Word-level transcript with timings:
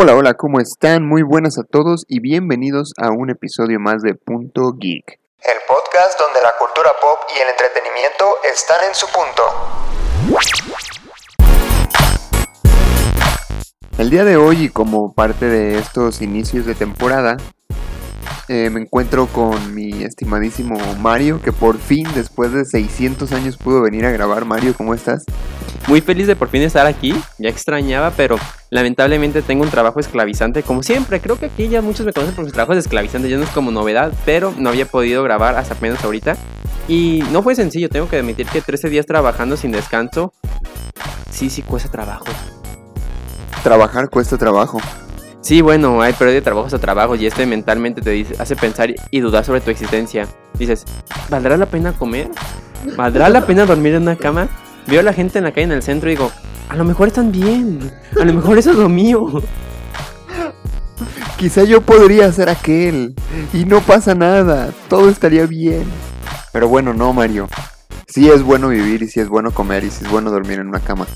Hola, 0.00 0.14
hola, 0.14 0.34
¿cómo 0.34 0.60
están? 0.60 1.04
Muy 1.04 1.22
buenas 1.22 1.58
a 1.58 1.64
todos 1.64 2.04
y 2.06 2.20
bienvenidos 2.20 2.92
a 2.98 3.10
un 3.10 3.30
episodio 3.30 3.80
más 3.80 4.00
de 4.00 4.14
Punto 4.14 4.74
Geek. 4.78 5.18
El 5.42 5.56
podcast 5.66 6.20
donde 6.20 6.40
la 6.40 6.52
cultura 6.56 6.90
pop 7.02 7.18
y 7.36 7.40
el 7.40 7.48
entretenimiento 7.48 8.24
están 8.44 8.78
en 8.86 8.94
su 8.94 9.08
punto. 9.08 9.42
El 13.98 14.10
día 14.10 14.22
de 14.22 14.36
hoy 14.36 14.66
y 14.66 14.68
como 14.68 15.14
parte 15.14 15.46
de 15.46 15.80
estos 15.80 16.22
inicios 16.22 16.64
de 16.64 16.76
temporada, 16.76 17.36
eh, 18.48 18.70
me 18.70 18.80
encuentro 18.80 19.26
con 19.26 19.74
mi 19.74 20.02
estimadísimo 20.02 20.78
Mario, 21.00 21.40
que 21.42 21.52
por 21.52 21.78
fin, 21.78 22.06
después 22.14 22.52
de 22.52 22.64
600 22.64 23.32
años, 23.32 23.56
pudo 23.56 23.82
venir 23.82 24.06
a 24.06 24.10
grabar. 24.10 24.44
Mario, 24.44 24.74
¿cómo 24.76 24.94
estás? 24.94 25.24
Muy 25.86 26.00
feliz 26.00 26.26
de 26.26 26.36
por 26.36 26.48
fin 26.48 26.62
estar 26.62 26.86
aquí, 26.86 27.14
ya 27.38 27.48
extrañaba, 27.48 28.10
pero 28.16 28.36
lamentablemente 28.70 29.42
tengo 29.42 29.64
un 29.64 29.70
trabajo 29.70 30.00
esclavizante, 30.00 30.62
como 30.62 30.82
siempre. 30.82 31.20
Creo 31.20 31.38
que 31.38 31.46
aquí 31.46 31.68
ya 31.68 31.82
muchos 31.82 32.06
me 32.06 32.12
conocen 32.12 32.34
por 32.34 32.44
mis 32.44 32.52
trabajos 32.52 32.76
esclavizantes, 32.76 33.30
ya 33.30 33.36
no 33.36 33.44
es 33.44 33.50
como 33.50 33.70
novedad, 33.70 34.12
pero 34.24 34.54
no 34.56 34.70
había 34.70 34.86
podido 34.86 35.22
grabar 35.22 35.56
hasta 35.56 35.74
apenas 35.74 36.02
ahorita. 36.04 36.36
Y 36.88 37.22
no 37.32 37.42
fue 37.42 37.54
sencillo, 37.54 37.88
tengo 37.90 38.08
que 38.08 38.18
admitir 38.18 38.46
que 38.46 38.62
13 38.62 38.88
días 38.88 39.04
trabajando 39.06 39.56
sin 39.56 39.72
descanso, 39.72 40.32
sí, 41.30 41.50
sí 41.50 41.62
cuesta 41.62 41.90
trabajo. 41.90 42.24
Trabajar 43.62 44.08
cuesta 44.08 44.38
trabajo. 44.38 44.80
Sí, 45.40 45.60
bueno, 45.60 46.02
hay 46.02 46.12
periodo 46.12 46.34
de 46.34 46.42
trabajos 46.42 46.74
a 46.74 46.78
trabajos 46.78 47.20
y 47.20 47.26
este 47.26 47.46
mentalmente 47.46 48.02
te 48.02 48.10
dice, 48.10 48.34
hace 48.38 48.56
pensar 48.56 48.92
y 49.10 49.20
dudar 49.20 49.44
sobre 49.44 49.60
tu 49.60 49.70
existencia. 49.70 50.26
Dices, 50.58 50.84
¿valdrá 51.30 51.56
la 51.56 51.66
pena 51.66 51.92
comer? 51.92 52.28
¿Valdrá 52.96 53.28
la 53.28 53.46
pena 53.46 53.64
dormir 53.64 53.94
en 53.94 54.02
una 54.02 54.16
cama? 54.16 54.48
Veo 54.86 55.00
a 55.00 55.02
la 55.04 55.12
gente 55.12 55.38
en 55.38 55.44
la 55.44 55.52
calle 55.52 55.64
en 55.64 55.72
el 55.72 55.82
centro 55.82 56.10
y 56.10 56.14
digo, 56.14 56.32
a 56.68 56.76
lo 56.76 56.84
mejor 56.84 57.08
están 57.08 57.30
bien, 57.30 57.92
a 58.20 58.24
lo 58.24 58.32
mejor 58.32 58.58
eso 58.58 58.72
es 58.72 58.76
lo 58.76 58.88
mío. 58.88 59.42
Quizá 61.38 61.62
yo 61.62 61.82
podría 61.82 62.32
ser 62.32 62.48
aquel 62.48 63.14
y 63.52 63.64
no 63.64 63.80
pasa 63.80 64.14
nada, 64.14 64.70
todo 64.88 65.08
estaría 65.08 65.46
bien. 65.46 65.84
Pero 66.52 66.66
bueno, 66.66 66.92
no, 66.92 67.12
Mario. 67.12 67.48
Sí 68.08 68.28
es 68.28 68.42
bueno 68.42 68.68
vivir 68.68 69.02
y 69.02 69.08
sí 69.08 69.20
es 69.20 69.28
bueno 69.28 69.52
comer 69.52 69.84
y 69.84 69.90
sí 69.90 70.04
es 70.04 70.10
bueno 70.10 70.30
dormir 70.30 70.58
en 70.58 70.68
una 70.68 70.80
cama. 70.80 71.06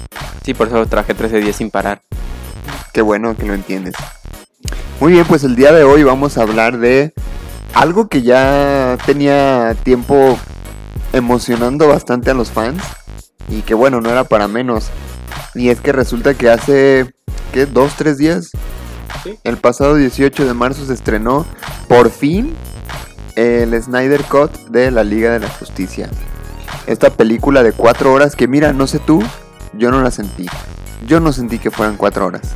Sí, 0.44 0.54
por 0.54 0.68
eso 0.68 0.86
traje 0.86 1.14
13 1.14 1.40
días 1.40 1.56
sin 1.56 1.70
parar. 1.70 2.02
Qué 2.92 3.00
bueno 3.00 3.34
que 3.34 3.46
lo 3.46 3.54
entiendes. 3.54 3.94
Muy 5.02 5.14
bien, 5.14 5.24
pues 5.26 5.42
el 5.42 5.56
día 5.56 5.72
de 5.72 5.82
hoy 5.82 6.04
vamos 6.04 6.38
a 6.38 6.42
hablar 6.42 6.78
de 6.78 7.12
algo 7.74 8.06
que 8.06 8.22
ya 8.22 8.96
tenía 9.04 9.74
tiempo 9.82 10.38
emocionando 11.12 11.88
bastante 11.88 12.30
a 12.30 12.34
los 12.34 12.52
fans 12.52 12.80
y 13.48 13.62
que 13.62 13.74
bueno, 13.74 14.00
no 14.00 14.10
era 14.10 14.22
para 14.22 14.46
menos. 14.46 14.90
Y 15.56 15.70
es 15.70 15.80
que 15.80 15.90
resulta 15.90 16.34
que 16.34 16.50
hace, 16.50 17.12
¿qué? 17.52 17.66
¿Dos, 17.66 17.94
tres 17.96 18.16
días? 18.16 18.52
El 19.42 19.56
pasado 19.56 19.96
18 19.96 20.46
de 20.46 20.54
marzo 20.54 20.86
se 20.86 20.94
estrenó 20.94 21.46
por 21.88 22.08
fin 22.08 22.54
el 23.34 23.82
Snyder 23.82 24.22
Cut 24.22 24.52
de 24.68 24.92
la 24.92 25.02
Liga 25.02 25.32
de 25.32 25.40
la 25.40 25.48
Justicia. 25.48 26.10
Esta 26.86 27.10
película 27.10 27.64
de 27.64 27.72
cuatro 27.72 28.12
horas 28.12 28.36
que 28.36 28.46
mira, 28.46 28.72
no 28.72 28.86
sé 28.86 29.00
tú, 29.00 29.20
yo 29.72 29.90
no 29.90 30.00
la 30.00 30.12
sentí. 30.12 30.46
Yo 31.08 31.18
no 31.18 31.32
sentí 31.32 31.58
que 31.58 31.72
fueran 31.72 31.96
cuatro 31.96 32.24
horas. 32.24 32.54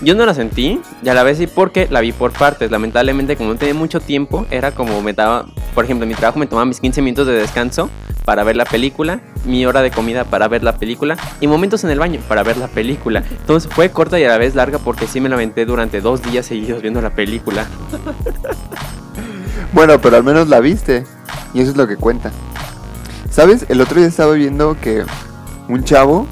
Yo 0.00 0.14
no 0.14 0.26
la 0.26 0.34
sentí, 0.34 0.80
ya 1.02 1.14
la 1.14 1.22
vez 1.22 1.38
sí 1.38 1.46
porque 1.46 1.88
la 1.90 2.00
vi 2.00 2.12
por 2.12 2.32
partes. 2.32 2.70
Lamentablemente, 2.70 3.36
como 3.36 3.52
no 3.52 3.58
tenía 3.58 3.74
mucho 3.74 4.00
tiempo, 4.00 4.46
era 4.50 4.72
como 4.72 5.00
me 5.02 5.12
daba, 5.12 5.46
por 5.74 5.84
ejemplo, 5.84 6.04
en 6.04 6.10
mi 6.10 6.14
trabajo 6.14 6.38
me 6.38 6.46
tomaba 6.46 6.66
mis 6.66 6.80
15 6.80 7.02
minutos 7.02 7.26
de 7.26 7.34
descanso 7.34 7.90
para 8.24 8.42
ver 8.44 8.56
la 8.56 8.64
película, 8.64 9.20
mi 9.44 9.66
hora 9.66 9.82
de 9.82 9.90
comida 9.90 10.24
para 10.24 10.48
ver 10.48 10.62
la 10.62 10.76
película 10.78 11.16
y 11.40 11.46
momentos 11.46 11.84
en 11.84 11.90
el 11.90 11.98
baño 11.98 12.20
para 12.28 12.42
ver 12.42 12.56
la 12.56 12.68
película. 12.68 13.22
Entonces 13.30 13.70
fue 13.72 13.90
corta 13.90 14.18
y 14.18 14.24
a 14.24 14.28
la 14.28 14.38
vez 14.38 14.54
larga 14.54 14.78
porque 14.78 15.06
sí 15.06 15.20
me 15.20 15.28
la 15.28 15.36
aventé 15.36 15.66
durante 15.66 16.00
dos 16.00 16.22
días 16.22 16.46
seguidos 16.46 16.82
viendo 16.82 17.00
la 17.00 17.10
película. 17.10 17.66
bueno, 19.72 20.00
pero 20.00 20.16
al 20.16 20.24
menos 20.24 20.48
la 20.48 20.60
viste 20.60 21.04
y 21.52 21.60
eso 21.60 21.70
es 21.70 21.76
lo 21.76 21.86
que 21.86 21.96
cuenta. 21.96 22.32
¿Sabes? 23.30 23.66
El 23.68 23.80
otro 23.80 23.98
día 23.98 24.08
estaba 24.08 24.32
viendo 24.34 24.76
que 24.80 25.04
un 25.68 25.84
chavo 25.84 26.26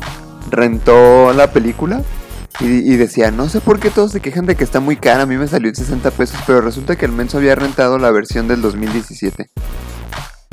rentó 0.51 1.33
la 1.33 1.51
película 1.53 2.03
y, 2.61 2.97
decía, 2.97 3.31
no 3.31 3.49
sé 3.49 3.61
por 3.61 3.81
qué 3.81 3.91
todos 3.91 4.13
se 4.13 4.21
quejan 4.21 4.47
de 4.47 4.55
que 4.55 4.65
está 4.65 4.79
muy 4.79 4.97
cara, 4.97 5.23
a 5.23 5.27
mí 5.27 5.37
me 5.37 5.49
salió 5.49 5.69
en 5.69 5.75
60 5.75 6.11
pesos, 6.13 6.39
pero 6.47 6.61
resulta 6.61 6.97
que 6.97 7.07
el 7.07 7.13
menso 7.13 7.39
había 7.39 7.55
rentado 7.55 7.99
la 7.99 8.11
versión 8.11 8.47
del 8.47 8.63
2017. 8.63 9.51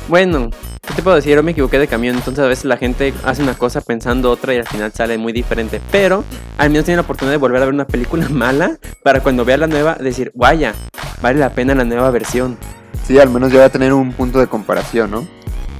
Bueno, 0.08 0.50
¿qué 0.84 0.94
te 0.94 1.02
puedo 1.02 1.14
decir? 1.14 1.36
Yo 1.36 1.42
me 1.44 1.52
equivoqué 1.52 1.78
de 1.78 1.86
camión, 1.86 2.16
entonces 2.16 2.44
a 2.44 2.48
veces 2.48 2.64
la 2.64 2.78
gente 2.78 3.14
hace 3.24 3.44
una 3.44 3.54
cosa 3.54 3.80
pensando 3.80 4.30
otra 4.30 4.52
y 4.54 4.56
al 4.58 4.66
final 4.66 4.92
sale 4.92 5.18
muy 5.18 5.32
diferente. 5.32 5.80
Pero 5.92 6.24
al 6.58 6.70
menos 6.70 6.84
tiene 6.84 6.96
la 6.96 7.02
oportunidad 7.02 7.34
de 7.34 7.38
volver 7.38 7.62
a 7.62 7.66
ver 7.66 7.74
una 7.74 7.86
película 7.86 8.28
mala 8.30 8.78
para 9.04 9.20
cuando 9.20 9.44
vea 9.44 9.56
la 9.56 9.68
nueva 9.68 9.94
decir, 9.94 10.32
vaya, 10.34 10.74
vale 11.22 11.38
la 11.38 11.54
pena 11.54 11.76
la 11.76 11.84
nueva 11.84 12.10
versión. 12.10 12.58
Sí, 13.06 13.20
al 13.20 13.30
menos 13.30 13.52
ya 13.52 13.60
va 13.60 13.66
a 13.66 13.70
tener 13.70 13.92
un 13.92 14.12
punto 14.12 14.40
de 14.40 14.48
comparación, 14.48 15.12
¿no? 15.12 15.28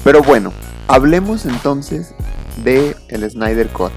Pero 0.05 0.23
bueno, 0.23 0.53
hablemos 0.87 1.45
entonces 1.45 2.15
de 2.63 2.95
el 3.09 3.29
Snyder 3.29 3.69
Cut. 3.69 3.91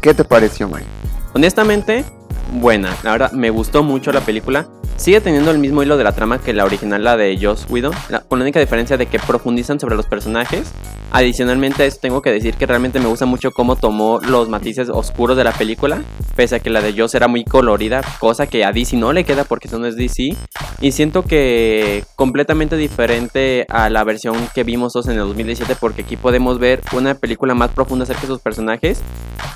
¿Qué 0.00 0.14
te 0.14 0.24
pareció, 0.24 0.66
Mario? 0.68 0.95
Honestamente, 1.36 2.02
buena. 2.50 2.96
La 3.02 3.12
verdad, 3.12 3.32
me 3.32 3.50
gustó 3.50 3.82
mucho 3.82 4.10
la 4.10 4.22
película. 4.22 4.66
Sigue 4.96 5.20
teniendo 5.20 5.50
el 5.50 5.58
mismo 5.58 5.82
hilo 5.82 5.98
de 5.98 6.04
la 6.04 6.12
trama 6.12 6.38
que 6.38 6.54
la 6.54 6.64
original, 6.64 7.04
la 7.04 7.18
de 7.18 7.38
Joss 7.38 7.66
Whedon, 7.68 7.92
con 8.26 8.38
la 8.38 8.42
única 8.42 8.58
diferencia 8.58 8.96
de 8.96 9.04
que 9.04 9.18
profundizan 9.18 9.78
sobre 9.78 9.96
los 9.96 10.06
personajes. 10.06 10.72
Adicionalmente 11.12 11.82
a 11.82 11.86
eso 11.86 11.98
tengo 12.00 12.22
que 12.22 12.32
decir 12.32 12.54
que 12.54 12.64
realmente 12.64 13.00
me 13.00 13.06
gusta 13.06 13.26
mucho 13.26 13.50
cómo 13.50 13.76
tomó 13.76 14.18
los 14.26 14.48
matices 14.48 14.88
oscuros 14.88 15.36
de 15.36 15.44
la 15.44 15.52
película, 15.52 16.00
pese 16.36 16.56
a 16.56 16.60
que 16.60 16.70
la 16.70 16.80
de 16.80 16.98
Joss 16.98 17.14
era 17.14 17.28
muy 17.28 17.44
colorida, 17.44 18.00
cosa 18.18 18.46
que 18.46 18.64
a 18.64 18.72
DC 18.72 18.96
no 18.96 19.12
le 19.12 19.24
queda 19.24 19.44
porque 19.44 19.68
eso 19.68 19.78
no 19.78 19.86
es 19.86 19.96
DC. 19.96 20.34
Y 20.80 20.92
siento 20.92 21.22
que 21.22 22.04
completamente 22.16 22.78
diferente 22.78 23.66
a 23.68 23.90
la 23.90 24.04
versión 24.04 24.36
que 24.54 24.64
vimos 24.64 24.96
en 25.04 25.12
el 25.12 25.18
2017 25.18 25.76
porque 25.78 26.00
aquí 26.00 26.16
podemos 26.16 26.58
ver 26.58 26.80
una 26.94 27.14
película 27.14 27.54
más 27.54 27.72
profunda 27.72 28.04
acerca 28.04 28.22
de 28.22 28.28
sus 28.28 28.40
personajes 28.40 29.02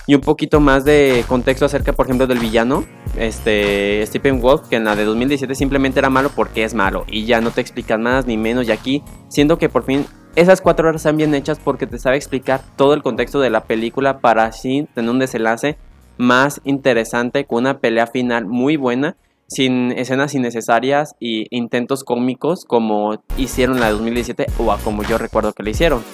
y 0.06 0.14
un 0.14 0.20
poquito 0.20 0.60
más 0.60 0.84
de 0.84 1.24
contexto 1.28 1.66
acerca, 1.66 1.92
por 1.92 2.06
ejemplo, 2.06 2.26
del 2.26 2.38
villano, 2.38 2.84
este 3.16 4.04
Stephen 4.06 4.40
Wolf, 4.40 4.68
que 4.68 4.76
en 4.76 4.84
la 4.84 4.96
de 4.96 5.04
2017 5.04 5.54
simplemente 5.54 5.98
era 5.98 6.10
malo 6.10 6.30
porque 6.34 6.64
es 6.64 6.74
malo 6.74 7.04
y 7.08 7.24
ya 7.24 7.40
no 7.40 7.50
te 7.50 7.60
explican 7.60 8.02
más 8.02 8.26
ni 8.26 8.36
menos. 8.36 8.66
Y 8.66 8.72
aquí, 8.72 9.02
siendo 9.28 9.58
que 9.58 9.68
por 9.68 9.84
fin 9.84 10.06
esas 10.36 10.60
cuatro 10.60 10.88
horas 10.88 11.00
están 11.00 11.16
bien 11.16 11.34
hechas 11.34 11.58
porque 11.58 11.86
te 11.86 11.98
sabe 11.98 12.16
explicar 12.16 12.62
todo 12.76 12.94
el 12.94 13.02
contexto 13.02 13.40
de 13.40 13.50
la 13.50 13.64
película 13.64 14.20
para 14.20 14.44
así 14.44 14.86
tener 14.94 15.10
un 15.10 15.18
desenlace 15.18 15.76
más 16.18 16.60
interesante 16.64 17.46
con 17.46 17.60
una 17.60 17.78
pelea 17.78 18.06
final 18.06 18.46
muy 18.46 18.76
buena 18.76 19.16
sin 19.48 19.90
escenas 19.92 20.34
innecesarias 20.34 21.16
y 21.18 21.46
intentos 21.50 22.04
cómicos 22.04 22.64
como 22.64 23.22
hicieron 23.36 23.80
la 23.80 23.86
de 23.86 23.92
2017 23.92 24.46
o 24.58 24.76
como 24.84 25.02
yo 25.02 25.18
recuerdo 25.18 25.52
que 25.52 25.64
le 25.64 25.72
hicieron. 25.72 26.04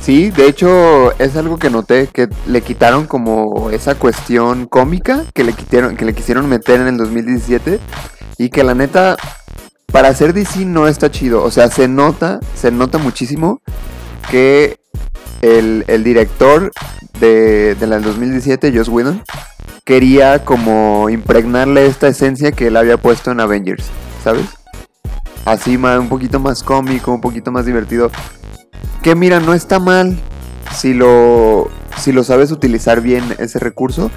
Sí, 0.00 0.30
de 0.30 0.46
hecho 0.46 1.12
es 1.18 1.36
algo 1.36 1.58
que 1.58 1.70
noté 1.70 2.06
que 2.06 2.28
le 2.46 2.62
quitaron 2.62 3.06
como 3.06 3.70
esa 3.70 3.94
cuestión 3.94 4.66
cómica 4.66 5.24
que 5.34 5.44
le 5.44 5.52
quitaron, 5.52 5.96
que 5.96 6.04
le 6.04 6.14
quisieron 6.14 6.48
meter 6.48 6.80
en 6.80 6.88
el 6.88 6.96
2017 6.96 7.80
y 8.38 8.48
que 8.50 8.64
la 8.64 8.74
neta 8.74 9.16
para 9.92 10.08
hacer 10.08 10.32
DC 10.32 10.64
no 10.64 10.86
está 10.86 11.10
chido, 11.10 11.42
o 11.42 11.50
sea, 11.50 11.68
se 11.70 11.88
nota, 11.88 12.40
se 12.54 12.70
nota 12.70 12.98
muchísimo 12.98 13.60
que 14.30 14.78
el, 15.40 15.84
director 16.04 16.72
de, 17.20 17.74
de 17.74 17.86
la 17.86 17.96
del 17.96 18.04
2017, 18.04 18.76
Joss 18.76 18.88
Whedon, 18.88 19.22
quería 19.84 20.44
como 20.44 21.08
impregnarle 21.08 21.86
esta 21.86 22.08
esencia 22.08 22.52
que 22.52 22.66
él 22.66 22.76
había 22.76 22.98
puesto 22.98 23.30
en 23.30 23.40
Avengers, 23.40 23.86
¿sabes? 24.22 24.44
Así 25.46 25.76
un 25.76 26.10
poquito 26.10 26.38
más 26.40 26.62
cómico, 26.62 27.10
un 27.10 27.22
poquito 27.22 27.50
más 27.50 27.64
divertido. 27.64 28.10
Que 29.02 29.14
mira, 29.14 29.40
no 29.40 29.54
está 29.54 29.78
mal 29.78 30.18
si 30.74 30.94
lo, 30.94 31.70
si 31.98 32.12
lo 32.12 32.24
sabes 32.24 32.50
utilizar 32.50 33.00
bien 33.00 33.34
ese 33.38 33.58
recurso. 33.58 34.10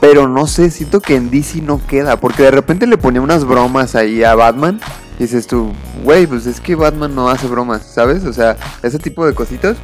Pero 0.00 0.28
no 0.28 0.46
sé, 0.46 0.70
siento 0.70 1.00
que 1.00 1.16
en 1.16 1.30
DC 1.30 1.62
no 1.62 1.80
queda. 1.86 2.18
Porque 2.18 2.44
de 2.44 2.50
repente 2.50 2.86
le 2.86 2.98
ponía 2.98 3.20
unas 3.20 3.44
bromas 3.44 3.94
ahí 3.94 4.24
a 4.24 4.34
Batman. 4.34 4.80
Y 5.18 5.24
dices 5.24 5.46
tú, 5.46 5.72
güey, 6.02 6.26
pues 6.26 6.46
es 6.46 6.60
que 6.60 6.74
Batman 6.74 7.14
no 7.14 7.28
hace 7.28 7.46
bromas, 7.46 7.84
¿sabes? 7.84 8.24
O 8.24 8.32
sea, 8.32 8.56
ese 8.82 8.98
tipo 8.98 9.26
de 9.26 9.34
cositas. 9.34 9.76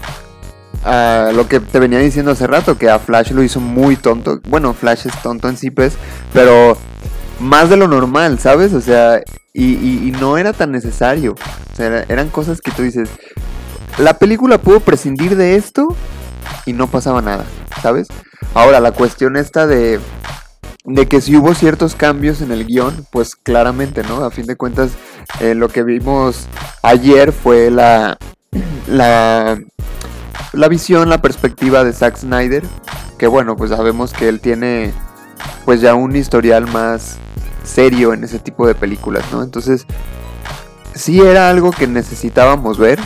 Uh, 0.84 1.32
lo 1.34 1.48
que 1.48 1.58
te 1.58 1.80
venía 1.80 1.98
diciendo 1.98 2.30
hace 2.30 2.46
rato, 2.46 2.78
que 2.78 2.88
a 2.88 2.98
Flash 2.98 3.32
lo 3.32 3.42
hizo 3.42 3.60
muy 3.60 3.96
tonto. 3.96 4.40
Bueno, 4.48 4.72
Flash 4.72 5.06
es 5.06 5.22
tonto 5.22 5.48
en 5.48 5.56
sí, 5.56 5.70
pues. 5.70 5.94
Pero 6.32 6.78
más 7.40 7.68
de 7.68 7.76
lo 7.76 7.88
normal, 7.88 8.38
¿sabes? 8.38 8.72
O 8.72 8.80
sea, 8.80 9.20
y, 9.52 9.74
y, 9.74 10.12
no 10.20 10.38
era 10.38 10.52
tan 10.52 10.72
necesario. 10.72 11.34
O 11.72 11.76
sea, 11.76 12.04
eran 12.08 12.28
cosas 12.28 12.60
que 12.60 12.70
tú 12.70 12.82
dices, 12.82 13.08
la 13.98 14.14
película 14.14 14.58
pudo 14.58 14.80
prescindir 14.80 15.36
de 15.36 15.56
esto 15.56 15.94
y 16.64 16.72
no 16.72 16.86
pasaba 16.86 17.22
nada, 17.22 17.44
¿sabes? 17.82 18.08
Ahora, 18.54 18.80
la 18.80 18.92
cuestión 18.92 19.36
esta 19.36 19.66
de, 19.66 20.00
de 20.84 21.06
que 21.06 21.20
si 21.20 21.36
hubo 21.36 21.54
ciertos 21.54 21.94
cambios 21.94 22.40
en 22.40 22.52
el 22.52 22.64
guion, 22.66 23.06
pues 23.10 23.36
claramente, 23.36 24.02
¿no? 24.02 24.24
A 24.24 24.30
fin 24.30 24.46
de 24.46 24.56
cuentas, 24.56 24.90
eh, 25.40 25.54
lo 25.54 25.68
que 25.68 25.82
vimos 25.82 26.46
ayer 26.82 27.32
fue 27.32 27.70
la, 27.70 28.18
la, 28.86 29.58
la 30.52 30.68
visión, 30.68 31.08
la 31.08 31.22
perspectiva 31.22 31.84
de 31.84 31.92
Zack 31.92 32.16
Snyder, 32.16 32.64
que 33.18 33.26
bueno, 33.26 33.56
pues 33.56 33.70
sabemos 33.70 34.12
que 34.12 34.28
él 34.28 34.40
tiene 34.40 34.92
pues 35.64 35.80
ya 35.80 35.94
un 35.94 36.14
historial 36.14 36.66
más 36.68 37.18
serio 37.64 38.12
en 38.12 38.24
ese 38.24 38.38
tipo 38.38 38.66
de 38.66 38.74
películas, 38.74 39.24
¿no? 39.32 39.42
Entonces, 39.42 39.86
sí 40.94 41.20
era 41.20 41.50
algo 41.50 41.72
que 41.72 41.86
necesitábamos 41.86 42.78
ver, 42.78 43.00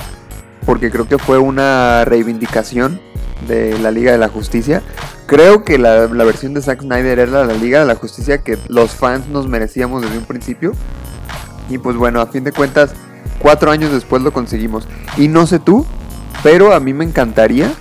porque 0.67 0.91
creo 0.91 1.09
que 1.09 1.19
fue 1.19 1.39
una 1.39 2.05
reivindicación 2.05 3.01
de 3.47 3.79
la 3.79 3.91
Liga 3.91 4.13
de 4.13 4.19
la 4.19 4.29
Justicia. 4.29 4.83
Creo 5.27 5.65
que 5.65 5.79
la, 5.79 6.07
la 6.07 6.25
versión 6.25 6.55
de 6.55 6.63
Zack 6.63 6.83
Snyder 6.83 7.19
era 7.19 7.45
la 7.45 7.55
Liga 7.55 7.81
de 7.81 7.87
la 7.87 7.95
Justicia 7.95 8.39
que 8.39 8.59
los 8.69 8.91
fans 8.91 9.29
nos 9.29 9.49
merecíamos 9.49 10.03
desde 10.03 10.19
un 10.19 10.25
principio. 10.25 10.73
Y 11.69 11.79
pues 11.79 11.97
bueno, 11.97 12.21
a 12.21 12.27
fin 12.27 12.45
de 12.45 12.53
cuentas, 12.53 12.93
cuatro 13.39 13.71
años 13.71 13.93
después 13.93 14.23
lo 14.23 14.33
conseguimos. 14.33 14.87
Y 15.17 15.29
no 15.29 15.47
sé 15.47 15.59
tú, 15.59 15.87
pero 16.43 16.73
a 16.75 16.81
mí 16.81 16.93
me 16.93 17.05
encantaría 17.05 17.73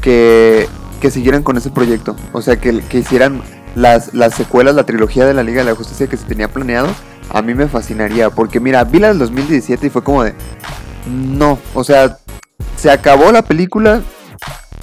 que, 0.00 0.68
que 1.00 1.10
siguieran 1.10 1.42
con 1.42 1.56
ese 1.56 1.70
proyecto. 1.70 2.16
O 2.32 2.42
sea, 2.42 2.56
que, 2.56 2.80
que 2.80 2.98
hicieran 2.98 3.42
las, 3.74 4.14
las 4.14 4.34
secuelas, 4.34 4.74
la 4.74 4.84
trilogía 4.84 5.26
de 5.26 5.34
la 5.34 5.42
Liga 5.42 5.62
de 5.62 5.70
la 5.70 5.76
Justicia 5.76 6.06
que 6.06 6.16
se 6.16 6.24
tenía 6.24 6.48
planeado. 6.48 6.88
A 7.30 7.42
mí 7.42 7.54
me 7.54 7.68
fascinaría. 7.68 8.30
Porque 8.30 8.60
mira, 8.60 8.84
vi 8.84 8.98
la 8.98 9.08
del 9.08 9.18
2017 9.18 9.86
y 9.86 9.90
fue 9.90 10.02
como 10.02 10.24
de... 10.24 10.34
No, 11.06 11.58
o 11.74 11.84
sea, 11.84 12.18
se 12.76 12.90
acabó 12.90 13.32
la 13.32 13.42
película 13.42 14.02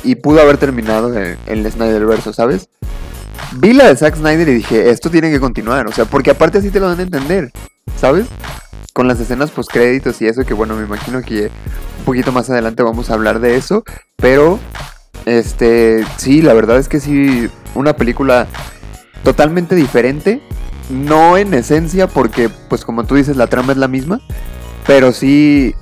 y 0.04 0.16
pudo 0.16 0.42
haber 0.42 0.58
terminado 0.58 1.14
en, 1.18 1.38
el 1.46 1.72
Snyder 1.72 2.06
verso, 2.06 2.34
¿sabes? 2.34 2.70
Vi 3.54 3.74
la 3.74 3.88
de 3.88 3.96
Zack 3.96 4.16
Snyder 4.16 4.48
y 4.50 4.56
dije, 4.56 4.90
esto 4.90 5.10
tiene 5.10 5.32
que 5.32 5.40
continuar, 5.40 5.88
o 5.88 5.92
sea, 5.92 6.06
porque 6.06 6.32
aparte 6.32 6.58
así 6.58 6.70
te 6.70 6.80
lo 6.80 6.90
dan 6.90 7.00
a 7.00 7.04
entender, 7.04 7.52
¿sabes? 7.98 8.28
Con 8.94 9.08
las 9.08 9.20
escenas 9.20 9.52
post 9.52 9.72
créditos 9.72 10.22
y 10.22 10.28
eso, 10.28 10.44
que 10.44 10.54
bueno, 10.54 10.76
me 10.76 10.84
imagino 10.84 11.22
que 11.22 11.52
un 12.00 12.06
poquito 12.06 12.32
más 12.32 12.50
adelante 12.50 12.84
vamos 12.84 13.10
a 13.10 13.14
hablar 13.14 13.40
de 13.40 13.56
eso, 13.56 13.84
pero 14.18 14.60
este, 15.26 16.06
sí, 16.18 16.42
la 16.42 16.54
verdad 16.54 16.78
es 16.78 16.88
que 16.88 17.00
sí, 17.00 17.50
una 17.76 17.94
película 17.96 18.48
totalmente 19.24 19.76
diferente, 19.76 20.42
no 20.90 21.38
en 21.38 21.54
esencia, 21.54 22.08
porque 22.08 22.50
pues 22.70 22.84
como 22.86 23.06
tú 23.06 23.16
dices, 23.16 23.38
la 23.38 23.48
trama 23.48 23.74
es 23.74 23.78
la 23.78 23.88
misma, 23.88 24.20
pero 24.86 25.12
sí 25.12 25.76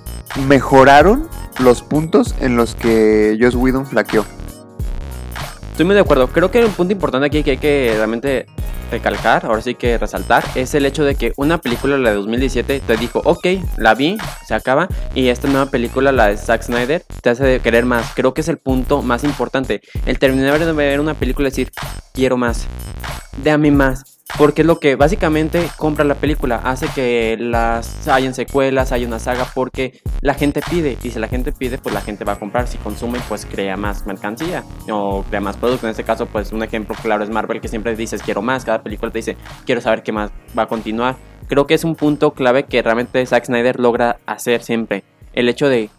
mejoraron 0.48 1.28
los 1.60 1.81
puntos 1.81 2.36
en 2.39 2.56
los 2.56 2.75
que 2.75 3.38
Joss 3.39 3.56
Whedon 3.56 3.86
flaqueó. 3.86 4.25
Estoy 5.72 5.86
muy 5.86 5.95
de 5.95 6.01
acuerdo. 6.01 6.28
Creo 6.28 6.51
que 6.51 6.63
un 6.63 6.74
punto 6.74 6.94
importante 6.94 7.28
aquí 7.28 7.44
que 7.44 7.51
hay 7.51 7.57
que 7.57 7.94
realmente 7.95 8.45
recalcar, 8.92 9.45
ahora 9.45 9.62
sí 9.62 9.74
que 9.74 9.98
resaltar, 9.98 10.44
es 10.54 10.75
el 10.75 10.86
hecho 10.86 11.06
de 11.06 11.16
que 11.16 11.33
una 11.38 11.60
película, 11.60 11.98
la 11.98 12.10
de 12.10 12.18
2017, 12.18 12.81
te 12.81 12.98
dijo, 12.98 13.22
ok, 13.24 13.48
la 13.78 13.95
vi, 13.95 14.18
se 14.45 14.54
acaba, 14.54 14.89
y 15.16 15.30
esta 15.30 15.48
nueva 15.48 15.68
película, 15.68 16.12
la 16.12 16.28
de 16.28 16.38
Zack 16.38 16.63
Snyder, 16.63 17.04
te 17.22 17.30
hace 17.30 17.62
querer 17.62 17.86
más. 17.86 18.12
Creo 18.13 18.34
que 18.34 18.42
es 18.42 18.50
el 18.50 18.57
punto 18.57 19.01
más 19.01 19.24
importante. 19.24 19.81
El 20.06 20.19
terminar 20.19 20.60
de 20.60 20.72
ver 20.74 21.00
una 21.00 21.13
película 21.13 21.48
y 21.48 21.51
decir, 21.51 21.72
quiero 22.13 22.38
más, 22.38 22.68
dame 23.44 23.72
más. 23.72 24.11
Porque 24.38 24.62
es 24.62 24.68
lo 24.68 24.80
que 24.80 24.95
básicamente 24.95 25.69
compra 25.78 26.04
la 26.04 26.16
película. 26.16 26.56
Hace 26.63 26.88
que 26.88 27.38
las 27.39 28.07
hayan 28.07 28.33
secuelas, 28.33 28.92
haya 28.92 29.06
una 29.06 29.19
saga, 29.19 29.45
porque 29.54 30.01
la 30.22 30.33
gente 30.33 30.62
pide. 30.68 30.98
Y 31.04 31.12
si 31.12 31.19
la 31.19 31.28
gente 31.28 31.51
pide, 31.51 31.78
pues 31.78 31.94
la 31.94 32.01
gente 32.01 32.24
va 32.24 32.33
a 32.33 32.39
comprar. 32.39 32.68
Si 32.68 32.78
consume, 32.78 33.19
pues 33.28 33.45
crea 33.45 33.78
más 33.78 34.06
mercancía 34.07 34.63
o 34.89 35.24
crea 35.24 35.42
más 35.42 35.57
producto. 35.57 35.86
En 35.88 35.92
este 35.92 36.04
caso, 36.04 36.25
pues 36.25 36.51
un 36.51 36.63
ejemplo 36.63 36.95
claro 37.01 37.24
es 37.24 37.30
Marvel, 37.30 37.62
que 37.62 37.68
siempre 37.68 37.95
dices 37.95 38.24
quiero 38.24 38.42
más. 38.42 38.66
Cada 38.66 38.81
película 38.81 39.12
te 39.12 39.19
dice 39.19 39.38
quiero 39.66 39.81
saber 39.81 40.04
qué 40.04 40.12
más 40.12 40.31
va 40.57 40.63
a 40.63 40.68
continuar. 40.68 41.16
Creo 41.48 41.68
que 41.68 41.74
es 41.74 41.84
un 41.84 41.95
punto 41.95 42.31
clave 42.31 42.63
que 42.63 42.81
realmente 42.81 43.25
Zack 43.25 43.45
Snyder 43.45 43.80
logra 43.80 44.18
hacer 44.25 44.63
siempre. 44.63 45.04
El 45.34 45.50
hecho 45.50 45.68
de 45.68 45.89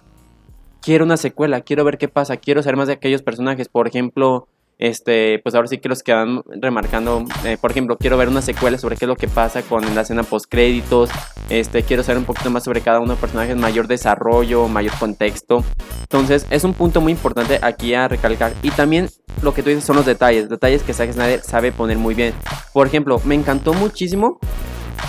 quiero 0.81 1.05
una 1.05 1.17
secuela, 1.17 1.61
quiero 1.61 1.85
ver 1.85 1.99
qué 1.99 2.08
pasa, 2.08 2.37
quiero 2.37 2.62
saber 2.62 2.76
más 2.76 2.88
de 2.88 2.94
aquellos 2.94 3.23
personajes. 3.23 3.69
Por 3.69 3.87
ejemplo, 3.87 4.49
este, 4.82 5.38
pues 5.38 5.55
ahora 5.55 5.69
sí 5.69 5.79
que 5.79 5.88
los 5.88 6.02
que 6.02 6.12
van 6.12 6.43
remarcando, 6.61 7.25
eh, 7.44 7.56
por 7.56 7.70
ejemplo, 7.70 7.96
quiero 7.96 8.17
ver 8.17 8.29
una 8.29 8.43
secuela 8.43 8.76
sobre 8.79 8.96
qué 8.96 9.05
es 9.05 9.08
lo 9.08 9.14
que 9.14 9.29
pasa 9.29 9.62
con 9.62 9.94
la 9.94 10.00
escena 10.00 10.25
post 10.25 10.46
créditos, 10.50 11.08
este, 11.50 11.84
quiero 11.84 12.02
saber 12.02 12.19
un 12.19 12.25
poquito 12.25 12.50
más 12.50 12.64
sobre 12.64 12.81
cada 12.81 12.99
uno 12.99 13.06
de 13.06 13.12
los 13.12 13.20
personajes, 13.20 13.56
mayor 13.56 13.87
desarrollo, 13.87 14.67
mayor 14.67 14.93
contexto. 14.99 15.62
Entonces, 16.02 16.49
es 16.50 16.64
un 16.64 16.75
punto 16.75 17.00
muy 17.00 17.12
importante 17.12 17.61
aquí 17.62 17.94
a 17.94 18.08
recalcar. 18.08 18.55
Y 18.62 18.73
también 18.73 19.08
lo 19.40 19.55
que 19.55 19.62
tú 19.62 19.69
dices 19.69 19.84
son 19.84 19.94
los 19.94 20.05
detalles, 20.05 20.49
detalles 20.49 20.82
que 20.82 20.93
Zack 20.93 21.12
Snyder 21.12 21.43
sabe 21.43 21.70
poner 21.70 21.99
muy 21.99 22.17
bien. 22.17 22.35
Por 22.73 22.88
ejemplo, 22.88 23.20
me 23.25 23.37
encantó 23.37 23.75
muchísimo 23.75 24.40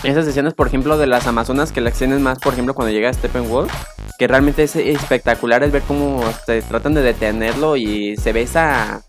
esas 0.03 0.27
escenas, 0.27 0.53
por 0.53 0.67
ejemplo, 0.67 0.99
de 0.99 1.07
las 1.07 1.25
Amazonas, 1.25 1.71
que 1.71 1.81
la 1.81 1.89
escena 1.89 2.13
es 2.13 2.21
más, 2.21 2.37
por 2.37 2.53
ejemplo, 2.53 2.75
cuando 2.75 2.93
llega 2.93 3.11
Steppenwolf, 3.11 3.73
que 4.19 4.27
realmente 4.27 4.61
es 4.61 4.75
espectacular 4.75 5.63
es 5.63 5.71
ver 5.71 5.81
cómo 5.81 6.21
se 6.45 6.61
tratan 6.61 6.93
de 6.93 7.01
detenerlo 7.01 7.75
y 7.75 8.15
se 8.17 8.33
ve 8.33 8.43
esa 8.43 9.01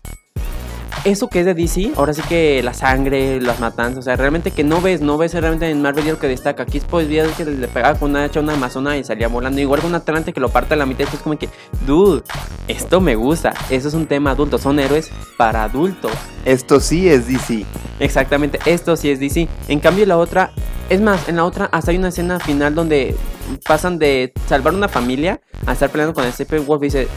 eso 1.05 1.29
que 1.29 1.41
es 1.41 1.45
de 1.45 1.53
DC, 1.53 1.91
ahora 1.95 2.13
sí 2.13 2.21
que 2.23 2.63
la 2.63 2.73
sangre, 2.73 3.39
las 3.39 3.59
matanzas, 3.59 3.99
o 3.99 4.01
sea, 4.01 4.15
realmente 4.15 4.49
que 4.49 4.63
no 4.63 4.81
ves, 4.81 5.01
no 5.01 5.17
ves 5.17 5.33
realmente 5.33 5.69
en 5.69 5.81
Marvel 5.81 6.07
lo 6.07 6.19
que 6.19 6.27
destaca. 6.27 6.63
Aquí 6.63 6.79
pues 6.79 7.07
vi 7.07 7.19
que 7.37 7.45
le 7.45 7.67
pegaba 7.67 7.97
con 7.97 8.09
una 8.09 8.23
hacha 8.23 8.39
a 8.39 8.43
una 8.43 8.53
amazona 8.53 8.97
y 8.97 9.03
salía 9.03 9.27
volando. 9.27 9.61
Igual 9.61 9.81
con 9.81 9.91
un 9.91 9.95
Atlante 9.95 10.33
que 10.33 10.39
lo 10.39 10.49
parte 10.49 10.73
a 10.73 10.77
la 10.77 10.87
mitad. 10.87 11.01
Esto 11.01 11.17
es 11.17 11.21
como 11.21 11.37
que, 11.37 11.47
dude, 11.85 12.23
esto 12.67 12.99
me 13.01 13.15
gusta. 13.15 13.53
Eso 13.69 13.87
es 13.87 13.93
un 13.93 14.07
tema 14.07 14.31
adulto, 14.31 14.57
son 14.57 14.79
héroes 14.79 15.11
para 15.37 15.63
adultos. 15.63 16.11
Esto 16.43 16.79
sí 16.79 17.07
es 17.07 17.27
DC. 17.27 17.65
Exactamente, 17.99 18.59
esto 18.65 18.97
sí 18.97 19.11
es 19.11 19.19
DC. 19.19 19.47
En 19.67 19.79
cambio, 19.79 20.07
la 20.07 20.17
otra, 20.17 20.51
es 20.89 21.01
más, 21.01 21.29
en 21.29 21.35
la 21.35 21.45
otra 21.45 21.65
hasta 21.71 21.91
hay 21.91 21.97
una 21.97 22.09
escena 22.09 22.39
final 22.39 22.73
donde 22.73 23.15
pasan 23.63 23.99
de 23.99 24.33
salvar 24.47 24.73
una 24.73 24.87
familia 24.87 25.39
a 25.67 25.73
estar 25.73 25.89
peleando 25.91 26.15
con 26.15 26.25
el 26.25 26.33
Steppenwolf 26.33 26.81
y 26.81 26.85
dice, 26.87 27.07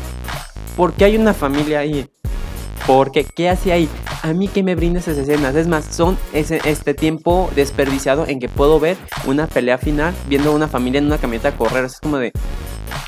¿por 0.76 0.92
qué 0.92 1.06
hay 1.06 1.16
una 1.16 1.32
familia 1.32 1.80
ahí? 1.80 2.06
Porque, 2.88 3.22
¿qué 3.22 3.50
hace 3.50 3.70
ahí? 3.70 3.86
A 4.22 4.32
mí 4.32 4.48
que 4.48 4.62
me 4.62 4.74
brinda 4.74 4.98
esas 4.98 5.18
escenas. 5.18 5.54
Es 5.54 5.68
más, 5.68 5.84
son 5.94 6.16
ese, 6.32 6.58
este 6.64 6.94
tiempo 6.94 7.50
desperdiciado 7.54 8.26
en 8.26 8.40
que 8.40 8.48
puedo 8.48 8.80
ver 8.80 8.96
una 9.26 9.46
pelea 9.46 9.76
final 9.76 10.14
viendo 10.26 10.52
a 10.52 10.54
una 10.54 10.68
familia 10.68 10.96
en 10.96 11.04
una 11.04 11.18
camioneta 11.18 11.52
correr. 11.52 11.84
Es 11.84 12.00
como 12.00 12.16
de, 12.16 12.32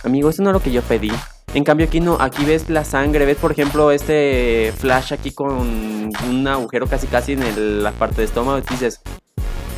amigo, 0.04 0.28
eso 0.28 0.42
no 0.42 0.50
es 0.50 0.52
lo 0.52 0.60
que 0.60 0.70
yo 0.70 0.82
pedí. 0.82 1.10
En 1.54 1.64
cambio 1.64 1.86
aquí 1.86 1.98
no, 1.98 2.18
aquí 2.20 2.44
ves 2.44 2.68
la 2.68 2.84
sangre, 2.84 3.24
ves 3.24 3.38
por 3.38 3.52
ejemplo 3.52 3.90
este 3.90 4.74
flash 4.76 5.14
aquí 5.14 5.30
con 5.30 5.50
un 6.28 6.46
agujero 6.46 6.86
casi 6.86 7.06
casi 7.06 7.32
en 7.32 7.82
la 7.82 7.92
parte 7.92 8.16
de 8.16 8.24
estómago 8.24 8.58
y 8.58 8.62
dices, 8.70 9.00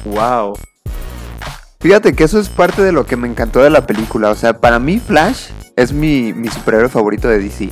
wow. 0.05 0.59
Fíjate 1.79 2.13
que 2.15 2.25
eso 2.25 2.41
es 2.41 2.49
parte 2.49 2.83
de 2.83 2.91
lo 2.91 3.07
que 3.07 3.17
me 3.17 3.29
encantó 3.29 3.63
de 3.63 3.71
la 3.71 3.87
película. 3.87 4.31
O 4.31 4.35
sea, 4.35 4.59
para 4.59 4.81
mí 4.81 4.99
Flash 4.99 5.51
es 5.77 5.93
mi, 5.93 6.33
mi 6.33 6.49
superhéroe 6.49 6.89
favorito 6.89 7.29
de 7.29 7.39
DC. 7.39 7.71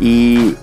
Y 0.00 0.56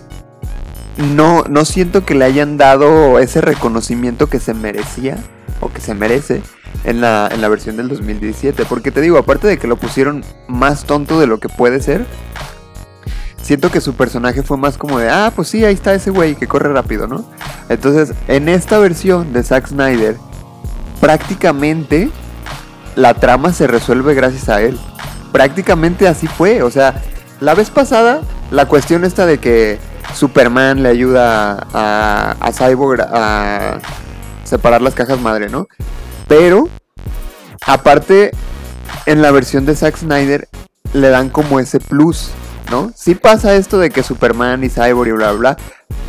no, 0.97 1.43
no 1.49 1.65
siento 1.65 2.05
que 2.05 2.15
le 2.15 2.25
hayan 2.25 2.57
dado 2.57 3.19
ese 3.19 3.41
reconocimiento 3.41 4.27
que 4.27 4.39
se 4.39 4.53
merecía 4.53 5.17
o 5.59 5.69
que 5.69 5.81
se 5.81 5.93
merece 5.93 6.41
en 6.83 7.01
la, 7.01 7.29
en 7.31 7.41
la 7.41 7.49
versión 7.49 7.77
del 7.77 7.89
2017. 7.89 8.65
Porque 8.65 8.91
te 8.91 9.01
digo, 9.01 9.17
aparte 9.17 9.47
de 9.47 9.57
que 9.57 9.67
lo 9.67 9.75
pusieron 9.75 10.23
más 10.47 10.85
tonto 10.85 11.19
de 11.19 11.27
lo 11.27 11.39
que 11.39 11.49
puede 11.49 11.81
ser, 11.81 12.05
siento 13.41 13.71
que 13.71 13.81
su 13.81 13.93
personaje 13.93 14.41
fue 14.41 14.57
más 14.57 14.77
como 14.77 14.99
de, 14.99 15.09
ah, 15.09 15.31
pues 15.35 15.49
sí, 15.49 15.65
ahí 15.65 15.73
está 15.73 15.93
ese 15.93 16.11
güey 16.11 16.35
que 16.35 16.47
corre 16.47 16.71
rápido, 16.71 17.07
¿no? 17.07 17.29
Entonces, 17.69 18.15
en 18.27 18.49
esta 18.49 18.79
versión 18.79 19.33
de 19.33 19.43
Zack 19.43 19.67
Snyder, 19.67 20.15
prácticamente 21.01 22.09
la 22.95 23.13
trama 23.13 23.51
se 23.53 23.67
resuelve 23.67 24.13
gracias 24.13 24.49
a 24.49 24.61
él. 24.61 24.79
Prácticamente 25.31 26.07
así 26.07 26.27
fue, 26.27 26.63
o 26.63 26.71
sea, 26.71 27.03
la 27.41 27.53
vez 27.53 27.69
pasada, 27.69 28.21
la 28.51 28.67
cuestión 28.67 29.03
está 29.03 29.25
de 29.25 29.37
que 29.37 29.77
Superman 30.13 30.83
le 30.83 30.89
ayuda 30.89 31.67
a, 31.73 32.51
Cyborg 32.53 33.01
a 33.01 33.79
separar 34.43 34.81
las 34.81 34.93
cajas 34.93 35.19
madre, 35.19 35.49
¿no? 35.49 35.67
Pero, 36.27 36.69
aparte, 37.65 38.31
en 39.05 39.21
la 39.21 39.31
versión 39.31 39.65
de 39.65 39.75
Zack 39.75 39.97
Snyder 39.97 40.47
le 40.93 41.09
dan 41.09 41.29
como 41.29 41.59
ese 41.59 41.79
plus, 41.79 42.29
¿no? 42.71 42.91
Sí 42.95 43.15
pasa 43.15 43.55
esto 43.55 43.79
de 43.79 43.89
que 43.89 44.03
Superman 44.03 44.63
y 44.63 44.69
Cyborg 44.69 45.09
y 45.09 45.11
bla, 45.11 45.31
bla, 45.31 45.39
bla, 45.39 45.57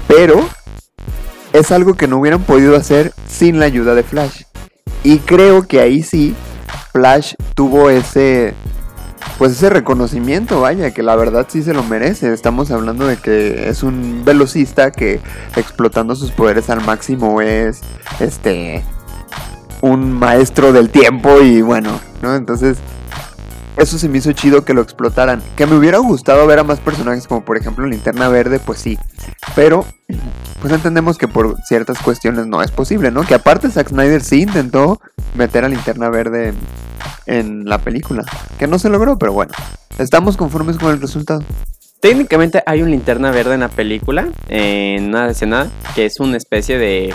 pero 0.07 0.49
es 1.53 1.73
algo 1.73 1.95
que 1.95 2.07
no 2.07 2.19
hubieran 2.19 2.43
podido 2.43 2.77
hacer 2.77 3.13
sin 3.29 3.59
la 3.59 3.67
ayuda 3.67 3.95
de 3.95 4.03
Flash. 4.03 4.43
Y 5.03 5.19
creo 5.21 5.67
que 5.67 5.81
ahí 5.81 6.03
sí, 6.03 6.35
Flash 6.93 7.35
tuvo 7.55 7.91
ese 7.91 8.55
pues 9.39 9.53
ese 9.53 9.69
reconocimiento, 9.71 10.61
vaya, 10.61 10.93
que 10.93 11.03
la 11.03 11.17
verdad 11.17 11.47
sí 11.49 11.63
se 11.63 11.75
lo 11.75 11.83
merece. 11.83 12.33
Estamos 12.33 12.71
hablando 12.71 13.07
de 13.07 13.17
que 13.17 13.69
es 13.69 13.83
un 13.83 14.23
velocista 14.25 14.91
que 14.91 15.21
explotando 15.57 16.17
sus 16.17 16.31
poderes 16.31 16.71
al 16.71 16.85
máximo 16.85 17.41
es 17.41 17.81
este 18.21 18.83
un 19.83 20.13
maestro 20.13 20.73
del 20.73 20.91
tiempo 20.91 21.41
y 21.43 21.61
bueno, 21.61 22.01
¿no? 22.23 22.35
Entonces, 22.35 22.79
eso 23.77 23.99
se 23.99 24.09
me 24.09 24.19
hizo 24.19 24.33
chido 24.33 24.65
que 24.65 24.73
lo 24.73 24.81
explotaran. 24.81 25.43
Que 25.57 25.67
me 25.67 25.77
hubiera 25.77 25.99
gustado 25.99 26.47
ver 26.47 26.59
a 26.59 26.65
más 26.65 26.81
personajes 26.81 27.27
como 27.27 27.45
por 27.45 27.59
ejemplo 27.59 27.87
Linterna 27.87 28.29
Verde, 28.29 28.59
pues 28.59 28.79
sí. 28.79 28.99
Pero, 29.55 29.85
pues 30.61 30.73
entendemos 30.73 31.19
que 31.19 31.29
por 31.29 31.57
ciertas 31.63 31.99
cuestiones 31.99 32.47
no 32.47 32.63
es 32.63 32.71
posible, 32.71 33.11
¿no? 33.11 33.23
Que 33.23 33.35
aparte 33.35 33.71
Zack 33.71 33.89
Snyder 33.89 34.23
sí 34.23 34.43
intentó 34.43 35.01
meter 35.35 35.65
a 35.65 35.69
Linterna 35.69 36.09
Verde 36.09 36.49
en, 36.49 36.57
en 37.27 37.65
la 37.65 37.79
película. 37.79 38.25
Que 38.59 38.67
no 38.67 38.79
se 38.79 38.89
logró, 38.89 39.19
pero 39.19 39.33
bueno. 39.33 39.53
Estamos 39.99 40.37
conformes 40.37 40.79
con 40.79 40.93
el 40.93 41.01
resultado. 41.01 41.43
Técnicamente 42.01 42.63
hay 42.67 42.83
un 42.83 42.91
linterna 42.91 43.31
verde 43.31 43.55
en 43.55 43.61
la 43.61 43.69
película, 43.69 44.29
en 44.49 45.09
una 45.09 45.31
escena, 45.31 45.71
que 45.95 46.07
es 46.07 46.21
una 46.21 46.37
especie 46.37 46.79
de 46.79 47.13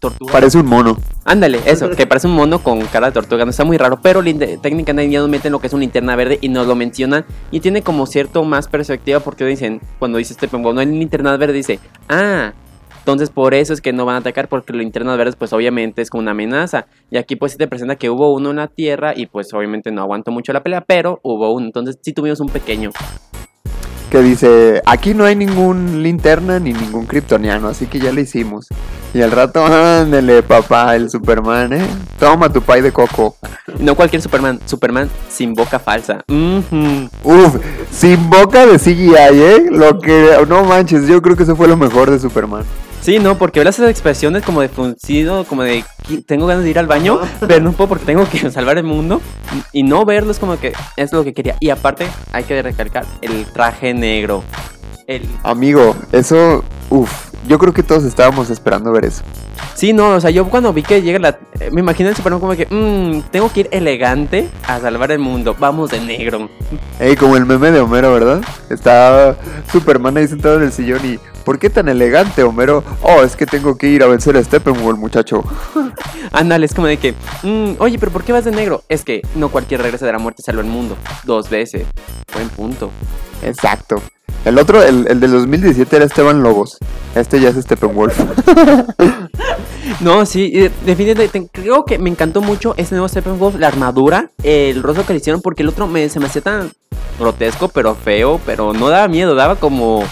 tortuga. 0.00 0.32
Parece 0.32 0.58
un 0.58 0.66
mono. 0.66 0.98
Ándale, 1.24 1.60
eso, 1.66 1.90
que 1.90 2.06
parece 2.06 2.26
un 2.26 2.34
mono 2.34 2.62
con 2.62 2.80
cara 2.86 3.06
de 3.06 3.12
tortuga, 3.12 3.44
no 3.44 3.50
está 3.50 3.64
muy 3.64 3.78
raro, 3.78 4.00
pero 4.02 4.22
técnicamente 4.60 5.10
ya 5.10 5.20
nos 5.20 5.28
meten 5.28 5.52
lo 5.52 5.60
que 5.60 5.68
es 5.68 5.72
una 5.72 5.80
linterna 5.80 6.16
verde 6.16 6.38
y 6.40 6.48
nos 6.48 6.66
lo 6.66 6.74
mencionan 6.74 7.24
y 7.50 7.60
tiene 7.60 7.82
como 7.82 8.06
cierto 8.06 8.44
más 8.44 8.68
perspectiva 8.68 9.20
porque 9.20 9.44
dicen, 9.44 9.80
cuando 9.98 10.18
dice 10.18 10.34
Steppenwolf, 10.34 10.74
no 10.74 10.80
hay 10.80 10.86
linterna 10.86 11.36
verde, 11.36 11.54
dice, 11.54 11.80
ah, 12.08 12.52
entonces 13.06 13.30
por 13.30 13.54
eso 13.54 13.72
es 13.72 13.80
que 13.80 13.92
no 13.92 14.04
van 14.04 14.16
a 14.16 14.18
atacar 14.18 14.48
porque 14.48 14.72
las 14.72 14.80
linternas 14.80 15.16
verdes 15.16 15.36
pues 15.36 15.52
obviamente 15.52 16.02
es 16.02 16.10
como 16.10 16.22
una 16.22 16.32
amenaza 16.32 16.86
y 17.08 17.18
aquí 17.18 17.36
pues 17.36 17.52
sí 17.52 17.58
te 17.58 17.68
presenta 17.68 17.94
que 17.94 18.10
hubo 18.10 18.34
uno 18.34 18.50
en 18.50 18.56
la 18.56 18.66
tierra 18.66 19.12
y 19.16 19.26
pues 19.26 19.54
obviamente 19.54 19.92
no 19.92 20.02
aguantó 20.02 20.32
mucho 20.32 20.52
la 20.52 20.64
pelea, 20.64 20.80
pero 20.80 21.20
hubo 21.22 21.52
uno, 21.54 21.66
entonces 21.66 22.00
sí 22.02 22.12
tuvimos 22.12 22.40
un 22.40 22.48
pequeño. 22.48 22.90
Que 24.10 24.22
dice, 24.22 24.82
aquí 24.86 25.14
no 25.14 25.24
hay 25.24 25.36
ningún 25.36 26.02
linterna 26.02 26.58
ni 26.58 26.72
ningún 26.72 27.06
kryptoniano, 27.06 27.68
así 27.68 27.86
que 27.86 28.00
ya 28.00 28.10
lo 28.10 28.20
hicimos. 28.20 28.66
Y 29.14 29.22
al 29.22 29.30
rato, 29.30 29.64
ándele, 29.64 30.42
papá, 30.42 30.96
el 30.96 31.08
Superman, 31.08 31.74
¿eh? 31.74 31.86
Toma 32.18 32.52
tu 32.52 32.60
pay 32.60 32.82
de 32.82 32.90
coco. 32.90 33.36
No 33.78 33.94
cualquier 33.94 34.20
Superman, 34.20 34.58
Superman 34.64 35.08
sin 35.28 35.54
boca 35.54 35.78
falsa. 35.78 36.24
Ujú. 36.28 37.08
Uf, 37.22 37.56
sin 37.92 38.28
boca 38.28 38.66
de 38.66 38.80
CGI, 38.80 39.14
¿eh? 39.14 39.66
Lo 39.70 40.00
que, 40.00 40.44
no 40.48 40.64
manches, 40.64 41.06
yo 41.06 41.22
creo 41.22 41.36
que 41.36 41.44
eso 41.44 41.54
fue 41.54 41.68
lo 41.68 41.76
mejor 41.76 42.10
de 42.10 42.18
Superman. 42.18 42.64
Sí, 43.00 43.20
no, 43.20 43.38
porque 43.38 43.60
verás 43.60 43.76
esas 43.78 43.90
expresiones 43.90 44.42
como 44.42 44.60
de 44.60 44.68
fruncido, 44.68 45.44
como 45.44 45.62
de 45.62 45.84
"Qui- 46.08 46.24
tengo 46.26 46.46
ganas 46.46 46.64
de 46.64 46.70
ir 46.70 46.78
al 46.78 46.88
baño, 46.88 47.20
pero 47.46 47.60
no 47.62 47.70
puedo 47.72 47.88
porque 47.90 48.04
tengo 48.04 48.28
que 48.28 48.38
salvar 48.50 48.78
el 48.78 48.84
mundo. 48.84 49.20
Y 49.72 49.84
no 49.84 50.04
verlo 50.04 50.32
es 50.32 50.38
como 50.40 50.58
que 50.58 50.72
es 50.96 51.12
lo 51.12 51.22
que 51.22 51.32
quería. 51.32 51.56
Y 51.60 51.70
aparte, 51.70 52.08
hay 52.32 52.42
que 52.44 52.60
recalcar 52.62 53.06
el 53.22 53.44
traje 53.46 53.94
negro. 53.94 54.42
El... 55.06 55.22
Amigo, 55.44 55.94
eso, 56.10 56.64
uf, 56.90 57.28
yo 57.46 57.58
creo 57.60 57.72
que 57.72 57.84
todos 57.84 58.02
estábamos 58.02 58.50
esperando 58.50 58.90
ver 58.90 59.04
eso. 59.04 59.22
Sí, 59.76 59.92
no, 59.92 60.14
o 60.14 60.20
sea, 60.20 60.30
yo 60.30 60.46
cuando 60.48 60.72
vi 60.72 60.82
que 60.82 61.00
llega 61.00 61.20
la. 61.20 61.38
eh, 61.60 61.70
Me 61.70 61.82
imagino 61.82 62.08
el 62.08 62.16
Superman 62.16 62.40
como 62.40 62.56
que, 62.56 62.66
mmm, 62.68 63.20
tengo 63.30 63.52
que 63.52 63.60
ir 63.60 63.68
elegante 63.70 64.48
a 64.66 64.80
salvar 64.80 65.12
el 65.12 65.20
mundo. 65.20 65.54
Vamos 65.56 65.90
de 65.90 66.00
negro. 66.00 66.48
Ey, 66.98 67.14
como 67.14 67.36
el 67.36 67.46
meme 67.46 67.70
de 67.70 67.78
Homero, 67.78 68.12
¿verdad? 68.12 68.40
Está 68.68 69.36
Superman 69.70 70.16
ahí 70.16 70.26
sentado 70.26 70.56
en 70.56 70.62
el 70.64 70.72
sillón 70.72 71.06
y... 71.06 71.18
¿Por 71.46 71.60
qué 71.60 71.70
tan 71.70 71.88
elegante, 71.88 72.42
Homero? 72.42 72.82
Oh, 73.02 73.22
es 73.22 73.36
que 73.36 73.46
tengo 73.46 73.78
que 73.78 73.86
ir 73.86 74.02
a 74.02 74.08
vencer 74.08 74.36
a 74.36 74.42
Steppenwolf, 74.42 74.98
muchacho. 74.98 75.44
Ándale, 76.32 76.66
es 76.66 76.74
como 76.74 76.88
de 76.88 76.96
que, 76.96 77.14
"Mm, 77.44 77.76
oye, 77.78 78.00
pero 78.00 78.10
¿por 78.10 78.24
qué 78.24 78.32
vas 78.32 78.44
de 78.44 78.50
negro? 78.50 78.82
Es 78.88 79.04
que 79.04 79.22
no 79.36 79.48
cualquier 79.48 79.80
regresa 79.80 80.04
de 80.06 80.12
la 80.12 80.18
muerte 80.18 80.42
salva 80.42 80.62
el 80.62 80.66
mundo. 80.66 80.96
Dos 81.22 81.48
veces. 81.48 81.86
Buen 82.34 82.48
punto. 82.48 82.90
Exacto. 83.42 84.02
El 84.44 84.58
otro, 84.58 84.82
el, 84.82 85.06
el 85.06 85.20
del 85.20 85.30
2017 85.30 85.94
era 85.94 86.04
Esteban 86.04 86.42
Lobos. 86.42 86.78
Este 87.14 87.38
ya 87.40 87.50
es 87.50 87.56
Steppenwolf. 87.56 88.18
No, 90.00 90.26
sí, 90.26 90.50
definitivamente 90.84 91.48
creo 91.50 91.84
que 91.84 91.98
me 91.98 92.10
encantó 92.10 92.42
mucho 92.42 92.74
ese 92.76 92.94
nuevo 92.94 93.08
Steppenwolf, 93.08 93.54
la 93.58 93.68
armadura, 93.68 94.30
el 94.42 94.82
rostro 94.82 95.06
que 95.06 95.12
le 95.14 95.20
hicieron, 95.20 95.40
porque 95.40 95.62
el 95.62 95.68
otro 95.70 95.86
me, 95.86 96.08
se 96.10 96.18
me 96.20 96.26
hacía 96.26 96.42
tan 96.42 96.70
grotesco, 97.18 97.68
pero 97.68 97.94
feo, 97.94 98.38
pero 98.44 98.72
no 98.74 98.88
daba 98.90 99.08
miedo, 99.08 99.34
daba 99.34 99.56
como 99.56 100.02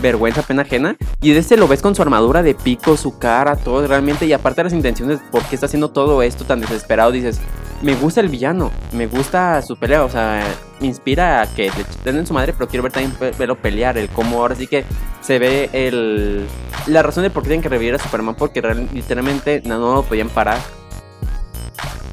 vergüenza, 0.00 0.42
pena 0.42 0.62
ajena. 0.62 0.96
Y 1.20 1.32
de 1.32 1.38
este 1.38 1.56
lo 1.56 1.68
ves 1.68 1.82
con 1.82 1.94
su 1.94 2.02
armadura 2.02 2.42
de 2.42 2.54
pico, 2.54 2.96
su 2.96 3.18
cara, 3.18 3.56
todo 3.56 3.86
realmente, 3.86 4.26
y 4.26 4.32
aparte 4.32 4.64
las 4.64 4.72
intenciones, 4.72 5.20
por 5.30 5.42
qué 5.44 5.54
está 5.54 5.66
haciendo 5.66 5.90
todo 5.90 6.22
esto 6.22 6.44
tan 6.44 6.60
desesperado, 6.60 7.12
dices, 7.12 7.40
me 7.82 7.94
gusta 7.94 8.20
el 8.20 8.28
villano, 8.28 8.70
me 8.92 9.06
gusta 9.06 9.62
su 9.62 9.76
pelea, 9.76 10.04
o 10.04 10.10
sea, 10.10 10.44
me 10.80 10.86
inspira 10.86 11.42
a 11.42 11.46
que 11.46 11.70
le 11.70 11.84
den 12.04 12.18
en 12.18 12.26
su 12.26 12.34
madre, 12.34 12.52
pero 12.52 12.68
quiero 12.68 12.82
ver 12.82 12.92
también 12.92 13.14
verlo 13.38 13.56
pelear, 13.56 13.96
el 13.98 14.08
cómo 14.08 14.40
ahora 14.40 14.54
sí 14.54 14.66
que 14.66 14.84
se 15.22 15.38
ve 15.38 15.70
el 15.72 16.46
la 16.86 17.02
razón 17.02 17.22
de 17.22 17.30
por 17.30 17.42
qué 17.42 17.48
tienen 17.48 17.62
que 17.62 17.68
revivir 17.68 17.94
a 17.94 17.98
Superman, 17.98 18.34
porque 18.34 18.62
literalmente 18.92 19.62
no, 19.64 19.78
no 19.78 19.94
lo 19.94 20.02
podían 20.02 20.28
parar. 20.28 20.58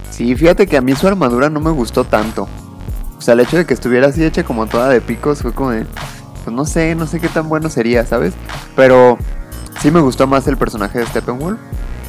Sí, 0.10 0.36
fíjate 0.36 0.68
que 0.68 0.78
a 0.78 0.82
mí 0.82 0.96
su 0.96 1.08
armadura 1.08 1.50
no 1.50 1.60
me 1.60 1.72
gustó 1.72 2.04
tanto. 2.04 2.48
O 3.18 3.22
sea, 3.22 3.34
el 3.34 3.42
hecho 3.42 3.58
de 3.58 3.66
que 3.66 3.74
estuviera 3.74 4.08
así 4.08 4.24
hecha 4.24 4.44
como 4.44 4.68
toda 4.68 4.90
de 4.90 5.02
picos 5.02 5.42
fue 5.42 5.54
como 5.54 5.72
de... 5.72 5.86
No 6.52 6.66
sé, 6.66 6.96
no 6.96 7.08
sé 7.08 7.20
qué 7.20 7.30
tan 7.30 7.50
bueno 7.50 7.70
sería, 7.70 8.06
¿sabes? 8.06 8.34
Pero 8.76 9.18
sí 9.82 9.92
me 9.92 10.00
gustó 10.00 10.28
más 10.28 10.48
el 10.48 10.58
personaje 10.58 11.00
de 11.00 11.06
Steppenwolf. 11.06 11.60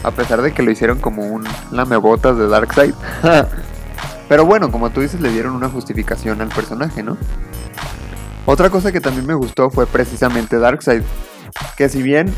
A 0.05 0.11
pesar 0.13 0.43
de 0.43 0.53
que 0.53 0.63
lo 0.63 0.71
hicieron 0.71 1.01
como 1.01 1.25
un 1.25 1.45
lamebotas 1.73 2.39
de 2.39 2.47
Darkseid. 2.47 2.95
Pero 4.29 4.45
bueno, 4.45 4.71
como 4.71 4.91
tú 4.91 5.01
dices, 5.01 5.21
le 5.21 5.31
dieron 5.31 5.55
una 5.55 5.69
justificación 5.69 6.41
al 6.41 6.49
personaje, 6.49 7.03
¿no? 7.03 7.17
Otra 8.47 8.71
cosa 8.71 8.93
que 8.93 9.01
también 9.01 9.27
me 9.27 9.35
gustó 9.35 9.71
fue 9.71 9.87
precisamente 9.87 10.59
Darkseid. 10.59 11.03
Que 11.77 11.89
si 11.89 12.03
bien 12.03 12.33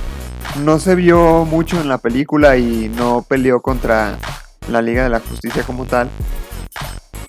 no 0.64 0.78
se 0.78 0.94
vio 0.94 1.44
mucho 1.44 1.80
en 1.80 1.88
la 1.88 1.98
película 1.98 2.56
y 2.56 2.90
no 2.96 3.24
peleó 3.28 3.60
contra 3.60 4.16
la 4.68 4.82
Liga 4.82 5.02
de 5.02 5.10
la 5.10 5.20
Justicia 5.20 5.62
como 5.64 5.84
tal, 5.84 6.08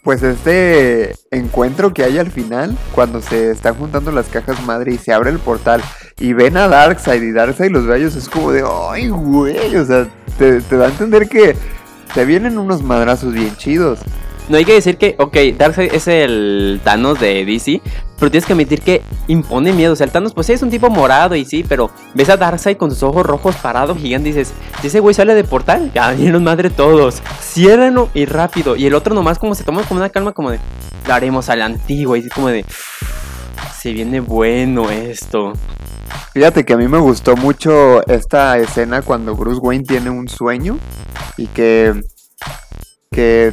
pues 0.04 0.24
este 0.24 1.16
encuentro 1.30 1.94
que 1.94 2.04
hay 2.04 2.18
al 2.18 2.32
final, 2.32 2.76
cuando 2.94 3.22
se 3.22 3.52
están 3.52 3.76
juntando 3.76 4.12
las 4.12 4.28
cajas 4.28 4.64
madre 4.66 4.94
y 4.94 4.98
se 4.98 5.14
abre 5.14 5.30
el 5.30 5.40
portal 5.40 5.82
y 6.20 6.34
ven 6.34 6.58
a 6.58 6.68
Darkseid 6.68 7.22
y 7.22 7.32
Darkseid 7.32 7.72
los 7.72 7.86
ve 7.86 7.94
a 7.94 7.98
ellos, 7.98 8.16
es 8.16 8.28
como 8.28 8.52
de, 8.52 8.64
ay, 8.90 9.10
güey, 9.10 9.76
o 9.76 9.86
sea, 9.86 10.08
te, 10.38 10.62
te 10.62 10.78
da 10.78 10.86
a 10.86 10.90
entender 10.90 11.30
que 11.30 11.56
te 12.14 12.26
vienen 12.26 12.58
unos 12.58 12.82
madrazos 12.82 13.34
bien 13.34 13.56
chidos. 13.56 14.00
No 14.52 14.58
hay 14.58 14.66
que 14.66 14.74
decir 14.74 14.98
que, 14.98 15.16
ok, 15.18 15.38
Darkseid 15.58 15.94
es 15.94 16.10
el 16.10 16.82
Thanos 16.84 17.18
de 17.22 17.46
DC, 17.46 17.82
pero 18.20 18.30
tienes 18.30 18.46
que 18.46 18.52
admitir 18.52 18.82
que 18.82 19.02
impone 19.28 19.72
miedo. 19.72 19.94
O 19.94 19.96
sea, 19.96 20.04
el 20.04 20.12
Thanos, 20.12 20.34
pues 20.34 20.48
sí, 20.48 20.52
es 20.52 20.62
un 20.62 20.70
tipo 20.70 20.90
morado 20.90 21.38
y 21.38 21.46
sí, 21.46 21.64
pero 21.66 21.90
ves 22.14 22.28
a 22.28 22.36
Darkseid 22.36 22.76
con 22.76 22.92
sus 22.92 23.02
ojos 23.02 23.26
rojos 23.26 23.56
parados 23.56 23.98
gigante 23.98 24.28
y 24.28 24.34
dices, 24.34 24.54
si 24.82 24.88
ese 24.88 25.00
güey 25.00 25.16
sale 25.16 25.36
de 25.36 25.46
portal, 25.46 25.90
ya 25.96 26.12
vinieron 26.12 26.44
madre 26.44 26.70
todos. 26.70 27.24
Ciérrenlo 27.40 28.10
y 28.14 28.26
rápido. 28.26 28.76
Y 28.76 28.86
el 28.88 28.94
otro 28.94 29.16
nomás 29.16 29.40
como 29.40 29.56
se 29.56 29.64
toma 29.64 29.84
como 29.84 30.02
una 30.02 30.10
calma, 30.10 30.34
como 30.34 30.52
de, 30.52 30.60
lo 31.08 31.14
haremos 31.14 31.48
a 31.48 31.56
la 31.56 31.64
antigua. 31.64 32.18
Y 32.18 32.22
es 32.26 32.30
como 32.34 32.50
de, 32.50 32.66
se 33.80 33.94
viene 33.94 34.20
bueno 34.20 34.90
esto. 34.92 35.54
Fíjate 36.34 36.66
que 36.66 36.74
a 36.74 36.78
mí 36.78 36.90
me 36.90 37.00
gustó 37.00 37.38
mucho 37.38 38.06
esta 38.06 38.58
escena 38.58 39.02
cuando 39.02 39.34
Bruce 39.34 39.62
Wayne 39.62 39.86
tiene 39.86 40.10
un 40.10 40.28
sueño 40.28 40.78
y 41.38 41.48
que, 41.48 42.04
que 43.14 43.52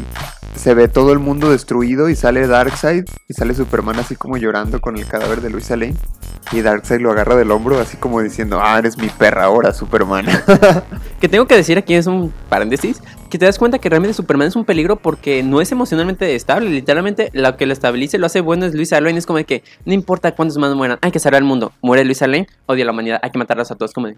se 0.54 0.72
ve 0.72 0.86
todo 0.86 1.12
el 1.12 1.18
mundo 1.18 1.50
destruido 1.50 2.08
y 2.08 2.14
sale 2.14 2.46
Darkseid 2.46 3.04
y 3.28 3.34
sale 3.34 3.54
Superman 3.54 3.98
así 3.98 4.14
como 4.14 4.36
llorando 4.36 4.80
con 4.80 4.96
el 4.96 5.04
cadáver 5.04 5.40
de 5.40 5.50
Luisa 5.50 5.76
Lane. 5.76 5.96
Y 6.52 6.60
Darkseid 6.62 7.00
lo 7.00 7.10
agarra 7.10 7.34
del 7.34 7.50
hombro 7.50 7.80
así 7.80 7.96
como 7.96 8.22
diciendo, 8.22 8.60
ah, 8.62 8.78
eres 8.78 8.96
mi 8.96 9.08
perra 9.08 9.44
ahora, 9.44 9.72
Superman. 9.74 10.26
Que 11.20 11.28
tengo 11.28 11.48
que 11.48 11.56
decir 11.56 11.76
aquí 11.76 11.94
es 11.94 12.06
un 12.06 12.32
paréntesis, 12.48 13.02
que 13.28 13.38
te 13.38 13.44
das 13.44 13.58
cuenta 13.58 13.80
que 13.80 13.88
realmente 13.88 14.14
Superman 14.14 14.46
es 14.46 14.54
un 14.54 14.64
peligro 14.64 14.94
porque 14.94 15.42
no 15.42 15.60
es 15.60 15.72
emocionalmente 15.72 16.36
estable, 16.36 16.70
literalmente 16.70 17.30
lo 17.32 17.56
que 17.56 17.66
lo 17.66 17.72
estabiliza 17.72 18.16
y 18.16 18.20
lo 18.20 18.26
hace 18.26 18.40
bueno 18.40 18.66
es 18.66 18.74
Luisa 18.74 19.00
Lane, 19.00 19.18
es 19.18 19.26
como 19.26 19.38
de 19.38 19.44
que 19.44 19.64
no 19.84 19.92
importa 19.92 20.36
cuántos 20.36 20.56
humanos 20.56 20.76
mueran, 20.76 20.98
hay 21.02 21.10
que 21.10 21.18
salvar 21.18 21.42
al 21.42 21.48
mundo, 21.48 21.72
muere 21.82 22.04
Luisa 22.04 22.28
Lane, 22.28 22.46
odia 22.66 22.84
a 22.84 22.86
la 22.86 22.92
humanidad, 22.92 23.18
hay 23.20 23.32
que 23.32 23.38
matarlos 23.38 23.68
a 23.72 23.74
todos, 23.74 23.92
como 23.92 24.06
de... 24.06 24.16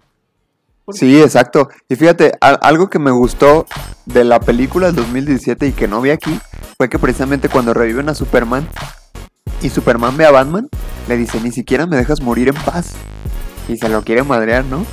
Sí, 0.93 1.21
exacto. 1.21 1.69
Y 1.89 1.95
fíjate, 1.95 2.33
algo 2.39 2.89
que 2.89 2.99
me 2.99 3.11
gustó 3.11 3.65
de 4.05 4.23
la 4.23 4.39
película 4.39 4.87
del 4.87 4.95
2017 4.95 5.67
y 5.67 5.71
que 5.71 5.87
no 5.87 6.01
vi 6.01 6.11
aquí 6.11 6.39
fue 6.77 6.89
que 6.89 6.99
precisamente 6.99 7.49
cuando 7.49 7.73
reviven 7.73 8.09
a 8.09 8.15
Superman 8.15 8.67
y 9.61 9.69
Superman 9.69 10.17
ve 10.17 10.25
a 10.25 10.31
Batman, 10.31 10.69
le 11.07 11.17
dice, 11.17 11.39
ni 11.39 11.51
siquiera 11.51 11.85
me 11.85 11.95
dejas 11.97 12.21
morir 12.21 12.49
en 12.49 12.55
paz. 12.55 12.93
Y 13.67 13.77
se 13.77 13.89
lo 13.89 14.03
quiere 14.03 14.23
madrear, 14.23 14.65
¿no? 14.65 14.85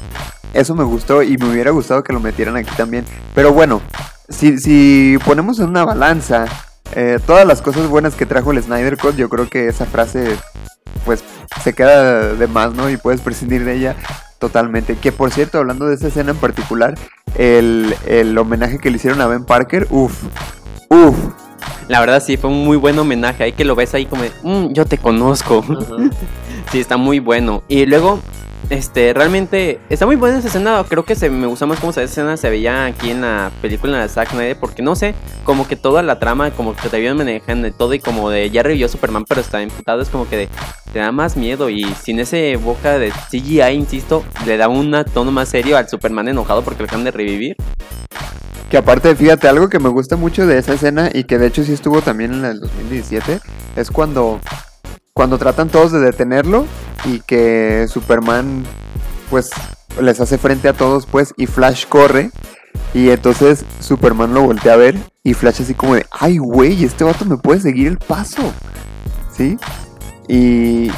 Eso 0.52 0.74
me 0.74 0.84
gustó 0.84 1.22
y 1.22 1.38
me 1.38 1.50
hubiera 1.50 1.70
gustado 1.70 2.02
que 2.02 2.12
lo 2.12 2.20
metieran 2.20 2.56
aquí 2.56 2.70
también. 2.76 3.04
Pero 3.34 3.52
bueno, 3.52 3.80
si, 4.28 4.58
si 4.58 5.18
ponemos 5.24 5.58
en 5.58 5.68
una 5.68 5.84
balanza 5.84 6.46
eh, 6.94 7.18
todas 7.26 7.46
las 7.46 7.62
cosas 7.62 7.88
buenas 7.88 8.14
que 8.14 8.26
trajo 8.26 8.52
el 8.52 8.62
Snyder 8.62 8.96
Cut, 8.96 9.16
yo 9.16 9.28
creo 9.28 9.48
que 9.48 9.68
esa 9.68 9.86
frase 9.86 10.36
pues 11.04 11.22
se 11.62 11.72
queda 11.72 12.34
de 12.34 12.46
más, 12.46 12.74
¿no? 12.74 12.90
Y 12.90 12.96
puedes 12.96 13.20
prescindir 13.20 13.64
de 13.64 13.74
ella 13.74 13.96
totalmente. 14.38 14.96
Que 14.96 15.12
por 15.12 15.30
cierto, 15.30 15.58
hablando 15.58 15.86
de 15.86 15.94
esa 15.94 16.08
escena 16.08 16.30
en 16.32 16.36
particular, 16.36 16.94
el, 17.36 17.94
el 18.06 18.36
homenaje 18.38 18.78
que 18.78 18.90
le 18.90 18.96
hicieron 18.96 19.20
a 19.20 19.26
Ben 19.26 19.44
Parker, 19.44 19.86
uff, 19.90 20.24
uff. 20.90 21.16
La 21.88 22.00
verdad 22.00 22.22
sí, 22.22 22.36
fue 22.36 22.50
un 22.50 22.64
muy 22.64 22.76
buen 22.76 22.98
homenaje, 22.98 23.44
ahí 23.44 23.52
que 23.52 23.64
lo 23.64 23.74
ves 23.74 23.94
ahí 23.94 24.04
como 24.06 24.22
de, 24.22 24.32
"Mm, 24.42 24.72
yo 24.72 24.84
te 24.84 24.98
conozco. 24.98 25.64
sí, 26.72 26.80
está 26.80 26.96
muy 26.96 27.18
bueno. 27.18 27.62
Y 27.68 27.86
luego, 27.86 28.20
este, 28.70 29.14
realmente, 29.14 29.80
está 29.88 30.04
muy 30.04 30.16
buena 30.16 30.38
esa 30.38 30.48
escena, 30.48 30.84
creo 30.86 31.04
que 31.04 31.14
se 31.14 31.30
me 31.30 31.46
gusta 31.46 31.66
más 31.66 31.80
cómo 31.80 31.90
esa 31.90 32.02
escena 32.02 32.36
se 32.36 32.50
veía 32.50 32.84
aquí 32.84 33.10
en 33.10 33.22
la 33.22 33.50
película 33.62 33.98
de 34.00 34.08
Zack 34.08 34.30
Snyder, 34.30 34.58
porque 34.58 34.82
no 34.82 34.94
sé, 34.94 35.14
como 35.44 35.66
que 35.66 35.76
toda 35.76 36.02
la 36.02 36.18
trama, 36.18 36.50
como 36.50 36.76
que 36.76 36.88
te 36.88 36.98
vieron 37.00 37.16
manejando 37.18 37.64
de 37.64 37.72
todo 37.72 37.94
y 37.94 37.98
como 37.98 38.28
de, 38.30 38.50
ya 38.50 38.62
revivió 38.62 38.88
Superman, 38.88 39.24
pero 39.26 39.40
está 39.40 39.62
imputado, 39.62 40.02
es 40.02 40.10
como 40.10 40.28
que 40.28 40.48
te 40.92 40.98
da 40.98 41.12
más 41.12 41.36
miedo 41.36 41.70
y 41.70 41.84
sin 42.02 42.20
ese 42.20 42.56
boca 42.56 42.98
de 42.98 43.10
CGI, 43.30 43.70
insisto, 43.72 44.22
le 44.46 44.56
da 44.56 44.68
un 44.68 44.94
tono 45.14 45.32
más 45.32 45.48
serio 45.48 45.76
al 45.76 45.88
Superman 45.88 46.28
enojado 46.28 46.62
porque 46.62 46.82
lo 46.82 46.86
acaban 46.86 47.04
de 47.04 47.10
revivir. 47.10 47.56
Que 48.70 48.76
aparte, 48.76 49.16
fíjate, 49.16 49.48
algo 49.48 49.70
que 49.70 49.78
me 49.78 49.88
gusta 49.88 50.16
mucho 50.16 50.46
de 50.46 50.58
esa 50.58 50.74
escena 50.74 51.08
y 51.12 51.24
que 51.24 51.38
de 51.38 51.46
hecho 51.46 51.64
sí 51.64 51.72
estuvo 51.72 52.02
también 52.02 52.34
en 52.34 52.42
la 52.42 52.48
del 52.48 52.60
2017, 52.60 53.40
es 53.76 53.90
cuando, 53.90 54.40
cuando 55.18 55.36
tratan 55.36 55.68
todos 55.68 55.90
de 55.90 55.98
detenerlo 55.98 56.64
y 57.04 57.18
que 57.18 57.86
Superman, 57.88 58.62
pues, 59.30 59.50
les 60.00 60.20
hace 60.20 60.38
frente 60.38 60.68
a 60.68 60.74
todos, 60.74 61.06
pues, 61.06 61.34
y 61.36 61.46
Flash 61.46 61.86
corre. 61.88 62.30
Y 62.94 63.10
entonces 63.10 63.64
Superman 63.80 64.32
lo 64.32 64.42
voltea 64.42 64.74
a 64.74 64.76
ver 64.76 64.96
y 65.24 65.34
Flash 65.34 65.62
así 65.62 65.74
como 65.74 65.96
de, 65.96 66.06
ay, 66.12 66.38
güey, 66.38 66.84
este 66.84 67.02
vato 67.02 67.24
me 67.24 67.36
puede 67.36 67.58
seguir 67.58 67.88
el 67.88 67.98
paso. 67.98 68.52
¿Sí? 69.36 69.58
Y, 70.28 70.92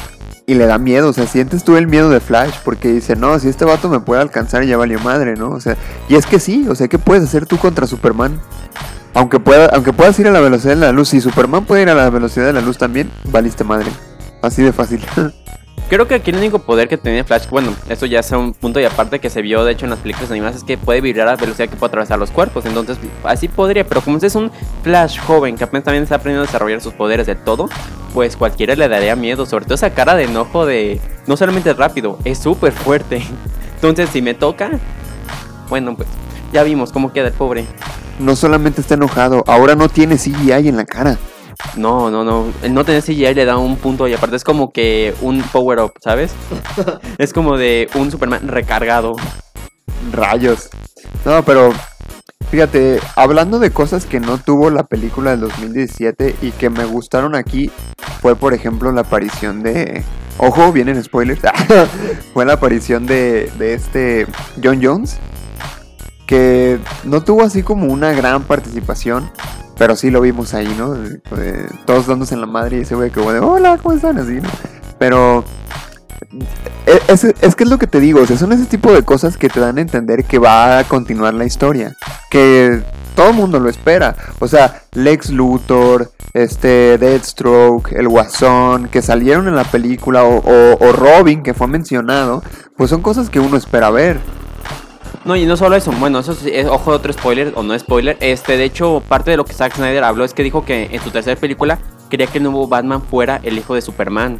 y 0.45 0.53
le 0.53 0.67
da 0.67 0.77
miedo, 0.77 1.09
o 1.09 1.13
sea, 1.13 1.25
sientes 1.25 1.63
tú 1.63 1.75
el 1.75 1.87
miedo 1.87 2.11
de 2.11 2.19
Flash 2.19 2.53
porque 2.63 2.89
dice, 2.89 3.15
no, 3.15 3.39
si 3.39 3.47
este 3.47 3.65
vato 3.65 3.89
me 3.89 4.01
puede 4.01 4.21
alcanzar 4.21 4.63
ya 4.65 4.77
valió 4.77 4.99
madre, 4.99 5.33
¿no? 5.33 5.49
O 5.49 5.59
sea, 5.59 5.77
y 6.07 6.13
es 6.13 6.27
que 6.27 6.39
sí, 6.39 6.67
o 6.69 6.75
sea, 6.75 6.87
¿qué 6.87 6.99
puedes 6.99 7.23
hacer 7.23 7.47
tú 7.47 7.57
contra 7.57 7.87
Superman? 7.87 8.39
Aunque, 9.15 9.39
pueda, 9.39 9.65
aunque 9.73 9.93
puedas 9.93 10.19
ir 10.19 10.27
a 10.27 10.31
la 10.31 10.41
velocidad 10.41 10.75
de 10.75 10.81
la 10.81 10.91
luz, 10.91 11.09
si 11.09 11.21
Superman 11.21 11.65
puede 11.65 11.81
ir 11.81 11.89
a 11.89 11.95
la 11.95 12.11
velocidad 12.11 12.45
de 12.45 12.53
la 12.53 12.61
luz 12.61 12.77
también, 12.77 13.09
valiste 13.31 13.63
madre. 13.63 13.89
Así 14.41 14.61
de 14.63 14.73
fácil. 14.73 15.01
Creo 15.91 16.07
que 16.07 16.15
aquí 16.15 16.31
el 16.31 16.37
único 16.37 16.59
poder 16.59 16.87
que 16.87 16.97
tiene 16.97 17.25
Flash, 17.25 17.49
bueno, 17.49 17.75
esto 17.89 18.05
ya 18.05 18.21
es 18.21 18.31
un 18.31 18.53
punto 18.53 18.79
y 18.79 18.85
aparte 18.85 19.19
que 19.19 19.29
se 19.29 19.41
vio 19.41 19.65
de 19.65 19.73
hecho 19.73 19.85
en 19.85 19.89
las 19.89 19.99
películas 19.99 20.31
animadas, 20.31 20.55
es 20.55 20.63
que 20.63 20.77
puede 20.77 21.01
vibrar 21.01 21.27
a 21.27 21.31
la 21.31 21.37
velocidad 21.37 21.67
que 21.67 21.75
puede 21.75 21.89
atravesar 21.89 22.17
los 22.17 22.31
cuerpos. 22.31 22.65
Entonces, 22.65 22.97
así 23.25 23.49
podría, 23.49 23.85
pero 23.85 23.99
como 23.99 24.17
es 24.17 24.35
un 24.35 24.51
Flash 24.83 25.19
joven 25.19 25.57
que 25.57 25.65
apenas 25.65 25.83
también 25.83 26.03
está 26.03 26.15
aprendiendo 26.15 26.43
a 26.43 26.45
desarrollar 26.45 26.79
sus 26.79 26.93
poderes 26.93 27.27
de 27.27 27.35
todo, 27.35 27.67
pues 28.13 28.37
cualquiera 28.37 28.73
le 28.75 28.87
daría 28.87 29.17
miedo. 29.17 29.45
Sobre 29.45 29.65
todo 29.65 29.75
esa 29.75 29.89
cara 29.89 30.15
de 30.15 30.23
enojo 30.23 30.65
de. 30.65 31.01
No 31.27 31.35
solamente 31.35 31.71
es 31.71 31.75
rápido, 31.75 32.17
es 32.23 32.37
súper 32.37 32.71
fuerte. 32.71 33.21
Entonces, 33.75 34.09
si 34.11 34.21
me 34.21 34.33
toca, 34.33 34.71
bueno, 35.67 35.97
pues 35.97 36.07
ya 36.53 36.63
vimos 36.63 36.93
cómo 36.93 37.11
queda 37.11 37.27
el 37.27 37.33
pobre. 37.33 37.65
No 38.17 38.37
solamente 38.37 38.79
está 38.79 38.93
enojado, 38.93 39.43
ahora 39.45 39.75
no 39.75 39.89
tiene 39.89 40.15
CGI 40.15 40.69
en 40.69 40.77
la 40.77 40.85
cara. 40.85 41.17
No, 41.75 42.09
no, 42.11 42.23
no. 42.23 42.51
El 42.61 42.73
no 42.73 42.83
tener 42.83 43.03
CGI 43.03 43.33
le 43.33 43.45
da 43.45 43.57
un 43.57 43.77
punto 43.77 44.07
y 44.07 44.13
aparte 44.13 44.35
es 44.35 44.43
como 44.43 44.71
que 44.71 45.13
un 45.21 45.41
power 45.41 45.79
up, 45.79 45.93
¿sabes? 46.01 46.31
es 47.17 47.33
como 47.33 47.57
de 47.57 47.89
un 47.95 48.11
Superman 48.11 48.47
recargado. 48.47 49.15
Rayos. 50.11 50.69
No, 51.25 51.43
pero 51.43 51.71
fíjate, 52.49 52.99
hablando 53.15 53.59
de 53.59 53.71
cosas 53.71 54.05
que 54.05 54.19
no 54.19 54.37
tuvo 54.37 54.69
la 54.69 54.83
película 54.83 55.31
del 55.31 55.41
2017 55.41 56.35
y 56.41 56.51
que 56.51 56.69
me 56.69 56.85
gustaron 56.85 57.35
aquí, 57.35 57.71
fue 58.21 58.35
por 58.35 58.53
ejemplo 58.53 58.91
la 58.91 59.01
aparición 59.01 59.63
de... 59.63 60.03
Ojo, 60.37 60.71
vienen 60.71 61.01
spoilers. 61.03 61.41
fue 62.33 62.45
la 62.45 62.53
aparición 62.53 63.05
de, 63.05 63.51
de 63.57 63.73
este 63.73 64.27
John 64.63 64.79
Jones. 64.81 65.17
Que 66.25 66.79
no 67.03 67.21
tuvo 67.21 67.43
así 67.43 67.61
como 67.61 67.87
una 67.87 68.13
gran 68.13 68.43
participación. 68.43 69.29
Pero 69.77 69.95
sí 69.95 70.11
lo 70.11 70.21
vimos 70.21 70.53
ahí, 70.53 70.73
¿no? 70.77 70.95
Todos 71.85 72.07
dándose 72.07 72.35
en 72.35 72.41
la 72.41 72.47
madre 72.47 72.77
y 72.77 72.81
ese 72.81 72.95
güey 72.95 73.09
que 73.09 73.19
de, 73.19 73.39
hola, 73.39 73.77
¿cómo 73.81 73.95
están? 73.95 74.17
Así, 74.17 74.33
¿no? 74.33 74.49
Pero 74.99 75.43
e, 76.85 76.99
es, 77.07 77.55
que 77.55 77.63
es 77.63 77.69
lo 77.69 77.77
que 77.77 77.87
te 77.87 77.99
digo, 77.99 78.25
son 78.25 78.51
ese 78.51 78.65
tipo 78.65 78.91
de 78.91 79.03
cosas 79.03 79.37
que 79.37 79.49
te 79.49 79.59
dan 79.59 79.77
a 79.77 79.81
entender 79.81 80.23
que 80.23 80.39
va 80.39 80.79
a 80.79 80.83
continuar 80.83 81.33
la 81.33 81.45
historia. 81.45 81.95
Que 82.29 82.81
todo 83.15 83.29
el 83.29 83.35
mundo 83.35 83.59
lo 83.59 83.69
espera. 83.69 84.15
O 84.39 84.47
sea, 84.47 84.83
Lex 84.93 85.29
Luthor, 85.31 86.11
este, 86.33 86.97
Deathstroke, 86.97 87.91
el 87.93 88.07
Guasón, 88.07 88.87
que 88.87 89.01
salieron 89.01 89.47
en 89.47 89.55
la 89.55 89.63
película, 89.63 90.23
o, 90.23 90.41
o 90.43 90.91
Robin, 90.93 91.43
que 91.43 91.53
fue 91.53 91.67
mencionado, 91.67 92.43
pues 92.77 92.89
son 92.89 93.01
cosas 93.01 93.29
que 93.29 93.39
uno 93.39 93.57
espera 93.57 93.89
ver. 93.89 94.19
No, 95.23 95.35
y 95.35 95.45
no 95.45 95.55
solo 95.55 95.75
eso, 95.75 95.91
bueno, 95.91 96.19
eso 96.19 96.35
es, 96.45 96.67
ojo, 96.67 96.91
otro 96.91 97.13
spoiler, 97.13 97.53
o 97.55 97.63
no 97.63 97.77
spoiler. 97.77 98.17
Este, 98.19 98.57
de 98.57 98.63
hecho, 98.65 99.03
parte 99.07 99.31
de 99.31 99.37
lo 99.37 99.45
que 99.45 99.53
Zack 99.53 99.75
Snyder 99.75 100.03
habló 100.03 100.23
es 100.23 100.33
que 100.33 100.43
dijo 100.43 100.65
que 100.65 100.89
en 100.91 101.01
su 101.01 101.11
tercera 101.11 101.39
película 101.39 101.79
quería 102.09 102.27
que 102.27 102.39
el 102.39 102.43
nuevo 102.43 102.67
Batman 102.67 103.01
fuera 103.01 103.39
el 103.43 103.57
hijo 103.57 103.75
de 103.75 103.81
Superman. 103.81 104.39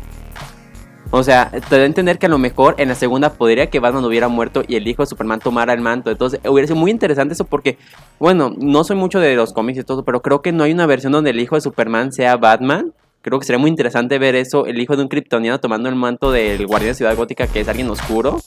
O 1.14 1.24
sea, 1.24 1.52
te 1.52 1.76
da 1.76 1.84
a 1.84 1.86
entender 1.86 2.18
que 2.18 2.28
a 2.28 2.30
lo 2.30 2.38
mejor 2.38 2.76
en 2.78 2.88
la 2.88 2.96
segunda 2.96 3.34
podría 3.34 3.70
que 3.70 3.80
Batman 3.80 4.06
hubiera 4.06 4.30
muerto 4.30 4.64
y 4.66 4.76
el 4.76 4.88
hijo 4.88 5.04
de 5.04 5.08
Superman 5.08 5.40
tomara 5.40 5.74
el 5.74 5.82
manto. 5.82 6.10
Entonces, 6.10 6.40
hubiera 6.48 6.68
sido 6.68 6.80
muy 6.80 6.90
interesante 6.90 7.34
eso 7.34 7.44
porque, 7.44 7.78
bueno, 8.18 8.54
no 8.58 8.86
soy 8.86 8.96
mucho 8.96 9.20
de 9.20 9.36
los 9.36 9.52
cómics 9.52 9.80
y 9.80 9.84
todo, 9.84 10.06
pero 10.06 10.22
creo 10.22 10.42
que 10.42 10.54
no 10.54 10.64
hay 10.64 10.72
una 10.72 10.86
versión 10.86 11.12
donde 11.12 11.32
el 11.32 11.40
hijo 11.42 11.56
de 11.56 11.62
Superman 11.62 12.14
sea 12.14 12.38
Batman. 12.38 12.94
Creo 13.22 13.40
que 13.40 13.46
sería 13.46 13.60
muy 13.60 13.70
interesante 13.70 14.18
ver 14.20 14.36
eso, 14.36 14.66
el 14.66 14.80
hijo 14.80 14.96
de 14.96 15.04
un 15.04 15.10
kryptoniano 15.10 15.60
tomando 15.60 15.90
el 15.90 15.96
manto 15.96 16.32
del 16.32 16.66
guardián 16.66 16.92
de 16.92 16.96
Ciudad 16.96 17.16
Gótica, 17.16 17.46
que 17.46 17.60
es 17.60 17.68
alguien 17.68 17.90
oscuro. 17.90 18.40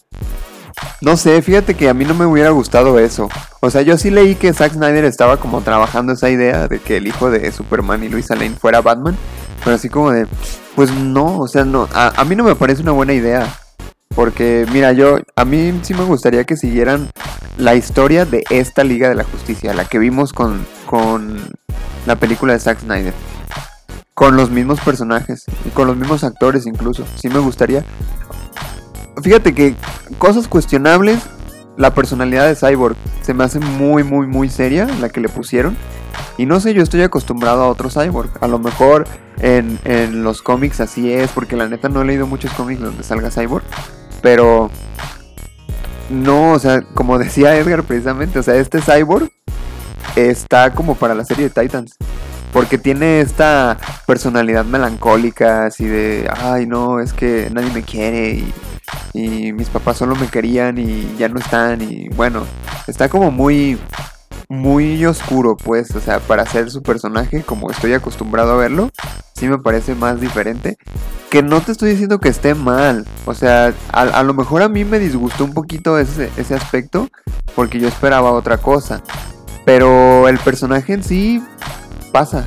No 1.01 1.17
sé, 1.17 1.41
fíjate 1.43 1.75
que 1.75 1.89
a 1.89 1.95
mí 1.95 2.05
no 2.05 2.15
me 2.15 2.27
hubiera 2.27 2.51
gustado 2.51 2.99
eso. 2.99 3.29
O 3.61 3.71
sea, 3.71 3.83
yo 3.83 3.97
sí 3.99 4.11
leí 4.11 4.35
que 4.35 4.53
Zack 4.53 4.73
Snyder 4.73 5.05
estaba 5.05 5.37
como 5.39 5.61
trabajando 5.61 6.13
esa 6.13 6.31
idea 6.31 6.69
de 6.69 6.79
que 6.79 6.97
el 6.97 7.07
hijo 7.07 7.31
de 7.31 7.51
Superman 7.53 8.03
y 8.05 8.09
Luisa 8.09 8.35
Lane 8.35 8.57
fuera 8.57 8.81
Batman. 8.81 9.17
Pero 9.63 9.77
así 9.77 9.89
como 9.89 10.11
de, 10.11 10.27
pues 10.77 10.91
no, 10.93 11.39
o 11.39 11.49
sea, 11.49 11.65
no, 11.65 11.89
a, 11.95 12.21
a, 12.21 12.25
mí 12.25 12.37
no 12.37 12.45
me 12.45 12.55
parece 12.55 12.83
una 12.83 12.93
buena 12.93 13.13
idea. 13.13 13.47
Porque, 14.15 14.67
mira, 14.73 14.93
yo, 14.93 15.19
a 15.35 15.45
mí 15.45 15.81
sí 15.83 15.95
me 15.95 16.05
gustaría 16.05 16.45
que 16.45 16.57
siguieran 16.57 17.11
la 17.59 17.75
historia 17.75 18.25
de 18.25 18.45
esta 18.51 18.85
Liga 18.85 19.09
de 19.09 19.15
la 19.15 19.25
Justicia, 19.25 19.75
la 19.75 19.85
que 19.85 19.99
vimos 19.99 20.33
con, 20.33 20.65
con 20.87 21.39
la 22.07 22.17
película 22.17 22.53
de 22.53 22.61
Zack 22.61 22.81
Snyder. 22.81 23.15
Con 24.15 24.37
los 24.37 24.51
mismos 24.51 24.81
personajes 24.81 25.45
y 25.65 25.71
con 25.71 25.89
los 25.89 25.97
mismos 25.97 26.23
actores 26.23 26.67
incluso. 26.67 27.05
Sí 27.17 27.29
me 27.29 27.41
gustaría. 27.41 27.85
Fíjate 29.23 29.55
que 29.55 29.75
cosas 30.19 30.49
cuestionables, 30.49 31.21
la 31.77 31.95
personalidad 31.95 32.47
de 32.47 32.57
Cyborg 32.57 32.97
se 33.23 33.35
me 33.35 33.45
hace 33.45 33.61
muy, 33.61 34.03
muy, 34.03 34.27
muy 34.27 34.49
seria 34.49 34.87
la 35.01 35.09
que 35.09 35.21
le 35.21 35.29
pusieron. 35.29 35.77
Y 36.37 36.47
no 36.47 36.61
sé, 36.61 36.75
yo 36.75 36.83
estoy 36.83 37.03
acostumbrado 37.03 37.63
a 37.63 37.69
otro 37.69 37.91
Cyborg. 37.91 38.31
A 38.41 38.49
lo 38.49 38.59
mejor 38.59 39.07
en, 39.39 39.79
en, 39.85 40.25
los 40.25 40.43
cómics 40.43 40.81
así 40.81 41.13
es, 41.13 41.31
porque 41.31 41.57
la 41.57 41.69
neta 41.69 41.89
no 41.89 42.03
he 42.03 42.05
leído 42.05 42.27
muchos 42.27 42.53
cómics 42.53 42.81
donde 42.81 43.03
salga 43.05 43.31
Cyborg. 43.31 43.65
Pero 44.21 44.71
no, 46.11 46.53
o 46.53 46.59
sea, 46.59 46.83
como 46.95 47.19
decía 47.21 47.57
Edgar 47.57 47.85
precisamente, 47.85 48.39
o 48.39 48.43
sea, 48.43 48.57
este 48.57 48.81
Cyborg 48.81 49.31
está 50.17 50.73
como 50.73 50.95
para 50.95 51.15
la 51.15 51.25
serie 51.25 51.49
de 51.49 51.63
Titans. 51.63 51.97
Porque 52.53 52.79
tiene 52.79 53.21
esta 53.21 53.79
personalidad 54.07 54.65
melancólica, 54.65 55.67
así 55.67 55.87
de, 55.87 56.31
ay 56.37 56.67
no, 56.67 57.01
es 57.01 57.13
que 57.13 57.49
nadie 57.53 57.73
me 57.73 57.83
quiere 57.83 58.31
y, 58.31 58.55
y 59.13 59.53
mis 59.53 59.69
papás 59.69 59.99
solo 59.99 60.17
me 60.17 60.29
querían 60.29 60.79
y 60.79 61.15
ya 61.19 61.29
no 61.29 61.39
están 61.39 61.83
y 61.83 62.09
bueno, 62.11 62.45
está 62.87 63.09
como 63.09 63.31
muy 63.31 63.79
muy 64.49 65.05
oscuro, 65.07 65.57
pues, 65.57 65.95
o 65.95 66.01
sea, 66.01 66.21
para 66.21 66.47
ser 66.47 66.71
su 66.71 66.83
personaje, 66.83 67.43
como 67.43 67.71
estoy 67.71 67.93
acostumbrado 67.95 68.53
a 68.53 68.57
verlo, 68.57 68.91
sí 69.35 69.49
me 69.49 69.59
parece 69.59 69.95
más 69.95 70.21
diferente. 70.21 70.77
Que 71.31 71.43
no 71.43 71.61
te 71.61 71.73
estoy 71.73 71.91
diciendo 71.91 72.21
que 72.21 72.29
esté 72.29 72.55
mal, 72.55 73.07
o 73.25 73.35
sea, 73.35 73.75
a, 73.93 74.01
a 74.03 74.23
lo 74.23 74.35
mejor 74.35 74.63
a 74.63 74.69
mí 74.69 74.85
me 74.85 74.99
disgustó 74.99 75.45
un 75.45 75.55
poquito 75.55 75.99
ese, 75.99 76.31
ese 76.37 76.55
aspecto, 76.55 77.09
porque 77.55 77.81
yo 77.81 77.89
esperaba 77.89 78.33
otra 78.33 78.59
cosa. 78.59 79.03
Pero 79.65 80.29
el 80.29 80.39
personaje 80.39 80.93
en 80.93 81.03
sí 81.03 81.43
pasa, 82.13 82.45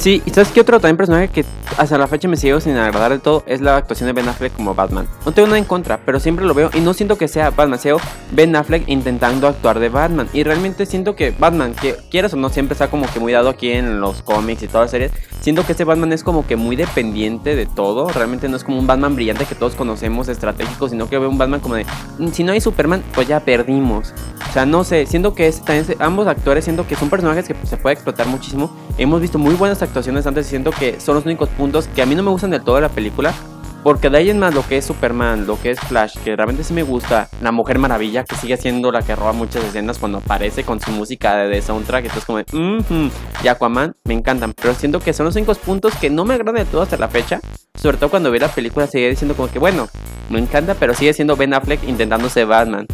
Sí, 0.00 0.22
y 0.24 0.30
sabes 0.30 0.48
qué 0.48 0.62
otro 0.62 0.80
también 0.80 0.96
personaje 0.96 1.28
que 1.28 1.44
hasta 1.76 1.98
la 1.98 2.06
fecha 2.06 2.26
me 2.26 2.38
sigue 2.38 2.58
sin 2.62 2.74
agradar 2.78 3.10
del 3.10 3.20
todo 3.20 3.42
es 3.44 3.60
la 3.60 3.76
actuación 3.76 4.06
de 4.06 4.14
Ben 4.14 4.26
Affleck 4.26 4.56
como 4.56 4.74
Batman. 4.74 5.06
No 5.26 5.32
tengo 5.32 5.48
nada 5.48 5.58
en 5.58 5.66
contra, 5.66 6.00
pero 6.06 6.18
siempre 6.18 6.46
lo 6.46 6.54
veo 6.54 6.70
y 6.72 6.80
no 6.80 6.94
siento 6.94 7.18
que 7.18 7.28
sea 7.28 7.50
Batman, 7.50 7.78
sea 7.78 7.96
Ben 8.32 8.56
Affleck 8.56 8.88
intentando 8.88 9.46
actuar 9.46 9.78
de 9.78 9.90
Batman. 9.90 10.26
Y 10.32 10.42
realmente 10.42 10.86
siento 10.86 11.14
que 11.16 11.34
Batman, 11.38 11.74
que 11.74 11.96
quieras 12.10 12.32
o 12.32 12.38
no, 12.38 12.48
siempre 12.48 12.72
está 12.72 12.88
como 12.88 13.12
que 13.12 13.20
muy 13.20 13.32
dado 13.32 13.50
aquí 13.50 13.72
en 13.72 14.00
los 14.00 14.22
cómics 14.22 14.62
y 14.62 14.68
todas 14.68 14.84
las 14.84 14.90
series. 14.92 15.12
Siento 15.42 15.66
que 15.66 15.72
este 15.72 15.84
Batman 15.84 16.14
es 16.14 16.24
como 16.24 16.46
que 16.46 16.56
muy 16.56 16.76
dependiente 16.76 17.54
de 17.54 17.66
todo. 17.66 18.08
Realmente 18.08 18.48
no 18.48 18.56
es 18.56 18.64
como 18.64 18.78
un 18.78 18.86
Batman 18.86 19.14
brillante 19.14 19.44
que 19.44 19.54
todos 19.54 19.74
conocemos, 19.74 20.28
estratégico, 20.28 20.88
sino 20.88 21.10
que 21.10 21.18
veo 21.18 21.28
un 21.28 21.36
Batman 21.36 21.60
como 21.60 21.74
de, 21.74 21.84
si 22.32 22.42
no 22.42 22.52
hay 22.52 22.62
Superman, 22.62 23.02
pues 23.14 23.28
ya 23.28 23.40
perdimos. 23.40 24.14
O 24.48 24.52
sea, 24.54 24.64
no 24.64 24.82
sé, 24.82 25.04
siento 25.04 25.34
que 25.34 25.46
es, 25.46 25.62
ambos 25.98 26.26
actores, 26.26 26.64
siento 26.64 26.86
que 26.86 26.96
son 26.96 27.10
personajes 27.10 27.46
que 27.46 27.54
se 27.66 27.76
puede 27.76 27.94
explotar 27.94 28.26
muchísimo. 28.26 28.74
Hemos 28.98 29.20
visto 29.20 29.38
muy 29.38 29.54
buenas 29.54 29.80
actuaciones 29.82 29.89
antes 29.96 30.46
y 30.46 30.50
siento 30.50 30.70
que 30.70 31.00
son 31.00 31.16
los 31.16 31.24
únicos 31.24 31.48
puntos 31.50 31.88
que 31.88 32.02
a 32.02 32.06
mí 32.06 32.14
no 32.14 32.22
me 32.22 32.30
gustan 32.30 32.50
del 32.50 32.62
todo 32.62 32.76
de 32.76 32.82
la 32.82 32.88
película. 32.88 33.34
Porque 33.82 34.10
de 34.10 34.18
ahí 34.18 34.28
en 34.28 34.38
más 34.38 34.54
lo 34.54 34.66
que 34.66 34.76
es 34.76 34.84
Superman, 34.84 35.46
lo 35.46 35.58
que 35.58 35.70
es 35.70 35.80
Flash, 35.80 36.18
que 36.22 36.36
realmente 36.36 36.64
sí 36.64 36.74
me 36.74 36.82
gusta. 36.82 37.30
La 37.40 37.50
Mujer 37.50 37.78
Maravilla, 37.78 38.24
que 38.24 38.36
sigue 38.36 38.58
siendo 38.58 38.92
la 38.92 39.00
que 39.00 39.16
roba 39.16 39.32
muchas 39.32 39.64
escenas 39.64 39.98
cuando 39.98 40.18
aparece 40.18 40.64
con 40.64 40.80
su 40.80 40.90
música 40.90 41.36
de 41.36 41.62
soundtrack. 41.62 42.04
Esto 42.04 42.18
es 42.18 42.24
como, 42.26 42.38
mm 42.40 42.78
-hmm. 42.80 43.10
y 43.42 43.48
Aquaman, 43.48 43.94
me 44.04 44.12
encantan. 44.12 44.52
Pero 44.52 44.74
siento 44.74 45.00
que 45.00 45.14
son 45.14 45.24
los 45.24 45.36
únicos 45.36 45.56
puntos 45.58 45.94
que 45.96 46.10
no 46.10 46.26
me 46.26 46.34
agradan 46.34 46.56
de 46.56 46.66
todo 46.66 46.82
hasta 46.82 46.98
la 46.98 47.08
fecha. 47.08 47.40
Sobre 47.74 47.96
todo 47.96 48.10
cuando 48.10 48.30
vi 48.30 48.38
la 48.38 48.48
película, 48.48 48.86
sigue 48.86 49.08
diciendo 49.08 49.34
como 49.34 49.50
que, 49.50 49.58
bueno, 49.58 49.88
me 50.28 50.38
encanta, 50.38 50.74
pero 50.74 50.92
sigue 50.92 51.14
siendo 51.14 51.36
Ben 51.36 51.54
Affleck 51.54 51.82
intentándose 51.88 52.44
Batman. 52.44 52.86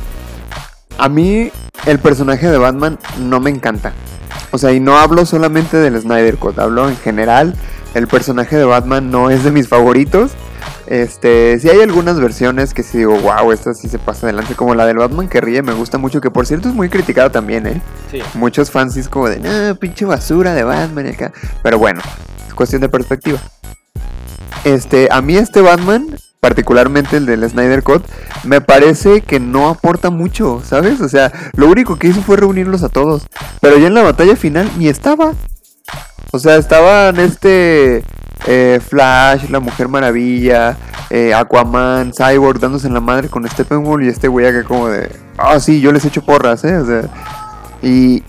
A 0.98 1.08
mí, 1.08 1.50
el 1.84 1.98
personaje 1.98 2.48
de 2.48 2.58
Batman 2.58 2.96
no 3.18 3.40
me 3.40 3.50
encanta. 3.50 3.92
O 4.56 4.58
sea, 4.58 4.72
y 4.72 4.80
no 4.80 4.96
hablo 4.96 5.26
solamente 5.26 5.76
del 5.76 6.00
Snyder 6.00 6.38
Cut, 6.38 6.58
hablo 6.58 6.88
en 6.88 6.96
general. 6.96 7.54
El 7.92 8.08
personaje 8.08 8.56
de 8.56 8.64
Batman 8.64 9.10
no 9.10 9.28
es 9.28 9.44
de 9.44 9.50
mis 9.50 9.68
favoritos. 9.68 10.30
Este, 10.86 11.60
sí 11.60 11.68
hay 11.68 11.82
algunas 11.82 12.18
versiones 12.18 12.72
que 12.72 12.82
sí 12.82 12.96
digo, 12.96 13.18
wow, 13.18 13.52
esta 13.52 13.74
sí 13.74 13.86
se 13.86 13.98
pasa 13.98 14.28
adelante, 14.28 14.54
como 14.54 14.74
la 14.74 14.86
del 14.86 14.96
Batman 14.96 15.28
que 15.28 15.42
ríe, 15.42 15.60
me 15.60 15.74
gusta 15.74 15.98
mucho, 15.98 16.22
que 16.22 16.30
por 16.30 16.46
cierto 16.46 16.70
es 16.70 16.74
muy 16.74 16.88
criticada 16.88 17.28
también, 17.28 17.66
¿eh? 17.66 17.82
Sí. 18.10 18.22
Muchos 18.32 18.70
fans 18.70 18.94
sí 18.94 19.00
es 19.00 19.10
como 19.10 19.28
de, 19.28 19.40
no, 19.40 19.74
pinche 19.74 20.06
basura 20.06 20.54
de 20.54 20.64
Batman 20.64 21.06
acá. 21.08 21.34
Pero 21.62 21.78
bueno, 21.78 22.00
es 22.48 22.54
cuestión 22.54 22.80
de 22.80 22.88
perspectiva. 22.88 23.38
Este, 24.64 25.08
a 25.10 25.20
mí 25.20 25.36
este 25.36 25.60
Batman, 25.60 26.16
particularmente 26.46 27.16
el 27.16 27.26
del 27.26 27.48
Snyder 27.50 27.82
Cut, 27.82 28.04
me 28.44 28.60
parece 28.60 29.20
que 29.20 29.40
no 29.40 29.68
aporta 29.68 30.10
mucho, 30.10 30.62
¿sabes? 30.64 31.00
O 31.00 31.08
sea, 31.08 31.32
lo 31.56 31.66
único 31.66 31.96
que 31.96 32.06
hizo 32.06 32.22
fue 32.22 32.36
reunirlos 32.36 32.84
a 32.84 32.88
todos. 32.88 33.26
Pero 33.60 33.78
ya 33.78 33.88
en 33.88 33.94
la 33.94 34.04
batalla 34.04 34.36
final 34.36 34.70
ni 34.78 34.86
estaba. 34.86 35.32
O 36.30 36.38
sea, 36.38 36.54
estaban 36.54 37.18
este 37.18 38.04
eh, 38.46 38.80
Flash, 38.80 39.50
la 39.50 39.58
Mujer 39.58 39.88
Maravilla, 39.88 40.76
eh, 41.10 41.34
Aquaman, 41.34 42.12
Cyborg 42.12 42.60
dándose 42.60 42.86
en 42.86 42.94
la 42.94 43.00
madre 43.00 43.28
con 43.28 43.48
Steppenwolf 43.48 44.04
y 44.04 44.08
este 44.08 44.28
güey 44.28 44.46
acá 44.46 44.62
como 44.62 44.88
de, 44.88 45.10
ah, 45.38 45.58
sí, 45.58 45.80
yo 45.80 45.90
les 45.90 46.04
echo 46.04 46.24
porras, 46.24 46.62
¿eh? 46.62 46.76
O 46.76 46.86
sea, 46.86 47.02
y, 47.82 48.22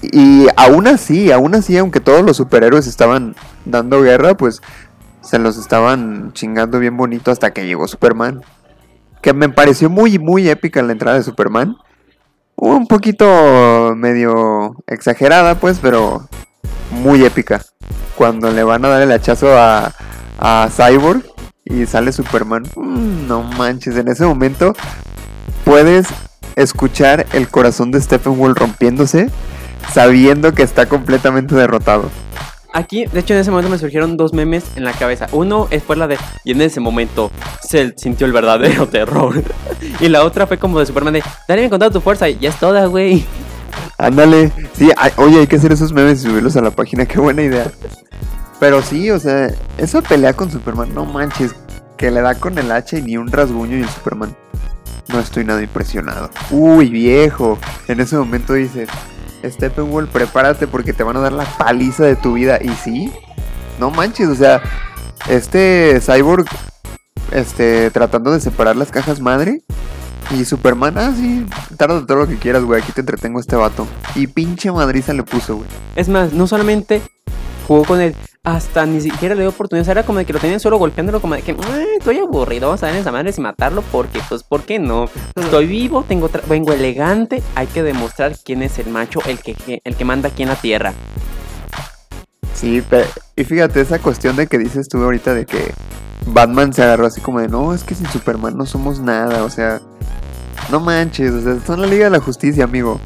y 0.00 0.46
aún 0.56 0.86
así, 0.86 1.30
aún 1.30 1.54
así, 1.54 1.76
aunque 1.76 2.00
todos 2.00 2.22
los 2.22 2.38
superhéroes 2.38 2.86
estaban 2.86 3.36
dando 3.66 4.00
guerra, 4.00 4.38
pues 4.38 4.62
se 5.22 5.38
los 5.38 5.56
estaban 5.56 6.32
chingando 6.32 6.78
bien 6.78 6.96
bonito 6.96 7.30
hasta 7.30 7.52
que 7.52 7.66
llegó 7.66 7.88
Superman. 7.88 8.42
Que 9.20 9.32
me 9.32 9.48
pareció 9.48 9.88
muy, 9.88 10.18
muy 10.18 10.48
épica 10.48 10.82
la 10.82 10.92
entrada 10.92 11.16
de 11.16 11.22
Superman. 11.22 11.76
Un 12.56 12.86
poquito 12.86 13.94
medio 13.96 14.76
exagerada, 14.86 15.56
pues, 15.56 15.78
pero 15.80 16.28
muy 16.90 17.24
épica. 17.24 17.62
Cuando 18.16 18.50
le 18.50 18.62
van 18.62 18.84
a 18.84 18.88
dar 18.88 19.02
el 19.02 19.12
hachazo 19.12 19.56
a, 19.56 19.92
a 20.38 20.68
Cyborg 20.70 21.22
y 21.64 21.86
sale 21.86 22.12
Superman. 22.12 22.64
Mm, 22.76 23.26
no 23.26 23.42
manches, 23.42 23.96
en 23.96 24.08
ese 24.08 24.26
momento 24.26 24.74
puedes 25.64 26.08
escuchar 26.56 27.26
el 27.32 27.48
corazón 27.48 27.90
de 27.92 28.00
Steppenwolf 28.00 28.58
rompiéndose 28.58 29.30
sabiendo 29.90 30.52
que 30.52 30.62
está 30.62 30.86
completamente 30.86 31.54
derrotado. 31.54 32.10
Aquí, 32.72 33.04
de 33.04 33.20
hecho, 33.20 33.34
en 33.34 33.40
ese 33.40 33.50
momento 33.50 33.70
me 33.70 33.78
surgieron 33.78 34.16
dos 34.16 34.32
memes 34.32 34.64
en 34.76 34.84
la 34.84 34.92
cabeza. 34.92 35.26
Uno 35.32 35.68
fue 35.86 35.96
la 35.96 36.06
de, 36.06 36.16
y 36.44 36.52
en 36.52 36.62
ese 36.62 36.80
momento 36.80 37.30
Cell 37.60 37.92
sintió 37.96 38.26
el 38.26 38.32
verdadero 38.32 38.88
terror. 38.90 39.42
y 40.00 40.08
la 40.08 40.24
otra 40.24 40.46
fue 40.46 40.58
como 40.58 40.78
de 40.80 40.86
Superman 40.86 41.14
de, 41.14 41.22
dale 41.46 41.68
con 41.68 41.78
toda 41.78 41.90
tu 41.90 42.00
fuerza 42.00 42.28
y 42.28 42.38
ya 42.38 42.48
es 42.48 42.56
toda, 42.56 42.86
güey. 42.86 43.24
Ándale, 43.98 44.50
sí, 44.72 44.90
ay, 44.96 45.12
oye, 45.16 45.40
hay 45.40 45.46
que 45.46 45.56
hacer 45.56 45.72
esos 45.72 45.92
memes 45.92 46.20
y 46.20 46.28
subirlos 46.28 46.56
a 46.56 46.62
la 46.62 46.70
página, 46.70 47.06
qué 47.06 47.20
buena 47.20 47.42
idea. 47.42 47.70
Pero 48.58 48.80
sí, 48.80 49.10
o 49.10 49.18
sea, 49.18 49.50
esa 49.76 50.00
pelea 50.00 50.32
con 50.32 50.50
Superman, 50.50 50.94
no 50.94 51.04
manches, 51.04 51.54
que 51.96 52.10
le 52.10 52.20
da 52.20 52.34
con 52.34 52.58
el 52.58 52.70
hacha 52.72 52.98
y 52.98 53.02
ni 53.02 53.16
un 53.16 53.30
rasguño 53.30 53.76
y 53.76 53.82
el 53.82 53.88
Superman. 53.88 54.34
No 55.08 55.18
estoy 55.18 55.44
nada 55.44 55.62
impresionado. 55.62 56.30
Uy, 56.50 56.88
viejo. 56.88 57.58
En 57.88 58.00
ese 58.00 58.16
momento 58.16 58.54
dice, 58.54 58.86
Steppenwolf, 59.44 60.10
prepárate 60.10 60.66
porque 60.66 60.92
te 60.92 61.02
van 61.02 61.16
a 61.16 61.20
dar 61.20 61.32
la 61.32 61.44
paliza 61.44 62.04
de 62.04 62.16
tu 62.16 62.34
vida. 62.34 62.58
Y 62.62 62.70
sí, 62.70 63.12
no 63.78 63.90
manches, 63.90 64.28
o 64.28 64.34
sea, 64.34 64.62
este 65.28 66.00
Cyborg, 66.00 66.46
este, 67.30 67.90
tratando 67.90 68.32
de 68.32 68.40
separar 68.40 68.76
las 68.76 68.90
cajas 68.90 69.20
madre. 69.20 69.62
Y 70.30 70.44
Superman, 70.44 70.96
ah, 70.96 71.12
sí, 71.14 71.44
tarda 71.76 72.06
todo 72.06 72.18
lo 72.18 72.28
que 72.28 72.36
quieras, 72.38 72.62
güey, 72.62 72.80
aquí 72.80 72.92
te 72.92 73.00
entretengo 73.00 73.40
este 73.40 73.56
vato. 73.56 73.86
Y 74.14 74.28
pinche 74.28 74.70
madriza 74.70 75.12
le 75.12 75.24
puso, 75.24 75.56
güey. 75.56 75.68
Es 75.96 76.08
más, 76.08 76.32
no 76.32 76.46
solamente 76.46 77.02
jugó 77.66 77.84
con 77.84 78.00
él, 78.00 78.14
hasta 78.44 78.84
ni 78.86 79.00
siquiera 79.00 79.34
le 79.34 79.42
dio 79.42 79.50
oportunidad. 79.50 79.88
Era 79.88 80.02
como 80.04 80.18
de 80.18 80.24
que 80.24 80.32
lo 80.32 80.38
tenían 80.38 80.60
solo 80.60 80.78
golpeándolo, 80.78 81.20
como 81.20 81.34
de 81.34 81.42
que 81.42 81.52
"Ay, 81.72 81.86
estoy 81.98 82.18
aburrido, 82.18 82.68
vamos 82.68 82.82
a 82.82 82.86
ver 82.86 82.96
esa 82.96 83.12
madre 83.12 83.32
y 83.36 83.40
matarlo. 83.40 83.82
Porque, 83.92 84.20
pues, 84.28 84.42
¿por 84.42 84.62
qué 84.62 84.78
no? 84.78 85.08
Estoy 85.36 85.66
vivo, 85.66 86.04
tengo 86.06 86.28
vengo 86.48 86.72
elegante. 86.72 87.42
Hay 87.54 87.66
que 87.68 87.82
demostrar 87.82 88.36
quién 88.44 88.62
es 88.62 88.78
el 88.78 88.88
macho, 88.88 89.20
el 89.26 89.38
que, 89.40 89.80
el 89.84 89.96
que 89.96 90.04
manda 90.04 90.28
aquí 90.28 90.42
en 90.42 90.48
la 90.50 90.56
tierra. 90.56 90.92
Sí, 92.54 92.80
pe- 92.82 93.06
y 93.36 93.44
fíjate, 93.44 93.80
esa 93.80 93.98
cuestión 93.98 94.36
de 94.36 94.46
que 94.46 94.58
dices 94.58 94.88
tú 94.88 95.02
ahorita 95.02 95.34
de 95.34 95.46
que 95.46 95.72
Batman 96.26 96.72
se 96.72 96.82
agarró 96.82 97.06
así 97.06 97.20
como 97.20 97.40
de, 97.40 97.48
no, 97.48 97.74
es 97.74 97.82
que 97.82 97.94
sin 97.94 98.06
Superman 98.08 98.56
no 98.56 98.66
somos 98.66 99.00
nada, 99.00 99.42
o 99.42 99.50
sea, 99.50 99.80
no 100.70 100.78
manches, 100.78 101.32
o 101.32 101.42
sea, 101.42 101.66
son 101.66 101.80
la 101.80 101.86
Liga 101.88 102.04
de 102.04 102.10
la 102.10 102.20
Justicia, 102.20 102.64
amigo. 102.64 103.00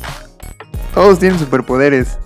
Todos 0.94 1.18
tienen 1.18 1.38
superpoderes. 1.38 2.18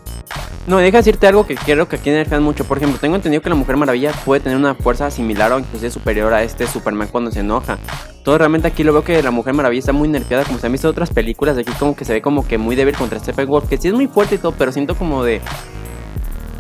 No, 0.67 0.79
deja 0.79 0.99
decirte 0.99 1.27
algo 1.27 1.47
que 1.47 1.57
creo 1.57 1.89
que 1.89 1.97
aquí 1.97 2.11
nerfean 2.11 2.43
mucho. 2.43 2.65
Por 2.65 2.77
ejemplo, 2.77 2.99
tengo 3.01 3.17
entendido 3.17 3.43
que 3.43 3.49
la 3.49 3.55
Mujer 3.55 3.77
Maravilla 3.77 4.13
puede 4.25 4.41
tener 4.41 4.57
una 4.57 4.75
fuerza 4.75 5.11
similar 5.11 5.53
o 5.53 5.59
inclusive 5.59 5.91
superior 5.91 6.33
a 6.33 6.43
este 6.43 6.67
Superman 6.67 7.09
cuando 7.09 7.31
se 7.31 7.41
enoja. 7.41 7.79
Todo 8.23 8.39
realmente 8.39 8.69
aquí 8.69 8.85
lo 8.85 8.93
veo 8.93 9.03
que 9.03 9.23
la 9.23 9.31
Mujer 9.31 9.55
Maravilla 9.55 9.81
está 9.81 9.93
muy 9.93 10.07
nerfeada, 10.07 10.45
como 10.45 10.59
se 10.59 10.67
han 10.67 10.73
visto 10.73 10.87
en 10.87 10.93
otras 10.93 11.11
películas. 11.11 11.57
Aquí 11.57 11.73
como 11.79 11.97
que 11.97 12.05
se 12.05 12.13
ve 12.13 12.23
como 12.23 12.47
que 12.47 12.59
muy 12.59 12.77
débil 12.77 12.95
contra 12.95 13.19
Steppenwolf, 13.19 13.69
que 13.69 13.79
sí 13.79 13.89
es 13.89 13.95
muy 13.95 14.07
fuerte 14.07 14.37
y 14.37 14.39
todo, 14.39 14.53
pero 14.53 14.71
siento 14.71 14.95
como 14.95 15.25
de... 15.25 15.41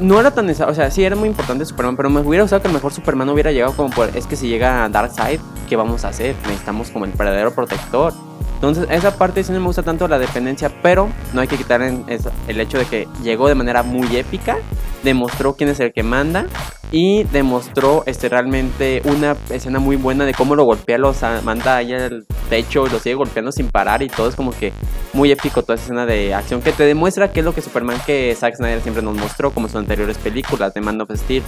No 0.00 0.18
era 0.18 0.30
tan 0.30 0.46
necesario, 0.46 0.72
o 0.72 0.74
sea, 0.74 0.90
sí 0.90 1.04
era 1.04 1.14
muy 1.14 1.28
importante 1.28 1.64
Superman, 1.66 1.94
pero 1.94 2.08
me 2.08 2.20
hubiera 2.20 2.42
gustado 2.42 2.62
que 2.62 2.68
el 2.68 2.74
mejor 2.74 2.92
Superman 2.92 3.28
hubiera 3.28 3.52
llegado 3.52 3.76
como 3.76 3.90
por... 3.90 4.16
Es 4.16 4.26
que 4.26 4.34
si 4.34 4.48
llega 4.48 4.82
a 4.82 4.88
Darkseid, 4.88 5.40
¿qué 5.68 5.76
vamos 5.76 6.06
a 6.06 6.08
hacer? 6.08 6.34
Necesitamos 6.46 6.90
como 6.90 7.04
el 7.04 7.12
verdadero 7.12 7.54
protector. 7.54 8.14
Entonces, 8.60 8.86
esa 8.90 9.16
parte 9.16 9.42
sí 9.42 9.52
no 9.52 9.60
me 9.60 9.66
gusta 9.66 9.82
tanto 9.82 10.06
la 10.06 10.18
dependencia, 10.18 10.70
pero 10.82 11.08
no 11.32 11.40
hay 11.40 11.48
que 11.48 11.56
quitar 11.56 11.80
el 11.80 12.60
hecho 12.60 12.76
de 12.76 12.84
que 12.84 13.08
llegó 13.22 13.48
de 13.48 13.54
manera 13.54 13.82
muy 13.82 14.14
épica, 14.18 14.58
demostró 15.02 15.54
quién 15.54 15.70
es 15.70 15.80
el 15.80 15.94
que 15.94 16.02
manda 16.02 16.44
y 16.92 17.24
demostró 17.24 18.02
este 18.04 18.28
realmente 18.28 19.00
una 19.04 19.34
escena 19.48 19.78
muy 19.78 19.96
buena 19.96 20.26
de 20.26 20.34
cómo 20.34 20.56
lo 20.56 20.64
golpea, 20.64 20.98
lo 20.98 21.14
manda 21.42 21.76
ahí 21.76 21.94
al 21.94 22.26
techo 22.50 22.86
y 22.86 22.90
lo 22.90 22.98
sigue 22.98 23.14
golpeando 23.14 23.50
sin 23.50 23.70
parar 23.70 24.02
y 24.02 24.08
todo 24.08 24.28
es 24.28 24.36
como 24.36 24.50
que 24.52 24.74
muy 25.14 25.30
épico 25.30 25.62
toda 25.62 25.76
esa 25.76 25.84
escena 25.84 26.04
de 26.04 26.34
acción 26.34 26.60
que 26.60 26.72
te 26.72 26.84
demuestra 26.84 27.32
que 27.32 27.40
es 27.40 27.46
lo 27.46 27.54
que 27.54 27.62
Superman 27.62 27.96
que 28.04 28.36
Zack 28.38 28.56
Snyder 28.56 28.82
siempre 28.82 29.02
nos 29.02 29.16
mostró 29.16 29.52
como 29.52 29.68
sus 29.68 29.76
anteriores 29.76 30.18
películas 30.18 30.74
de 30.74 30.82
Man 30.82 31.00
of 31.00 31.10
Steel. 31.14 31.42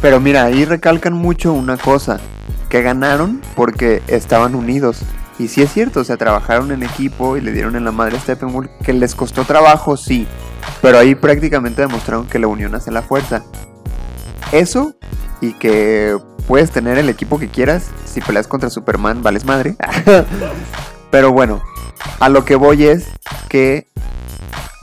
Pero 0.00 0.18
mira, 0.18 0.44
ahí 0.44 0.64
recalcan 0.64 1.12
mucho 1.12 1.52
una 1.52 1.76
cosa, 1.76 2.20
que 2.68 2.80
ganaron 2.80 3.42
porque 3.54 4.02
estaban 4.06 4.54
unidos. 4.54 5.02
Y 5.38 5.48
sí 5.48 5.62
es 5.62 5.72
cierto, 5.72 6.00
o 6.00 6.04
sea, 6.04 6.16
trabajaron 6.16 6.72
en 6.72 6.82
equipo 6.82 7.36
y 7.36 7.42
le 7.42 7.52
dieron 7.52 7.76
en 7.76 7.84
la 7.84 7.92
madre 7.92 8.16
a 8.16 8.20
Steppenwolf, 8.20 8.70
que 8.82 8.92
les 8.92 9.14
costó 9.14 9.44
trabajo, 9.44 9.96
sí. 9.96 10.26
Pero 10.80 10.98
ahí 10.98 11.14
prácticamente 11.14 11.82
demostraron 11.82 12.26
que 12.26 12.38
la 12.38 12.46
unión 12.46 12.74
hace 12.74 12.90
la 12.90 13.02
fuerza. 13.02 13.44
Eso 14.52 14.94
y 15.40 15.52
que 15.52 16.16
puedes 16.46 16.70
tener 16.70 16.96
el 16.98 17.08
equipo 17.08 17.38
que 17.38 17.48
quieras, 17.48 17.90
si 18.04 18.20
peleas 18.20 18.48
contra 18.48 18.70
Superman, 18.70 19.22
vales 19.22 19.44
madre. 19.44 19.76
Pero 21.10 21.32
bueno, 21.32 21.60
a 22.20 22.28
lo 22.28 22.44
que 22.44 22.56
voy 22.56 22.84
es 22.84 23.06
que 23.48 23.88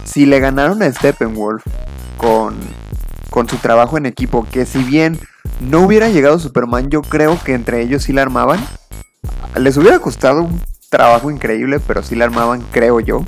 si 0.04 0.26
le 0.26 0.40
ganaron 0.40 0.84
a 0.84 0.92
Steppenwolf 0.92 1.64
con, 2.18 2.58
con 3.30 3.50
su 3.50 3.58
trabajo 3.58 3.98
en 3.98 4.06
equipo, 4.06 4.46
que 4.52 4.66
si 4.66 4.84
bien 4.84 5.20
no 5.60 5.82
hubiera 5.82 6.10
llegado 6.10 6.38
Superman, 6.40 6.90
yo 6.90 7.02
creo 7.02 7.40
que 7.44 7.54
entre 7.54 7.82
ellos 7.82 8.04
sí 8.04 8.14
la 8.14 8.22
armaban. 8.22 8.60
Les 9.56 9.78
hubiera 9.78 10.00
costado 10.00 10.44
un 10.44 10.62
trabajo 10.90 11.32
increíble, 11.32 11.80
pero 11.80 12.04
sí 12.04 12.16
la 12.16 12.26
armaban, 12.26 12.62
creo 12.72 13.00
yo. 13.00 13.24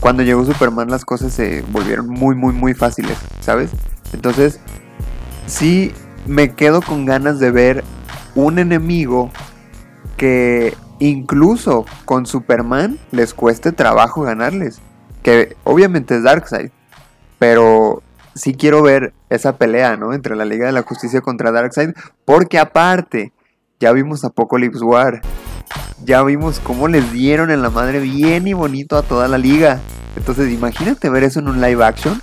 Cuando 0.00 0.22
llegó 0.22 0.44
Superman 0.44 0.90
las 0.90 1.04
cosas 1.04 1.32
se 1.32 1.62
volvieron 1.70 2.08
muy, 2.08 2.34
muy, 2.36 2.52
muy 2.52 2.74
fáciles, 2.74 3.18
¿sabes? 3.40 3.70
Entonces, 4.12 4.60
sí 5.46 5.92
me 6.26 6.54
quedo 6.54 6.82
con 6.82 7.04
ganas 7.04 7.40
de 7.40 7.50
ver 7.50 7.84
un 8.34 8.58
enemigo 8.58 9.30
que 10.16 10.74
incluso 10.98 11.86
con 12.04 12.26
Superman 12.26 12.98
les 13.10 13.34
cueste 13.34 13.72
trabajo 13.72 14.22
ganarles. 14.22 14.80
Que 15.22 15.56
obviamente 15.64 16.16
es 16.16 16.22
Darkseid. 16.22 16.70
Pero 17.38 18.02
sí 18.34 18.54
quiero 18.54 18.82
ver 18.82 19.12
esa 19.30 19.56
pelea, 19.56 19.96
¿no? 19.96 20.12
Entre 20.12 20.36
la 20.36 20.44
Liga 20.44 20.66
de 20.66 20.72
la 20.72 20.82
Justicia 20.82 21.20
contra 21.20 21.52
Darkseid. 21.52 21.90
Porque 22.24 22.58
aparte, 22.58 23.32
ya 23.80 23.92
vimos 23.92 24.24
Apocalypse 24.24 24.84
War. 24.84 25.20
Ya 26.04 26.22
vimos 26.22 26.60
cómo 26.60 26.88
les 26.88 27.12
dieron 27.12 27.50
en 27.50 27.62
la 27.62 27.70
madre 27.70 28.00
bien 28.00 28.46
y 28.46 28.52
bonito 28.52 28.96
a 28.96 29.02
toda 29.02 29.28
la 29.28 29.38
liga. 29.38 29.80
Entonces, 30.16 30.52
imagínate 30.52 31.10
ver 31.10 31.24
eso 31.24 31.40
en 31.40 31.48
un 31.48 31.60
live 31.60 31.84
action. 31.84 32.20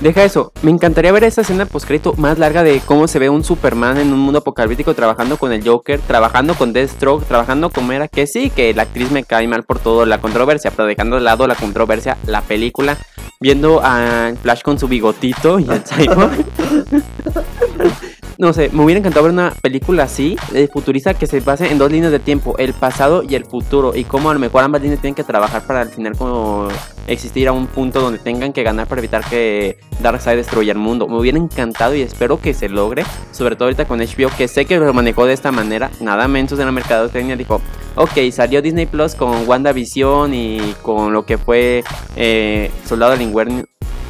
Deja 0.00 0.24
eso, 0.24 0.52
me 0.60 0.70
encantaría 0.70 1.10
ver 1.10 1.24
esa 1.24 1.40
escena 1.40 1.64
postcrédito 1.64 2.12
más 2.18 2.38
larga 2.38 2.62
de 2.62 2.82
cómo 2.84 3.08
se 3.08 3.18
ve 3.18 3.30
un 3.30 3.42
Superman 3.42 3.96
en 3.96 4.12
un 4.12 4.18
mundo 4.18 4.40
apocalíptico 4.40 4.92
trabajando 4.92 5.38
con 5.38 5.52
el 5.52 5.66
Joker, 5.66 6.00
trabajando 6.00 6.54
con 6.54 6.74
Deathstroke, 6.74 7.24
trabajando 7.24 7.70
con 7.70 7.86
Mera, 7.86 8.06
que 8.06 8.26
sí, 8.26 8.50
que 8.50 8.74
la 8.74 8.82
actriz 8.82 9.10
me 9.10 9.24
cae 9.24 9.48
mal 9.48 9.62
por 9.62 9.78
todo 9.78 10.04
la 10.04 10.20
controversia, 10.20 10.70
pero 10.70 10.86
dejando 10.86 11.16
de 11.16 11.22
lado 11.22 11.46
la 11.46 11.54
controversia, 11.54 12.18
la 12.26 12.42
película, 12.42 12.98
viendo 13.40 13.80
a 13.82 14.32
Flash 14.42 14.60
con 14.60 14.78
su 14.78 14.86
bigotito 14.86 15.58
y 15.58 15.66
el 15.70 15.82
Cyborg. 15.82 16.44
No 18.38 18.52
sé, 18.52 18.68
me 18.70 18.84
hubiera 18.84 18.98
encantado 18.98 19.24
ver 19.24 19.32
una 19.32 19.50
película 19.62 20.02
así, 20.02 20.36
de 20.52 20.68
futurista, 20.68 21.14
que 21.14 21.26
se 21.26 21.40
base 21.40 21.70
en 21.70 21.78
dos 21.78 21.90
líneas 21.90 22.12
de 22.12 22.18
tiempo, 22.18 22.54
el 22.58 22.74
pasado 22.74 23.22
y 23.22 23.34
el 23.34 23.46
futuro, 23.46 23.96
y 23.96 24.04
cómo 24.04 24.28
a 24.28 24.34
lo 24.34 24.40
mejor 24.40 24.62
ambas 24.62 24.82
líneas 24.82 25.00
tienen 25.00 25.14
que 25.14 25.24
trabajar 25.24 25.66
para 25.66 25.80
al 25.80 25.88
final 25.88 26.14
como 26.18 26.68
existir 27.06 27.48
a 27.48 27.52
un 27.52 27.66
punto 27.66 28.00
donde 28.00 28.18
tengan 28.18 28.52
que 28.52 28.62
ganar 28.62 28.86
para 28.88 29.00
evitar 29.00 29.24
que 29.24 29.78
Darkseid 30.02 30.36
destruya 30.36 30.72
el 30.72 30.78
mundo. 30.78 31.08
Me 31.08 31.18
hubiera 31.18 31.38
encantado 31.38 31.94
y 31.94 32.02
espero 32.02 32.38
que 32.38 32.52
se 32.52 32.68
logre, 32.68 33.04
sobre 33.32 33.56
todo 33.56 33.64
ahorita 33.64 33.86
con 33.86 34.00
HBO, 34.00 34.28
que 34.36 34.48
sé 34.48 34.66
que 34.66 34.78
lo 34.78 34.92
manejó 34.92 35.24
de 35.24 35.32
esta 35.32 35.50
manera, 35.50 35.90
nada 36.00 36.28
menos 36.28 36.52
en 36.52 36.66
la 36.66 36.72
mercadotecnia, 36.72 37.36
dijo, 37.36 37.62
ok, 37.94 38.30
salió 38.32 38.60
Disney 38.60 38.84
Plus 38.84 39.14
con 39.14 39.48
WandaVision 39.48 40.34
y 40.34 40.74
con 40.82 41.14
lo 41.14 41.24
que 41.24 41.38
fue 41.38 41.84
eh, 42.16 42.70
Soldado 42.84 43.12
del 43.12 43.22
Invierno. 43.22 43.64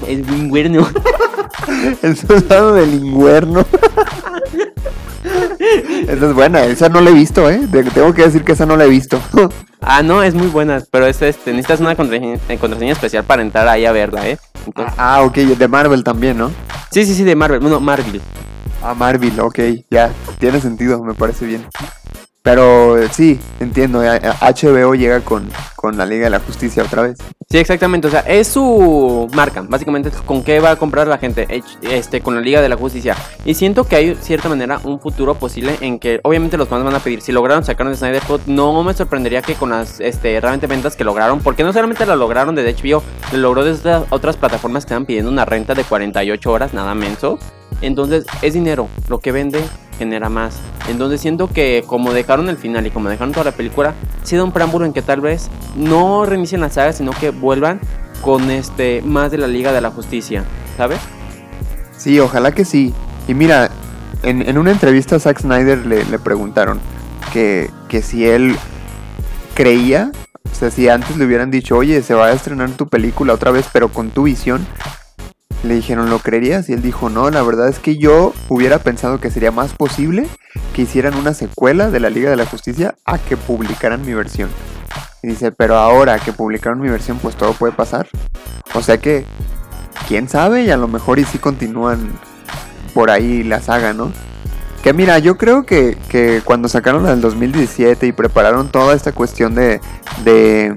El 0.07 0.21
invierno. 0.31 0.87
El 2.03 2.17
soldado 2.17 2.75
del 2.75 2.95
inguerno. 2.95 3.65
Esa 6.09 6.27
es 6.29 6.35
buena, 6.35 6.65
esa 6.65 6.89
no 6.89 7.01
la 7.01 7.11
he 7.11 7.13
visto, 7.15 7.51
¿eh? 7.51 7.61
Te- 7.71 7.83
Tengo 7.85 8.15
que 8.15 8.23
decir 8.23 8.45
que 8.45 8.53
esa 8.53 8.65
no 8.67 8.77
la 8.77 8.85
he 8.85 8.89
visto. 8.89 9.21
Ah, 9.89 10.03
no, 10.03 10.21
es 10.23 10.35
muy 10.35 10.49
buena, 10.49 10.83
pero 10.91 11.07
es, 11.07 11.21
este, 11.23 11.51
necesitas 11.53 11.79
una 11.81 11.95
contraseña, 11.95 12.39
eh, 12.49 12.59
contraseña 12.59 12.93
especial 12.93 13.23
para 13.23 13.43
entrar 13.43 13.69
ahí 13.69 13.85
a 13.85 13.93
verla, 13.93 14.27
¿eh? 14.29 14.37
Entonces- 14.67 14.95
ah, 14.97 15.23
ok, 15.23 15.35
de 15.37 15.69
Marvel 15.69 16.03
también, 16.03 16.39
¿no? 16.39 16.51
sí, 16.91 17.05
sí, 17.05 17.15
sí, 17.15 17.23
de 17.23 17.37
Marvel, 17.37 17.61
bueno, 17.61 17.79
Marvel. 17.79 18.21
Ah, 18.83 18.95
Marvel, 18.95 19.39
ok, 19.39 19.61
ya, 19.91 20.11
tiene 20.41 20.61
sentido, 20.61 21.05
me 21.05 21.15
parece 21.15 21.47
bien. 21.47 21.67
Pero 22.47 22.97
eh, 22.97 23.09
sí, 23.11 23.41
entiendo, 23.59 24.05
eh, 24.05 24.21
HBO 24.21 24.95
llega 24.95 25.21
con, 25.21 25.51
con 25.75 25.99
la 25.99 26.07
Liga 26.07 26.27
de 26.27 26.31
la 26.31 26.39
Justicia 26.39 26.85
otra 26.85 27.03
vez. 27.03 27.19
Sí, 27.51 27.59
exactamente, 27.59 28.07
o 28.07 28.11
sea, 28.13 28.21
es 28.21 28.47
su 28.47 29.29
marca, 29.35 29.65
básicamente 29.69 30.13
con 30.25 30.45
qué 30.45 30.61
va 30.61 30.71
a 30.71 30.77
comprar 30.77 31.09
la 31.09 31.19
gente, 31.19 31.49
este, 31.83 32.21
con 32.21 32.37
la 32.37 32.41
Liga 32.41 32.63
de 32.63 32.69
la 32.69 32.77
Justicia. 32.77 33.17
Y 33.45 33.55
siento 33.55 33.83
que 33.83 33.97
hay, 33.97 34.15
cierta 34.15 34.49
manera, 34.49 34.79
un 34.85 35.01
futuro 35.01 35.35
posible 35.35 35.77
en 35.81 35.99
que, 35.99 36.21
obviamente, 36.23 36.57
los 36.57 36.69
fans 36.69 36.85
van 36.85 36.95
a 36.95 37.01
pedir, 37.01 37.21
si 37.21 37.33
lograron 37.33 37.65
sacar 37.65 37.85
un 37.85 37.97
Snyder 37.97 38.23
Cut, 38.23 38.43
no 38.47 38.81
me 38.85 38.95
sorprendería 38.95 39.43
que 39.43 39.55
con 39.55 39.71
las, 39.71 39.99
este, 39.99 40.41
realmente 40.41 40.69
ventas 40.69 40.95
que 40.95 41.03
lograron, 41.03 41.41
porque 41.41 41.65
no 41.65 41.73
solamente 41.73 42.07
la 42.07 42.15
lograron 42.15 42.55
desde 42.55 42.81
HBO, 42.81 43.03
lo 43.33 43.39
logró 43.39 43.65
desde 43.65 44.05
otras 44.11 44.37
plataformas 44.37 44.85
que 44.85 44.91
estaban 44.91 45.05
pidiendo 45.05 45.33
una 45.33 45.47
renta 45.47 45.75
de 45.75 45.83
48 45.83 46.53
horas, 46.53 46.73
nada 46.75 46.95
menso. 46.95 47.41
Entonces, 47.81 48.27
es 48.43 48.55
dinero, 48.55 48.89
lo 49.09 49.19
que 49.19 49.33
vende 49.33 49.61
genera 49.99 50.29
más. 50.29 50.59
Entonces 50.89 51.21
siento 51.21 51.49
que 51.49 51.85
como 51.87 52.13
dejaron 52.13 52.49
el 52.49 52.57
final 52.57 52.87
y 52.87 52.91
como 52.91 53.09
dejaron 53.09 53.33
toda 53.33 53.45
la 53.45 53.53
película, 53.53 53.95
sí 54.23 54.37
da 54.37 54.45
un 54.45 54.53
preámbulo 54.53 54.87
en 54.87 54.93
que 54.93 55.03
tal 55.03 55.21
vez 55.21 55.51
no 55.75 56.27
reinicien 56.27 56.61
la 56.61 56.71
saga, 56.71 56.93
sino 56.93 57.13
que 57.13 57.31
vuelvan 57.31 57.81
con 58.21 58.51
este 58.51 59.03
más 59.03 59.31
de 59.31 59.39
la 59.39 59.47
Liga 59.47 59.73
de 59.73 59.81
la 59.81 59.91
Justicia, 59.91 60.45
¿sabes? 60.77 60.99
Sí, 61.97 62.21
ojalá 62.21 62.53
que 62.53 62.65
sí. 62.65 62.93
Y 63.27 63.35
mira, 63.35 63.71
en, 64.23 64.49
en 64.49 64.59
una 64.59 64.71
entrevista 64.71 65.17
a 65.17 65.19
Zack 65.19 65.41
Snyder 65.41 65.87
le, 65.87 66.05
le 66.05 66.19
preguntaron 66.19 66.81
que, 67.33 67.71
que 67.89 68.03
si 68.03 68.27
él 68.27 68.57
creía, 69.55 70.13
o 70.51 70.55
sea, 70.55 70.71
si 70.71 70.89
antes 70.89 71.17
le 71.17 71.25
hubieran 71.25 71.51
dicho, 71.51 71.77
oye, 71.77 72.03
se 72.03 72.15
va 72.15 72.27
a 72.27 72.33
estrenar 72.33 72.71
tu 72.71 72.89
película 72.89 73.33
otra 73.33 73.51
vez, 73.51 73.67
pero 73.73 73.89
con 73.89 74.11
tu 74.11 74.25
visión, 74.25 74.67
le 75.67 75.75
dijeron, 75.75 76.11
¿lo 76.11 76.19
creerías? 76.19 76.69
Y 76.69 76.73
él 76.73 76.83
dijo, 76.83 77.11
no, 77.11 77.31
la 77.31 77.43
verdad 77.43 77.69
es 77.69 77.79
que 77.79 77.97
yo 77.97 78.33
hubiera 78.49 78.79
pensado 78.79 79.21
que 79.21 79.31
sería 79.31 79.51
más 79.51 79.73
posible 79.75 80.27
que 80.75 80.83
hicieran 80.83 81.15
una 81.15 81.35
secuela 81.35 81.91
de 81.91 82.01
la 82.01 82.11
Liga 82.11 82.31
de 82.31 82.37
la 82.37 82.47
Justicia 82.47 82.95
a 83.05 83.19
que 83.19 83.37
publicaran 83.37 84.05
mi 84.05 84.15
versión. 84.15 84.49
Y 85.23 85.29
dice, 85.29 85.53
pero 85.53 85.77
ahora 85.77 86.19
que 86.19 86.33
publicaron 86.33 86.81
mi 86.81 86.89
versión, 86.89 87.19
pues 87.19 87.37
todo 87.37 87.53
puede 87.53 87.73
pasar. 87.73 88.09
O 88.75 88.83
sea 88.83 88.99
que, 88.99 89.25
quién 90.09 90.29
sabe, 90.29 90.65
y 90.65 90.71
a 90.71 90.77
lo 90.77 90.89
mejor 90.89 91.19
y 91.19 91.25
sí 91.25 91.39
continúan 91.39 92.11
por 92.95 93.11
ahí 93.11 93.43
la 93.43 93.61
saga, 93.61 93.93
¿no? 93.93 94.13
Que 94.83 94.93
mira, 94.93 95.19
yo 95.19 95.37
creo 95.37 95.67
que, 95.67 95.97
que 96.09 96.43
cuando 96.45 96.69
sacaron 96.69 97.03
la 97.03 97.11
del 97.11 97.21
2017 97.21 98.07
y 98.07 98.13
prepararon 98.13 98.69
toda 98.69 98.95
esta 98.95 99.13
cuestión 99.13 99.55
de, 99.55 99.81
de, 100.25 100.75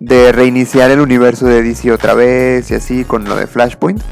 de 0.00 0.32
reiniciar 0.32 0.90
el 0.90 1.00
universo 1.00 1.46
de 1.46 1.62
DC 1.62 1.92
otra 1.92 2.14
vez 2.14 2.70
y 2.70 2.74
así 2.74 3.04
con 3.04 3.24
lo 3.24 3.36
de 3.36 3.46
Flashpoint, 3.46 4.02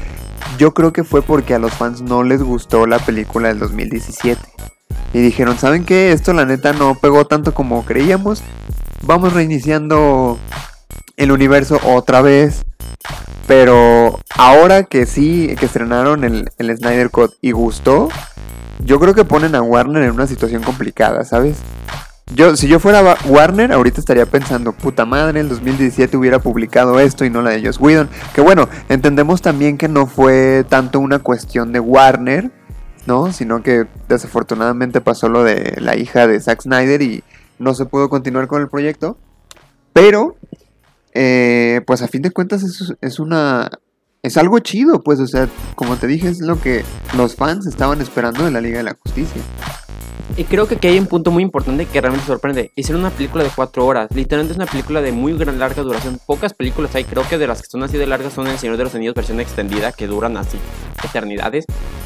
yo 0.57 0.73
creo 0.73 0.93
que 0.93 1.03
fue 1.03 1.21
porque 1.21 1.55
a 1.55 1.59
los 1.59 1.73
fans 1.73 2.01
no 2.01 2.23
les 2.23 2.41
gustó 2.41 2.85
la 2.85 2.99
película 2.99 3.49
del 3.49 3.59
2017. 3.59 4.39
Y 5.13 5.19
dijeron, 5.19 5.57
¿saben 5.57 5.85
qué? 5.85 6.11
Esto 6.11 6.33
la 6.33 6.45
neta 6.45 6.73
no 6.73 6.95
pegó 6.95 7.25
tanto 7.25 7.53
como 7.53 7.83
creíamos. 7.83 8.43
Vamos 9.01 9.33
reiniciando 9.33 10.37
el 11.17 11.31
universo 11.31 11.79
otra 11.83 12.21
vez. 12.21 12.63
Pero 13.47 14.19
ahora 14.35 14.83
que 14.83 15.07
sí, 15.07 15.55
que 15.59 15.65
estrenaron 15.65 16.23
el, 16.23 16.51
el 16.59 16.77
Snyder 16.77 17.09
Cut 17.09 17.33
y 17.41 17.51
gustó, 17.51 18.09
yo 18.77 18.99
creo 18.99 19.15
que 19.15 19.25
ponen 19.25 19.55
a 19.55 19.63
Warner 19.63 20.03
en 20.03 20.11
una 20.11 20.27
situación 20.27 20.61
complicada, 20.61 21.25
¿sabes? 21.25 21.57
Yo, 22.35 22.55
si 22.55 22.67
yo 22.67 22.79
fuera 22.79 23.01
Wa- 23.01 23.17
Warner, 23.25 23.71
ahorita 23.71 23.99
estaría 23.99 24.25
pensando, 24.27 24.71
puta 24.71 25.05
madre, 25.05 25.39
el 25.39 25.49
2017 25.49 26.15
hubiera 26.15 26.39
publicado 26.39 26.99
esto 26.99 27.25
y 27.25 27.29
no 27.31 27.41
la 27.41 27.51
de 27.51 27.65
Joss 27.65 27.79
Whedon. 27.79 28.07
Que 28.35 28.41
bueno, 28.41 28.69
entendemos 28.87 29.41
también 29.41 29.77
que 29.77 29.87
no 29.87 30.05
fue 30.05 30.63
tanto 30.69 30.99
una 30.99 31.19
cuestión 31.19 31.71
de 31.71 31.79
Warner, 31.79 32.51
¿no? 33.07 33.33
Sino 33.33 33.63
que 33.63 33.87
desafortunadamente 34.07 35.01
pasó 35.01 35.27
lo 35.27 35.43
de 35.43 35.77
la 35.79 35.95
hija 35.97 36.27
de 36.27 36.39
Zack 36.39 36.61
Snyder 36.61 37.01
y 37.01 37.23
no 37.57 37.73
se 37.73 37.85
pudo 37.85 38.09
continuar 38.09 38.47
con 38.47 38.61
el 38.61 38.69
proyecto. 38.69 39.17
Pero, 39.91 40.35
eh, 41.13 41.81
pues 41.87 42.03
a 42.03 42.07
fin 42.07 42.21
de 42.21 42.31
cuentas 42.31 42.61
es, 42.63 42.93
es 43.01 43.19
una... 43.19 43.69
Es 44.21 44.35
algo 44.37 44.59
chido, 44.59 45.01
pues, 45.01 45.19
o 45.21 45.27
sea, 45.27 45.47
como 45.75 45.95
te 45.95 46.05
dije, 46.05 46.27
es 46.27 46.41
lo 46.41 46.59
que 46.61 46.83
los 47.15 47.35
fans 47.35 47.65
estaban 47.65 48.01
esperando 48.01 48.43
de 48.43 48.51
la 48.51 48.59
Liga 48.59 48.77
de 48.79 48.83
la 48.83 48.97
Justicia. 49.01 49.41
Y 50.37 50.45
creo 50.45 50.67
que 50.67 50.75
aquí 50.75 50.87
hay 50.87 50.99
un 50.99 51.07
punto 51.07 51.31
muy 51.31 51.43
importante 51.43 51.85
que 51.85 51.99
realmente 51.99 52.25
sorprende. 52.25 52.71
Hicieron 52.75 53.01
una 53.01 53.09
película 53.09 53.43
de 53.43 53.49
4 53.53 53.85
horas. 53.85 54.07
Literalmente 54.13 54.53
es 54.53 54.57
una 54.57 54.67
película 54.67 55.01
de 55.01 55.11
muy 55.11 55.33
gran 55.33 55.59
larga 55.59 55.83
duración. 55.83 56.19
Pocas 56.25 56.53
películas 56.53 56.95
hay. 56.95 57.03
Creo 57.03 57.27
que 57.27 57.37
de 57.37 57.45
las 57.45 57.61
que 57.61 57.67
son 57.67 57.83
así 57.83 57.97
de 57.97 58.07
largas 58.07 58.33
son 58.33 58.47
El 58.47 58.57
Señor 58.57 58.77
de 58.77 58.85
los 58.85 58.95
Anillos 58.95 59.15
versión 59.15 59.39
extendida, 59.41 59.91
que 59.91 60.07
duran 60.07 60.37
así 60.37 60.57
eternidades. 61.03 61.65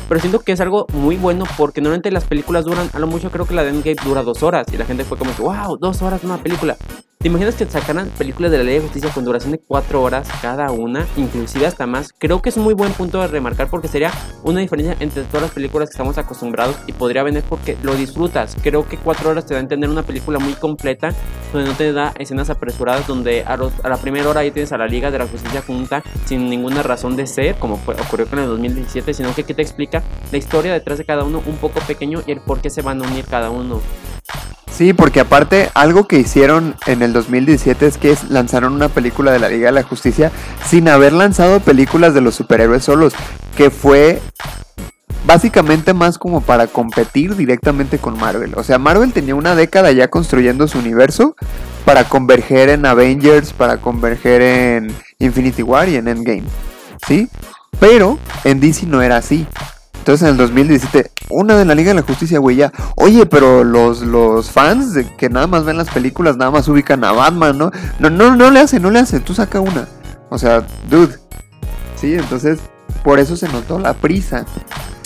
Pero 0.09 0.19
siento 0.19 0.39
que 0.39 0.51
es 0.51 0.61
algo 0.61 0.87
muy 0.93 1.15
bueno 1.15 1.45
porque 1.57 1.79
normalmente 1.79 2.11
las 2.11 2.23
películas 2.23 2.65
duran, 2.65 2.89
a 2.93 2.99
lo 2.99 3.07
mucho 3.07 3.29
creo 3.29 3.45
que 3.45 3.53
la 3.53 3.63
de 3.63 3.69
Endgame 3.69 3.97
dura 4.03 4.23
2 4.23 4.41
horas. 4.41 4.65
Y 4.73 4.77
la 4.77 4.85
gente 4.85 5.03
fue 5.03 5.17
como 5.17 5.35
que, 5.35 5.41
wow, 5.41 5.77
2 5.79 6.01
horas 6.01 6.23
una 6.23 6.37
película. 6.37 6.75
¿Te 7.23 7.29
imaginas 7.29 7.55
que 7.55 7.65
sacaran 7.65 8.09
películas 8.17 8.51
de 8.51 8.57
la 8.57 8.65
Ley 8.65 8.75
de 8.75 8.81
Justicia 8.81 9.09
con 9.09 9.23
duración 9.23 9.53
de 9.53 9.57
4 9.57 10.01
horas 10.01 10.27
cada 10.41 10.71
una, 10.71 11.07
inclusive 11.15 11.65
hasta 11.65 11.87
más? 11.87 12.11
Creo 12.17 12.41
que 12.41 12.49
es 12.49 12.57
un 12.57 12.65
muy 12.65 12.73
buen 12.73 12.91
punto 12.91 13.21
de 13.21 13.27
remarcar 13.27 13.69
porque 13.69 13.87
sería 13.87 14.11
una 14.43 14.59
diferencia 14.59 14.97
entre 14.99 15.23
todas 15.23 15.43
las 15.43 15.51
películas 15.51 15.87
que 15.87 15.93
estamos 15.93 16.17
acostumbrados 16.17 16.75
y 16.85 16.91
podría 16.91 17.23
venir 17.23 17.41
porque 17.47 17.77
lo 17.81 17.95
disfrutas. 17.95 18.57
Creo 18.61 18.85
que 18.89 18.97
4 18.97 19.29
horas 19.29 19.45
te 19.45 19.53
da 19.53 19.61
a 19.61 19.63
entender 19.63 19.89
una 19.89 20.03
película 20.03 20.37
muy 20.37 20.51
completa 20.51 21.13
donde 21.53 21.69
no 21.69 21.77
te 21.77 21.93
da 21.93 22.13
escenas 22.19 22.49
apresuradas, 22.49 23.07
donde 23.07 23.45
a, 23.45 23.55
la 23.55 23.97
primera 24.01 24.27
hora 24.27 24.43
ya 24.43 24.51
tienes 24.51 24.73
a 24.73 24.77
la 24.77 24.87
Liga 24.87 25.09
de 25.09 25.19
la 25.19 25.25
Justicia 25.25 25.63
junta 25.65 26.03
sin 26.25 26.49
ninguna 26.49 26.83
razón 26.83 27.15
de 27.15 27.25
ser, 27.25 27.55
como 27.55 27.75
ocurrió 27.85 28.27
con 28.27 28.39
el 28.39 28.47
2017, 28.47 29.13
sino 29.13 29.33
que 29.33 29.43
aquí 29.43 29.53
te 29.53 29.61
explica 29.61 30.03
la 30.29 30.37
historia 30.37 30.73
detrás 30.73 30.97
de 30.97 31.05
cada 31.05 31.23
uno 31.23 31.41
un 31.45 31.55
poco 31.55 31.79
pequeño 31.87 32.21
y 32.27 32.33
el 32.33 32.41
por 32.41 32.59
qué 32.59 32.69
se 32.69 32.81
van 32.81 33.01
a 33.01 33.07
unir 33.07 33.23
cada 33.23 33.49
uno. 33.49 33.79
Sí, 34.75 34.93
porque 34.93 35.19
aparte 35.19 35.69
algo 35.75 36.07
que 36.07 36.17
hicieron 36.17 36.75
en 36.87 37.03
el 37.03 37.13
2017 37.13 37.85
es 37.85 37.97
que 37.99 38.17
lanzaron 38.29 38.73
una 38.73 38.89
película 38.89 39.31
de 39.31 39.37
la 39.37 39.49
Liga 39.49 39.67
de 39.67 39.73
la 39.73 39.83
Justicia 39.83 40.31
sin 40.67 40.89
haber 40.89 41.13
lanzado 41.13 41.59
películas 41.59 42.15
de 42.15 42.21
los 42.21 42.33
superhéroes 42.33 42.83
solos, 42.83 43.13
que 43.55 43.69
fue 43.69 44.19
básicamente 45.27 45.93
más 45.93 46.17
como 46.17 46.41
para 46.41 46.65
competir 46.65 47.35
directamente 47.35 47.99
con 47.99 48.17
Marvel. 48.17 48.53
O 48.55 48.63
sea, 48.63 48.79
Marvel 48.79 49.13
tenía 49.13 49.35
una 49.35 49.55
década 49.55 49.91
ya 49.91 50.07
construyendo 50.07 50.67
su 50.67 50.79
universo 50.79 51.35
para 51.85 52.05
converger 52.05 52.69
en 52.69 52.87
Avengers, 52.87 53.53
para 53.53 53.77
converger 53.77 54.41
en 54.41 54.95
Infinity 55.19 55.61
War 55.61 55.87
y 55.87 55.97
en 55.97 56.07
Endgame. 56.07 56.43
¿Sí? 57.07 57.29
Pero 57.79 58.17
en 58.43 58.59
DC 58.59 58.87
no 58.87 59.03
era 59.03 59.17
así. 59.17 59.45
Entonces 60.03 60.27
en 60.27 60.33
el 60.33 60.37
2017, 60.37 61.11
una 61.29 61.55
de 61.55 61.63
la 61.63 61.75
Liga 61.75 61.91
de 61.91 62.01
la 62.01 62.01
Justicia, 62.01 62.37
güey, 62.37 62.57
ya. 62.57 62.73
Oye, 62.97 63.25
pero 63.25 63.63
los, 63.63 64.01
los 64.01 64.51
fans 64.51 64.99
que 65.17 65.29
nada 65.29 65.47
más 65.47 65.63
ven 65.63 65.77
las 65.77 65.89
películas, 65.89 66.35
nada 66.35 66.51
más 66.51 66.67
ubican 66.67 67.05
a 67.05 67.13
Batman, 67.13 67.57
¿no? 67.57 67.71
No, 67.99 68.09
no, 68.09 68.35
no 68.35 68.51
le 68.51 68.59
hacen, 68.59 68.81
no 68.81 68.91
le 68.91 68.99
hacen, 68.99 69.21
tú 69.21 69.33
saca 69.33 69.61
una. 69.61 69.87
O 70.29 70.37
sea, 70.37 70.67
dude. 70.89 71.17
Sí, 71.95 72.15
entonces 72.15 72.59
por 73.01 73.17
eso 73.17 73.37
se 73.37 73.47
notó 73.47 73.79
la 73.79 73.93
prisa, 73.93 74.43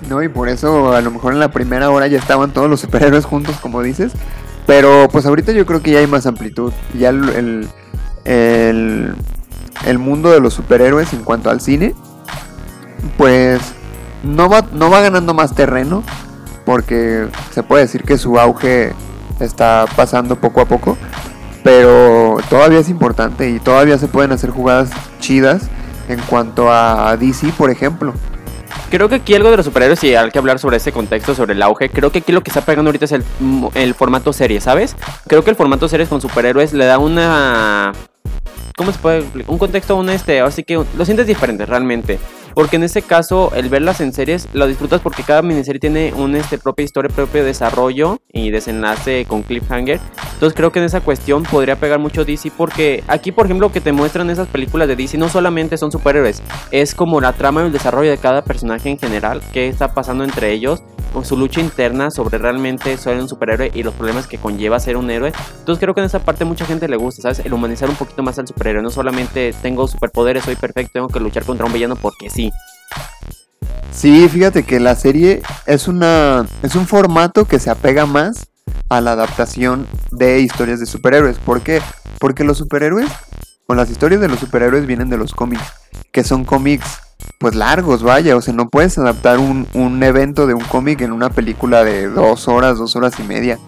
¿no? 0.10 0.24
Y 0.24 0.30
por 0.30 0.50
eso 0.50 0.92
a 0.92 1.02
lo 1.02 1.12
mejor 1.12 1.34
en 1.34 1.42
la 1.42 1.52
primera 1.52 1.92
hora 1.92 2.08
ya 2.08 2.18
estaban 2.18 2.52
todos 2.52 2.68
los 2.68 2.80
superhéroes 2.80 3.26
juntos, 3.26 3.58
como 3.62 3.84
dices. 3.84 4.14
Pero 4.66 5.10
pues 5.12 5.28
ahorita 5.28 5.52
yo 5.52 5.68
creo 5.68 5.84
que 5.84 5.92
ya 5.92 6.00
hay 6.00 6.08
más 6.08 6.26
amplitud. 6.26 6.74
Ya 6.98 7.10
el, 7.10 7.30
el, 7.30 7.68
el, 8.26 9.14
el 9.86 10.00
mundo 10.00 10.32
de 10.32 10.40
los 10.40 10.56
superhéroes 10.56 11.14
en 11.14 11.24
cuanto 11.24 11.52
al 11.52 11.62
cine, 11.62 11.94
pues 13.16 13.62
no 14.24 14.50
va, 14.50 14.66
no 14.72 14.90
va 14.90 15.02
ganando 15.02 15.34
más 15.34 15.54
terreno, 15.56 16.04
porque 16.66 17.28
se 17.52 17.64
puede 17.64 17.84
decir 17.84 18.04
que 18.04 18.18
su 18.18 18.40
auge 18.40 18.94
está 19.40 19.86
pasando 19.96 20.36
poco 20.36 20.62
a 20.62 20.66
poco, 20.66 20.98
pero 21.64 22.38
todavía 22.50 22.80
es 22.80 22.90
importante 22.90 23.50
y 23.50 23.60
todavía 23.60 23.98
se 23.98 24.08
pueden 24.08 24.32
hacer 24.32 24.50
jugadas 24.50 24.90
chidas 25.20 25.70
en 26.08 26.20
cuanto 26.22 26.72
a 26.72 27.16
DC, 27.18 27.54
por 27.58 27.70
ejemplo. 27.70 28.14
Creo 28.90 29.10
que 29.10 29.16
aquí 29.16 29.36
algo 29.36 29.52
de 29.52 29.58
los 29.58 29.66
superhéroes 29.66 30.02
y 30.06 30.16
hay 30.16 30.32
que 30.32 30.40
hablar 30.40 30.60
sobre 30.60 30.78
ese 30.78 30.94
contexto, 30.94 31.36
sobre 31.36 31.54
el 31.54 31.62
auge. 31.62 31.90
Creo 31.90 32.12
que 32.12 32.20
aquí 32.20 32.32
lo 32.32 32.42
que 32.42 32.50
está 32.50 32.62
pegando 32.62 32.90
ahorita 32.90 33.06
es 33.06 33.12
el, 33.12 33.24
el 33.74 33.94
formato 33.94 34.32
serie, 34.32 34.62
¿sabes? 34.62 34.96
Creo 35.28 35.44
que 35.44 35.50
el 35.50 35.56
formato 35.58 35.90
series 35.90 36.08
con 36.08 36.22
superhéroes 36.22 36.72
le 36.72 36.86
da 36.86 36.98
una... 36.98 37.92
¿Cómo 38.78 38.92
se 38.92 39.00
puede? 39.00 39.26
Un 39.48 39.58
contexto, 39.58 39.96
un 39.98 40.10
este, 40.10 40.40
así 40.40 40.64
que 40.64 40.76
lo 40.98 41.06
sientes 41.06 41.28
diferente 41.28 41.66
realmente. 41.66 42.20
Porque 42.58 42.78
en 42.78 42.84
ese 42.84 43.04
caso, 43.04 43.52
el 43.56 43.70
verlas 43.70 44.02
en 44.02 44.14
series, 44.14 44.48
lo 44.54 44.66
disfrutas 44.66 45.00
porque 45.00 45.22
cada 45.22 45.44
miniserie 45.44 45.80
tiene 45.80 46.12
un 46.16 46.36
este, 46.36 46.58
propia 46.58 46.86
historia, 46.86 47.16
propio 47.16 47.46
desarrollo 47.46 48.20
y 48.34 48.50
desenlace 48.50 49.26
con 49.26 49.44
cliffhanger. 49.44 50.00
Entonces 50.34 50.58
creo 50.58 50.72
que 50.72 50.80
en 50.80 50.86
esa 50.86 51.02
cuestión 51.02 51.44
podría 51.44 51.76
pegar 51.76 52.00
mucho 52.00 52.26
DC 52.26 52.52
porque 52.58 53.04
aquí, 53.08 53.32
por 53.32 53.46
ejemplo, 53.46 53.72
que 53.72 53.80
te 53.80 53.92
muestran 53.92 54.32
esas 54.32 54.48
películas 54.48 54.88
de 54.88 54.96
DC 54.96 55.20
no 55.20 55.30
solamente 55.30 55.78
son 55.78 55.92
superhéroes, 55.92 56.42
es 56.72 56.96
como 56.96 57.22
la 57.22 57.34
trama 57.34 57.62
y 57.62 57.68
el 57.68 57.72
desarrollo 57.72 58.10
de 58.10 58.18
cada 58.18 58.42
personaje 58.42 58.90
en 58.90 58.98
general, 58.98 59.44
qué 59.54 59.68
está 59.68 59.94
pasando 59.94 60.24
entre 60.24 60.52
ellos, 60.52 60.82
con 61.14 61.26
su 61.26 61.38
lucha 61.38 61.62
interna 61.62 62.12
sobre 62.12 62.38
realmente 62.38 62.96
ser 62.98 63.20
un 63.20 63.30
superhéroe 63.30 63.72
y 63.74 63.84
los 63.84 63.94
problemas 63.94 64.28
que 64.28 64.38
conlleva 64.38 64.80
ser 64.80 64.98
un 64.98 65.10
héroe. 65.10 65.32
Entonces 65.60 65.80
creo 65.80 65.94
que 65.94 66.02
en 66.02 66.06
esa 66.06 66.20
parte 66.20 66.46
mucha 66.46 66.66
gente 66.66 66.88
le 66.88 66.98
gusta, 66.98 67.22
¿sabes? 67.24 67.40
El 67.40 67.54
humanizar 67.54 67.90
un 67.90 67.96
poquito 67.96 68.24
más 68.24 68.38
al 68.40 68.48
superhéroe, 68.48 68.84
no 68.84 68.90
solamente 68.90 69.54
tengo 69.62 69.88
superpoderes, 69.88 70.44
soy 70.44 70.56
perfecto, 70.56 70.94
tengo 70.94 71.08
que 71.08 71.20
luchar 71.20 71.44
contra 71.44 71.66
un 71.66 71.74
villano 71.74 71.96
porque 71.96 72.30
sí. 72.30 72.47
Sí, 73.92 74.30
fíjate 74.30 74.64
que 74.64 74.80
la 74.80 74.96
serie 74.96 75.42
es 75.66 75.88
una 75.88 76.46
es 76.62 76.76
un 76.76 76.86
formato 76.86 77.46
que 77.46 77.60
se 77.60 77.70
apega 77.70 78.06
más 78.06 78.48
a 78.90 79.02
la 79.02 79.14
adaptación 79.14 79.88
de 80.12 80.40
historias 80.40 80.80
de 80.80 80.86
superhéroes. 80.86 81.38
¿Por 81.40 81.62
qué? 81.62 81.82
Porque 82.20 82.44
los 82.44 82.58
superhéroes 82.58 83.10
o 83.66 83.76
las 83.76 83.90
historias 83.90 84.22
de 84.22 84.30
los 84.30 84.40
superhéroes 84.40 84.86
vienen 84.86 85.10
de 85.10 85.18
los 85.18 85.34
cómics, 85.34 85.64
que 86.12 86.24
son 86.24 86.46
cómics 86.46 87.00
pues 87.40 87.56
largos, 87.56 88.04
vaya, 88.04 88.36
o 88.36 88.42
sea, 88.42 88.54
no 88.54 88.70
puedes 88.70 88.98
adaptar 88.98 89.40
un, 89.40 89.68
un 89.74 90.02
evento 90.04 90.48
de 90.48 90.54
un 90.54 90.64
cómic 90.64 91.02
en 91.02 91.12
una 91.12 91.30
película 91.30 91.84
de 91.84 92.08
dos 92.08 92.48
horas, 92.48 92.78
dos 92.78 92.96
horas 92.96 93.20
y 93.20 93.24
media. 93.24 93.60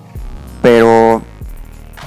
Pero 0.62 1.22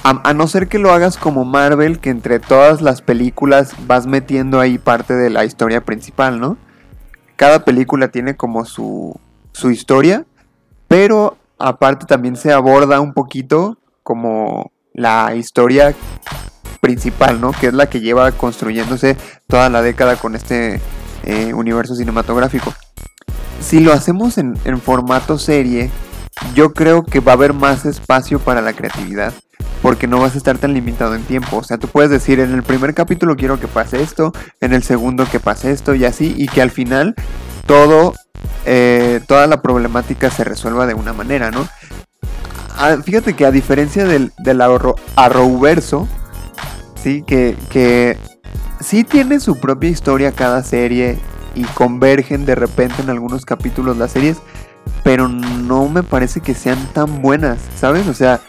a, 0.04 0.34
no 0.34 0.48
ser 0.48 0.68
que 0.68 0.78
lo 0.78 0.92
hagas 0.92 1.16
como 1.16 1.44
Marvel, 1.44 2.00
que 2.00 2.10
entre 2.10 2.40
todas 2.40 2.82
las 2.82 3.02
películas 3.02 3.74
vas 3.86 4.06
metiendo 4.06 4.60
ahí 4.60 4.78
parte 4.78 5.14
de 5.14 5.30
la 5.30 5.44
historia 5.44 5.84
principal, 5.84 6.40
¿no? 6.40 6.56
Cada 7.36 7.64
película 7.64 8.08
tiene 8.08 8.36
como 8.36 8.64
su, 8.64 9.18
su 9.52 9.70
historia, 9.70 10.26
pero 10.88 11.36
aparte 11.58 12.06
también 12.06 12.36
se 12.36 12.52
aborda 12.52 13.00
un 13.00 13.14
poquito 13.14 13.78
como 14.02 14.72
la 14.92 15.34
historia 15.36 15.94
principal, 16.80 17.40
¿no? 17.40 17.52
Que 17.52 17.68
es 17.68 17.74
la 17.74 17.88
que 17.88 18.00
lleva 18.00 18.32
construyéndose 18.32 19.16
toda 19.46 19.70
la 19.70 19.82
década 19.82 20.16
con 20.16 20.34
este 20.34 20.80
eh, 21.24 21.54
universo 21.54 21.94
cinematográfico. 21.94 22.74
Si 23.60 23.78
lo 23.78 23.92
hacemos 23.92 24.36
en 24.38 24.56
formato 24.80 25.38
serie, 25.38 25.90
yo 26.54 26.72
creo 26.72 27.04
que 27.04 27.20
va 27.20 27.32
a 27.32 27.34
haber 27.36 27.52
más 27.52 27.86
espacio 27.86 28.40
para 28.40 28.60
la 28.60 28.72
creatividad 28.72 29.32
porque 29.82 30.06
no 30.06 30.20
vas 30.20 30.34
a 30.34 30.38
estar 30.38 30.56
tan 30.58 30.72
limitado 30.72 31.14
en 31.14 31.24
tiempo. 31.24 31.58
O 31.58 31.64
sea, 31.64 31.76
tú 31.76 31.88
puedes 31.88 32.10
decir 32.10 32.40
en 32.40 32.54
el 32.54 32.62
primer 32.62 32.94
capítulo 32.94 33.36
quiero 33.36 33.60
que 33.60 33.66
pase 33.66 34.00
esto, 34.00 34.32
en 34.60 34.72
el 34.72 34.82
segundo 34.84 35.26
que 35.30 35.40
pase 35.40 35.72
esto 35.72 35.94
y 35.94 36.04
así, 36.04 36.34
y 36.38 36.46
que 36.46 36.62
al 36.62 36.70
final 36.70 37.14
todo, 37.66 38.14
eh, 38.64 39.20
toda 39.26 39.46
la 39.48 39.60
problemática 39.60 40.30
se 40.30 40.44
resuelva 40.44 40.86
de 40.86 40.94
una 40.94 41.12
manera, 41.12 41.50
¿no? 41.50 41.68
Ah, 42.78 42.96
fíjate 43.04 43.34
que 43.34 43.44
a 43.44 43.50
diferencia 43.50 44.04
del, 44.06 44.32
del 44.38 44.60
arro 44.60 44.94
Arrowverso, 45.16 46.08
sí, 46.94 47.22
que, 47.26 47.56
que 47.68 48.16
sí 48.80 49.04
tiene 49.04 49.40
su 49.40 49.58
propia 49.60 49.90
historia 49.90 50.32
cada 50.32 50.62
serie 50.62 51.18
y 51.54 51.64
convergen 51.64 52.46
de 52.46 52.54
repente 52.54 53.02
en 53.02 53.10
algunos 53.10 53.44
capítulos 53.44 53.96
las 53.96 54.12
series, 54.12 54.38
pero 55.02 55.28
no 55.28 55.88
me 55.88 56.02
parece 56.02 56.40
que 56.40 56.54
sean 56.54 56.78
tan 56.92 57.20
buenas, 57.20 57.58
¿sabes? 57.76 58.08
O 58.08 58.14
sea, 58.14 58.40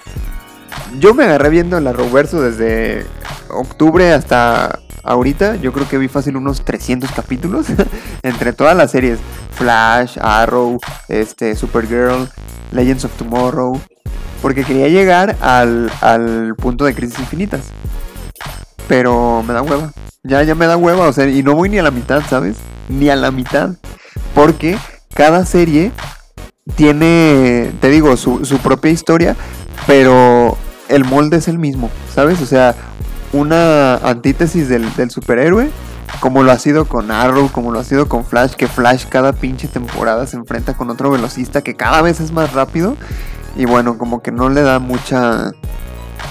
yo 0.99 1.13
me 1.13 1.23
agarré 1.23 1.49
viendo 1.49 1.77
el 1.77 1.87
Arrowverso 1.87 2.41
desde 2.41 3.05
octubre 3.49 4.13
hasta 4.13 4.79
ahorita. 5.03 5.57
Yo 5.57 5.73
creo 5.73 5.87
que 5.87 5.97
vi 5.97 6.07
fácil 6.07 6.37
unos 6.37 6.63
300 6.65 7.11
capítulos 7.11 7.67
entre 8.23 8.53
todas 8.53 8.75
las 8.75 8.91
series: 8.91 9.19
Flash, 9.51 10.17
Arrow, 10.21 10.79
este, 11.07 11.55
Supergirl, 11.55 12.29
Legends 12.71 13.05
of 13.05 13.11
Tomorrow. 13.17 13.79
Porque 14.41 14.65
quería 14.65 14.89
llegar 14.89 15.37
al, 15.39 15.89
al 16.01 16.55
punto 16.55 16.83
de 16.85 16.93
crisis 16.93 17.19
infinitas. 17.19 17.61
Pero 18.87 19.41
me 19.43 19.53
da 19.53 19.61
hueva. 19.61 19.93
Ya, 20.23 20.43
ya 20.43 20.53
me 20.53 20.67
da 20.67 20.75
hueva. 20.75 21.07
O 21.07 21.13
sea, 21.13 21.27
y 21.27 21.43
no 21.43 21.53
voy 21.55 21.69
ni 21.69 21.79
a 21.79 21.83
la 21.83 21.91
mitad, 21.91 22.21
¿sabes? 22.29 22.57
Ni 22.89 23.09
a 23.09 23.15
la 23.15 23.31
mitad. 23.31 23.71
Porque 24.35 24.77
cada 25.13 25.45
serie 25.45 25.91
tiene, 26.75 27.71
te 27.79 27.89
digo, 27.89 28.17
su, 28.17 28.43
su 28.43 28.57
propia 28.57 28.91
historia. 28.91 29.37
Pero 29.87 30.57
el 30.89 31.05
molde 31.05 31.37
es 31.37 31.47
el 31.47 31.59
mismo, 31.59 31.89
¿sabes? 32.13 32.41
O 32.41 32.45
sea, 32.45 32.75
una 33.31 33.95
antítesis 33.95 34.69
del, 34.69 35.09
superhéroe, 35.09 35.69
como 36.19 36.43
lo 36.43 36.51
ha 36.51 36.59
sido 36.59 36.85
con 36.85 37.11
Arrow, 37.11 37.51
como 37.51 37.71
lo 37.71 37.79
ha 37.79 37.83
sido 37.83 38.07
con 38.07 38.25
Flash, 38.25 38.53
que 38.53 38.67
Flash 38.67 39.05
cada 39.07 39.33
pinche 39.33 39.67
temporada 39.67 40.27
se 40.27 40.37
enfrenta 40.37 40.75
con 40.75 40.89
otro 40.89 41.09
velocista 41.09 41.61
que 41.61 41.75
cada 41.75 42.01
vez 42.01 42.19
es 42.19 42.31
más 42.31 42.53
rápido. 42.53 42.95
Y 43.55 43.65
bueno, 43.65 43.97
como 43.97 44.21
que 44.21 44.31
no 44.31 44.49
le 44.49 44.61
da 44.61 44.79
mucha... 44.79 45.51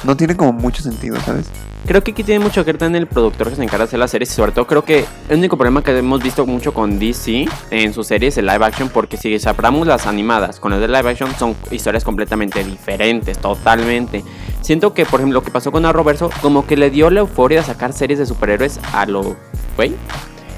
No 0.05 0.17
tiene 0.17 0.37
como 0.37 0.53
mucho 0.53 0.83
sentido, 0.83 1.17
¿sabes? 1.21 1.47
Creo 1.85 2.03
que 2.03 2.13
aquí 2.13 2.23
tiene 2.23 2.45
mucho 2.45 2.65
que 2.65 2.73
ver 2.73 2.83
en 2.85 2.95
el 2.95 3.09
productor 3.09 3.51
que 3.51 3.57
se 3.57 3.63
encarga 3.63 3.79
de 3.79 3.89
hacer 3.89 3.99
las 3.99 4.13
series 4.13 4.31
y 4.31 4.35
sobre 4.35 4.53
todo 4.53 4.69
creo 4.69 4.85
que 4.85 5.05
el 5.29 5.39
único 5.39 5.57
problema 5.57 5.83
que 5.83 5.97
hemos 5.97 6.23
visto 6.23 6.47
mucho 6.47 6.73
con 6.73 7.01
DC 7.01 7.47
en 7.71 7.93
sus 7.93 8.07
series 8.07 8.35
es 8.35 8.39
el 8.39 8.47
live 8.47 8.65
action 8.65 8.89
porque 8.89 9.17
si 9.17 9.37
separamos 9.41 9.87
las 9.87 10.07
animadas 10.07 10.61
con 10.61 10.71
las 10.71 10.81
de 10.81 10.87
live 10.87 11.11
action 11.11 11.35
son 11.37 11.57
historias 11.73 12.05
completamente 12.05 12.63
diferentes, 12.63 13.37
totalmente. 13.39 14.23
Siento 14.61 14.95
que 14.95 15.05
por 15.05 15.19
ejemplo 15.21 15.41
lo 15.41 15.45
que 15.45 15.51
pasó 15.51 15.73
con 15.73 15.85
Arrowverso 15.85 16.31
como 16.41 16.67
que 16.67 16.77
le 16.77 16.89
dio 16.89 17.11
la 17.11 17.21
euforia 17.21 17.61
de 17.61 17.67
sacar 17.67 17.93
series 17.93 18.21
de 18.21 18.27
superhéroes 18.27 18.79
a 18.93 19.05
lo 19.07 19.37
güey 19.77 19.93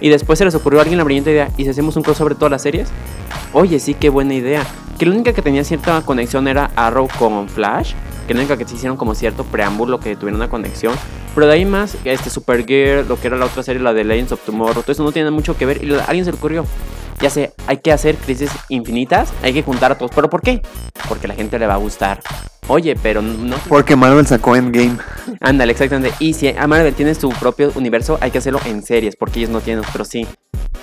y 0.03 0.11
después 0.11 0.39
se 0.39 0.45
les 0.45 0.55
ocurrió 0.55 0.81
a 0.81 0.83
alguien 0.83 0.99
la 0.99 1.05
brillante 1.05 1.31
idea 1.31 1.49
y 1.57 1.65
si 1.65 1.71
hacemos 1.71 1.97
un 1.97 2.03
crossover 2.03 2.35
de 2.35 2.39
todas 2.39 2.53
las 2.53 2.63
series. 2.63 2.91
Oye, 3.55 3.81
sí, 3.81 3.95
qué 3.95 4.11
buena 4.11 4.35
idea. 4.35 4.67
Que 4.99 5.07
la 5.07 5.13
única 5.13 5.33
que 5.33 5.43
tenía 5.43 5.65
cierta 5.65 6.01
conexión 6.03 6.47
era 6.49 6.71
Arrow 6.77 7.09
con 7.19 7.49
Flash 7.49 7.95
que 8.27 8.35
la 8.35 8.41
única 8.41 8.57
que 8.57 8.67
se 8.67 8.75
hicieron 8.75 8.97
como 8.97 9.15
cierto 9.15 9.45
preámbulo 9.45 10.01
que 10.01 10.17
tuvieron 10.17 10.37
una 10.41 10.49
conexión. 10.49 10.95
Pero 11.35 11.47
de 11.47 11.55
ahí 11.55 11.65
más, 11.65 11.97
este 12.05 12.31
Supergirl, 12.31 13.07
lo 13.09 13.21
que 13.21 13.27
era 13.27 13.37
la 13.37 13.47
otra 13.47 13.63
serie, 13.63 13.83
la 13.83 13.93
de 13.93 14.05
Legends 14.05 14.33
of 14.33 14.45
Tomorrow, 14.45 14.83
todo 14.83 14.93
eso 14.93 15.03
no 15.03 15.13
tiene 15.13 15.31
mucho 15.31 15.57
que 15.57 15.67
ver. 15.67 15.85
Y 15.85 15.93
a 15.95 16.05
alguien 16.05 16.25
se 16.25 16.31
le 16.31 16.39
ocurrió. 16.39 16.65
Ya 17.21 17.31
sé, 17.31 17.53
hay 17.67 17.79
que 17.79 17.93
hacer 17.93 18.17
crisis 18.17 18.51
infinitas, 18.69 19.33
hay 19.43 19.53
que 19.53 19.63
juntar 19.63 19.93
a 19.93 19.99
todos. 19.99 20.11
¿Pero 20.15 20.31
por 20.31 20.43
qué? 20.43 20.63
Porque 21.09 21.27
a 21.27 21.29
la 21.29 21.35
gente 21.35 21.59
le 21.59 21.67
va 21.67 21.75
a 21.75 21.79
gustar. 21.79 22.21
Oye, 22.69 22.97
pero 23.01 23.21
no. 23.21 23.57
Porque 23.69 23.95
Marvel 23.95 24.27
sacó 24.27 24.57
Endgame. 24.57 24.97
Ándale, 25.41 25.73
exactamente. 25.73 26.15
Y 26.19 26.33
si 26.33 26.49
a 26.49 26.67
Marvel 26.67 26.95
tiene 26.95 27.15
su 27.15 27.29
propio 27.29 27.73
universo, 27.75 28.19
hay 28.21 28.31
que 28.31 28.39
hacerlo 28.39 28.61
en 28.65 28.83
series, 28.83 29.17
porque 29.17 29.41
ellos 29.41 29.51
no 29.51 29.61
tienen, 29.61 29.85
pero 29.93 30.05
sí. 30.05 30.27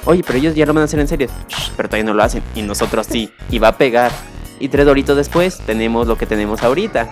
Oye, 0.06 0.24
pero 0.26 0.38
ellos 0.38 0.56
ya 0.56 0.66
lo 0.66 0.74
van 0.74 0.82
a 0.82 0.86
hacer 0.86 1.00
en 1.00 1.08
series. 1.08 1.32
Shh, 1.48 1.72
pero 1.76 1.90
todavía 1.90 2.06
no 2.06 2.14
lo 2.14 2.24
hacen. 2.24 2.44
Y 2.56 2.62
nosotros 2.62 3.08
sí. 3.10 3.32
Y 3.50 3.60
va 3.60 3.70
a 3.70 3.78
pegar. 3.78 4.12
Y 4.60 4.70
tres 4.70 4.86
doritos 4.86 5.18
después 5.18 5.58
tenemos 5.66 6.08
lo 6.08 6.18
que 6.18 6.28
tenemos 6.28 6.62
ahorita. 6.62 7.10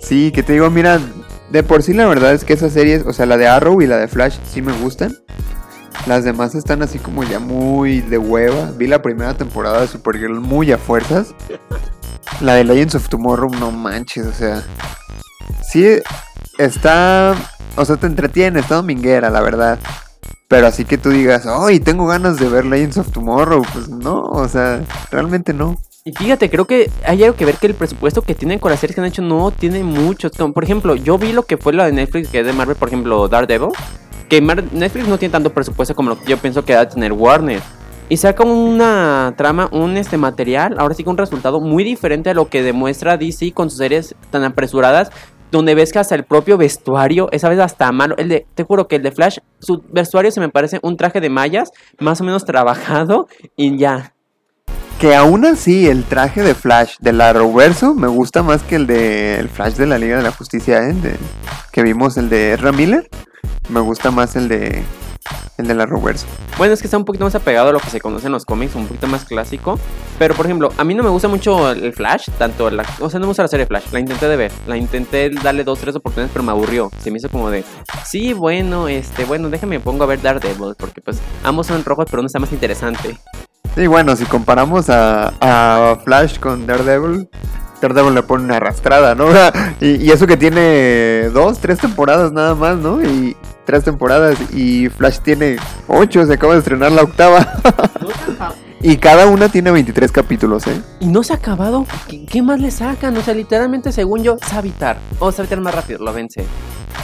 Sí, 0.00 0.32
que 0.32 0.42
te 0.42 0.54
digo, 0.54 0.70
mira, 0.70 0.98
de 1.50 1.62
por 1.62 1.82
sí 1.82 1.92
la 1.92 2.06
verdad 2.06 2.32
es 2.32 2.44
que 2.44 2.54
esas 2.54 2.72
series, 2.72 3.04
o 3.06 3.12
sea, 3.12 3.26
la 3.26 3.36
de 3.36 3.46
Arrow 3.46 3.82
y 3.82 3.86
la 3.86 3.98
de 3.98 4.08
Flash 4.08 4.38
sí 4.48 4.62
me 4.62 4.72
gustan. 4.72 5.16
Las 6.06 6.24
demás 6.24 6.54
están 6.54 6.82
así 6.82 6.98
como 6.98 7.24
ya 7.24 7.38
muy 7.38 8.00
de 8.00 8.16
hueva. 8.16 8.72
Vi 8.76 8.86
la 8.86 9.02
primera 9.02 9.34
temporada 9.34 9.82
de 9.82 9.86
Supergirl 9.86 10.40
muy 10.40 10.72
a 10.72 10.78
fuerzas. 10.78 11.34
La 12.40 12.54
de 12.54 12.64
Legends 12.64 12.94
of 12.94 13.08
Tomorrow, 13.08 13.50
no 13.58 13.70
manches, 13.70 14.26
o 14.26 14.32
sea. 14.32 14.62
Sí, 15.62 15.86
está. 16.58 17.34
O 17.76 17.84
sea, 17.84 17.96
te 17.96 18.06
entretiene, 18.06 18.60
está 18.60 18.76
dominguera, 18.76 19.30
la 19.30 19.40
verdad. 19.40 19.78
Pero 20.48 20.66
así 20.66 20.84
que 20.84 20.98
tú 20.98 21.10
digas, 21.10 21.46
¡ay, 21.46 21.78
tengo 21.78 22.06
ganas 22.06 22.38
de 22.38 22.48
ver 22.48 22.64
Legends 22.64 22.98
of 22.98 23.12
Tomorrow! 23.12 23.62
Pues 23.72 23.88
no, 23.88 24.22
o 24.22 24.48
sea, 24.48 24.80
realmente 25.10 25.54
no. 25.54 25.76
Y 26.04 26.12
fíjate, 26.12 26.50
creo 26.50 26.66
que 26.66 26.90
hay 27.06 27.22
algo 27.22 27.36
que 27.36 27.44
ver 27.44 27.56
que 27.56 27.66
el 27.66 27.74
presupuesto 27.74 28.22
que 28.22 28.34
tienen 28.34 28.58
con 28.58 28.70
las 28.70 28.80
series 28.80 28.94
que 28.94 29.00
han 29.00 29.06
hecho 29.06 29.22
no 29.22 29.50
tiene 29.50 29.84
mucho. 29.84 30.30
Por 30.30 30.64
ejemplo, 30.64 30.96
yo 30.96 31.18
vi 31.18 31.32
lo 31.32 31.44
que 31.44 31.56
fue 31.56 31.72
la 31.72 31.84
de 31.84 31.92
Netflix, 31.92 32.30
que 32.30 32.40
es 32.40 32.46
de 32.46 32.52
Marvel, 32.52 32.76
por 32.76 32.88
ejemplo, 32.88 33.28
Daredevil. 33.28 33.68
Que 34.28 34.40
Netflix 34.40 35.06
no 35.06 35.18
tiene 35.18 35.32
tanto 35.32 35.52
presupuesto 35.52 35.94
como 35.94 36.10
lo 36.10 36.18
que 36.18 36.30
yo 36.30 36.38
pienso 36.38 36.64
que 36.64 36.74
va 36.74 36.80
a 36.80 36.88
tener 36.88 37.12
Warner. 37.12 37.60
Y 38.10 38.16
saca 38.16 38.42
una 38.42 39.34
trama, 39.36 39.68
un 39.70 39.96
este 39.96 40.16
material, 40.16 40.74
ahora 40.78 40.94
sí 40.94 41.04
que 41.04 41.10
un 41.10 41.16
resultado 41.16 41.60
muy 41.60 41.84
diferente 41.84 42.30
a 42.30 42.34
lo 42.34 42.48
que 42.48 42.60
demuestra 42.60 43.16
DC 43.16 43.52
con 43.52 43.70
sus 43.70 43.78
series 43.78 44.16
tan 44.30 44.42
apresuradas. 44.42 45.12
Donde 45.52 45.76
ves 45.76 45.92
que 45.92 46.00
hasta 46.00 46.16
el 46.16 46.24
propio 46.24 46.56
vestuario, 46.56 47.28
esa 47.30 47.48
vez 47.48 47.60
hasta 47.60 47.90
malo. 47.92 48.16
El 48.18 48.28
de, 48.28 48.46
te 48.54 48.64
juro 48.64 48.88
que 48.88 48.96
el 48.96 49.02
de 49.02 49.12
Flash, 49.12 49.38
su 49.60 49.82
vestuario 49.92 50.32
se 50.32 50.40
me 50.40 50.48
parece 50.48 50.80
un 50.82 50.96
traje 50.96 51.20
de 51.20 51.30
mallas, 51.30 51.70
más 52.00 52.20
o 52.20 52.24
menos 52.24 52.44
trabajado, 52.44 53.28
y 53.56 53.76
ya. 53.76 54.14
Que 55.00 55.14
aún 55.14 55.44
así 55.44 55.88
el 55.88 56.02
traje 56.04 56.42
de 56.42 56.54
Flash 56.54 56.96
del 57.00 57.20
Arrowverso 57.20 57.94
me 57.94 58.08
gusta 58.08 58.42
más 58.42 58.62
que 58.62 58.76
el 58.76 58.86
de 58.88 59.48
Flash 59.54 59.74
de 59.74 59.86
la 59.86 59.98
Liga 59.98 60.16
de 60.16 60.22
la 60.24 60.32
Justicia, 60.32 60.88
¿eh? 60.88 60.94
que 61.72 61.82
vimos 61.82 62.16
el 62.16 62.28
de 62.28 62.54
Ezra 62.54 62.72
Miller. 62.72 63.08
Me 63.68 63.80
gusta 63.80 64.10
más 64.10 64.36
el 64.36 64.48
de 64.48 64.82
el 65.58 65.66
del 65.66 65.80
Arrowverso. 65.80 66.26
Bueno, 66.58 66.74
es 66.74 66.80
que 66.80 66.86
está 66.86 66.96
un 66.96 67.04
poquito 67.04 67.24
más 67.24 67.34
apegado 67.34 67.68
a 67.68 67.72
lo 67.72 67.80
que 67.80 67.90
se 67.90 68.00
conoce 68.00 68.26
en 68.26 68.32
los 68.32 68.44
cómics, 68.44 68.74
un 68.74 68.86
poquito 68.86 69.06
más 69.06 69.24
clásico. 69.24 69.78
Pero 70.18 70.34
por 70.34 70.46
ejemplo, 70.46 70.70
a 70.76 70.84
mí 70.84 70.94
no 70.94 71.02
me 71.02 71.08
gusta 71.10 71.28
mucho 71.28 71.70
el 71.70 71.92
Flash, 71.92 72.28
tanto 72.38 72.70
la, 72.70 72.84
o 73.00 73.08
sea, 73.08 73.20
no 73.20 73.24
me 73.24 73.28
gusta 73.28 73.42
la 73.42 73.48
serie 73.48 73.66
Flash, 73.66 73.84
la 73.92 74.00
intenté 74.00 74.28
de 74.28 74.36
ver, 74.36 74.52
la 74.66 74.76
intenté 74.76 75.30
darle 75.30 75.64
dos, 75.64 75.78
tres 75.78 75.96
oportunidades, 75.96 76.32
pero 76.32 76.42
me 76.42 76.52
aburrió. 76.52 76.90
Se 76.98 77.10
me 77.10 77.18
hizo 77.18 77.28
como 77.28 77.50
de, 77.50 77.64
sí, 78.04 78.32
bueno, 78.32 78.88
este, 78.88 79.24
bueno, 79.24 79.48
déjame 79.48 79.80
pongo 79.80 80.04
a 80.04 80.06
ver 80.06 80.20
Daredevil, 80.20 80.74
porque 80.76 81.00
pues 81.00 81.20
ambos 81.44 81.66
son 81.66 81.84
rojos, 81.84 82.06
pero 82.10 82.20
uno 82.20 82.26
está 82.26 82.38
más 82.38 82.52
interesante. 82.52 83.18
Sí, 83.74 83.86
bueno, 83.86 84.16
si 84.16 84.24
comparamos 84.24 84.90
a, 84.90 85.32
a 85.40 85.96
Flash 86.04 86.38
con 86.38 86.66
Daredevil, 86.66 87.28
Daredevil 87.80 88.14
le 88.14 88.22
pone 88.22 88.44
una 88.44 88.56
arrastrada, 88.56 89.14
¿no? 89.14 89.28
Y, 89.80 90.04
y 90.04 90.10
eso 90.10 90.26
que 90.26 90.36
tiene 90.36 91.30
dos, 91.32 91.58
tres 91.58 91.78
temporadas 91.78 92.32
nada 92.32 92.54
más, 92.54 92.76
¿no? 92.76 93.02
Y 93.02 93.36
tres 93.64 93.84
temporadas 93.84 94.38
y 94.52 94.88
Flash 94.88 95.18
tiene 95.20 95.56
ocho, 95.88 96.24
se 96.26 96.34
acaba 96.34 96.54
de 96.54 96.60
estrenar 96.60 96.92
la 96.92 97.02
octava. 97.02 97.46
y 98.82 98.96
cada 98.96 99.26
una 99.26 99.48
tiene 99.48 99.70
23 99.70 100.10
capítulos, 100.12 100.66
¿eh? 100.66 100.82
Y 101.00 101.06
no 101.06 101.22
se 101.22 101.32
ha 101.32 101.36
acabado. 101.36 101.86
¿Qué, 102.08 102.24
qué 102.26 102.42
más 102.42 102.60
le 102.60 102.70
sacan? 102.70 103.16
O 103.16 103.22
sea, 103.22 103.34
literalmente, 103.34 103.92
según 103.92 104.22
yo, 104.22 104.38
Savitar. 104.38 104.98
O 105.18 105.32
Savitar 105.32 105.60
más 105.60 105.74
rápido, 105.74 106.04
lo 106.04 106.12
vence. 106.12 106.44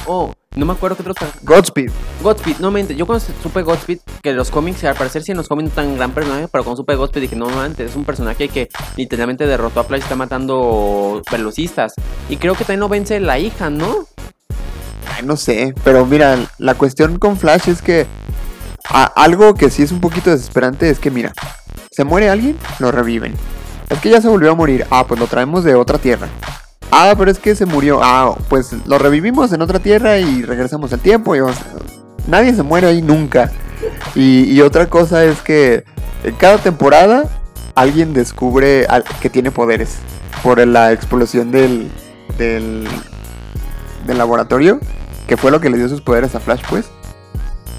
Oh, 0.06 0.32
no 0.54 0.64
me 0.64 0.72
acuerdo 0.72 0.96
qué 0.96 1.10
otros. 1.10 1.30
Godspeed. 1.42 1.90
Godspeed, 2.22 2.58
no 2.60 2.70
mente. 2.70 2.96
Yo 2.96 3.06
cuando 3.06 3.24
supe 3.42 3.62
Godspeed, 3.62 3.98
que 4.22 4.32
los 4.32 4.50
cómics, 4.50 4.84
al 4.84 4.94
parecer 4.94 5.22
sí 5.22 5.32
en 5.32 5.36
los 5.36 5.48
cómics 5.48 5.70
no 5.70 5.74
tan 5.74 5.96
gran 5.96 6.12
personaje, 6.12 6.48
pero 6.50 6.64
cuando 6.64 6.80
supe 6.80 6.94
Godspeed 6.94 7.22
dije, 7.22 7.36
no 7.36 7.48
antes, 7.60 7.90
es 7.90 7.96
un 7.96 8.04
personaje 8.04 8.48
que 8.48 8.68
literalmente 8.96 9.46
derrotó 9.46 9.80
a 9.80 9.84
Flash 9.84 10.00
y 10.00 10.02
está 10.04 10.16
matando 10.16 11.20
velocistas. 11.30 11.92
Y 12.28 12.36
creo 12.36 12.54
que 12.54 12.64
también 12.64 12.80
lo 12.80 12.88
vence 12.88 13.20
la 13.20 13.38
hija, 13.38 13.68
¿no? 13.68 14.06
No 15.24 15.36
sé, 15.36 15.74
pero 15.84 16.04
mira, 16.06 16.38
la 16.58 16.74
cuestión 16.74 17.18
con 17.18 17.36
Flash 17.36 17.68
es 17.68 17.82
que 17.82 18.06
algo 18.88 19.54
que 19.54 19.70
sí 19.70 19.82
es 19.82 19.92
un 19.92 20.00
poquito 20.00 20.30
desesperante 20.30 20.90
es 20.90 20.98
que, 20.98 21.10
mira, 21.10 21.32
se 21.90 22.04
muere 22.04 22.28
alguien, 22.28 22.56
lo 22.78 22.92
reviven. 22.92 23.34
Es 23.88 23.98
que 24.00 24.10
ya 24.10 24.20
se 24.20 24.28
volvió 24.28 24.50
a 24.50 24.54
morir. 24.54 24.86
Ah, 24.90 25.04
pues 25.06 25.20
lo 25.20 25.26
traemos 25.26 25.64
de 25.64 25.74
otra 25.74 25.98
tierra. 25.98 26.28
Ah, 26.90 27.14
pero 27.16 27.30
es 27.30 27.38
que 27.38 27.54
se 27.54 27.66
murió. 27.66 28.00
Ah, 28.02 28.36
pues 28.48 28.74
lo 28.86 28.98
revivimos 28.98 29.52
en 29.52 29.62
otra 29.62 29.78
tierra 29.78 30.18
y 30.18 30.42
regresamos 30.42 30.92
al 30.92 31.00
tiempo. 31.00 31.34
Nadie 32.26 32.54
se 32.54 32.62
muere 32.62 32.88
ahí 32.88 33.02
nunca. 33.02 33.50
Y, 34.14 34.60
otra 34.62 34.86
cosa 34.86 35.24
es 35.24 35.40
que 35.42 35.84
en 36.24 36.34
cada 36.36 36.58
temporada 36.58 37.24
alguien 37.74 38.14
descubre 38.14 38.86
que 39.20 39.30
tiene 39.30 39.50
poderes 39.50 39.98
por 40.42 40.64
la 40.66 40.92
explosión 40.92 41.52
del, 41.52 41.90
del, 42.38 42.88
del 44.06 44.18
laboratorio, 44.18 44.80
que 45.26 45.36
fue 45.36 45.50
lo 45.50 45.60
que 45.60 45.70
le 45.70 45.76
dio 45.78 45.88
sus 45.88 46.00
poderes 46.00 46.34
a 46.34 46.40
Flash, 46.40 46.62
pues. 46.68 46.86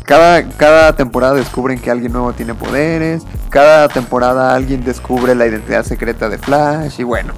Cada, 0.04 0.48
cada 0.50 0.95
temporada 0.95 1.34
descubren 1.34 1.80
que 1.80 1.91
alguien 1.91 2.14
nuevo 2.14 2.32
tiene 2.34 2.54
poderes. 2.54 3.24
Cada 3.50 3.89
temporada 3.89 4.56
alguien 4.56 4.84
descubre 4.86 5.36
la 5.36 5.45
identidad 5.48 5.84
secreta 5.84 6.30
de 6.30 6.38
Flash. 6.38 7.00
Y 7.00 7.04
bueno, 7.04 7.34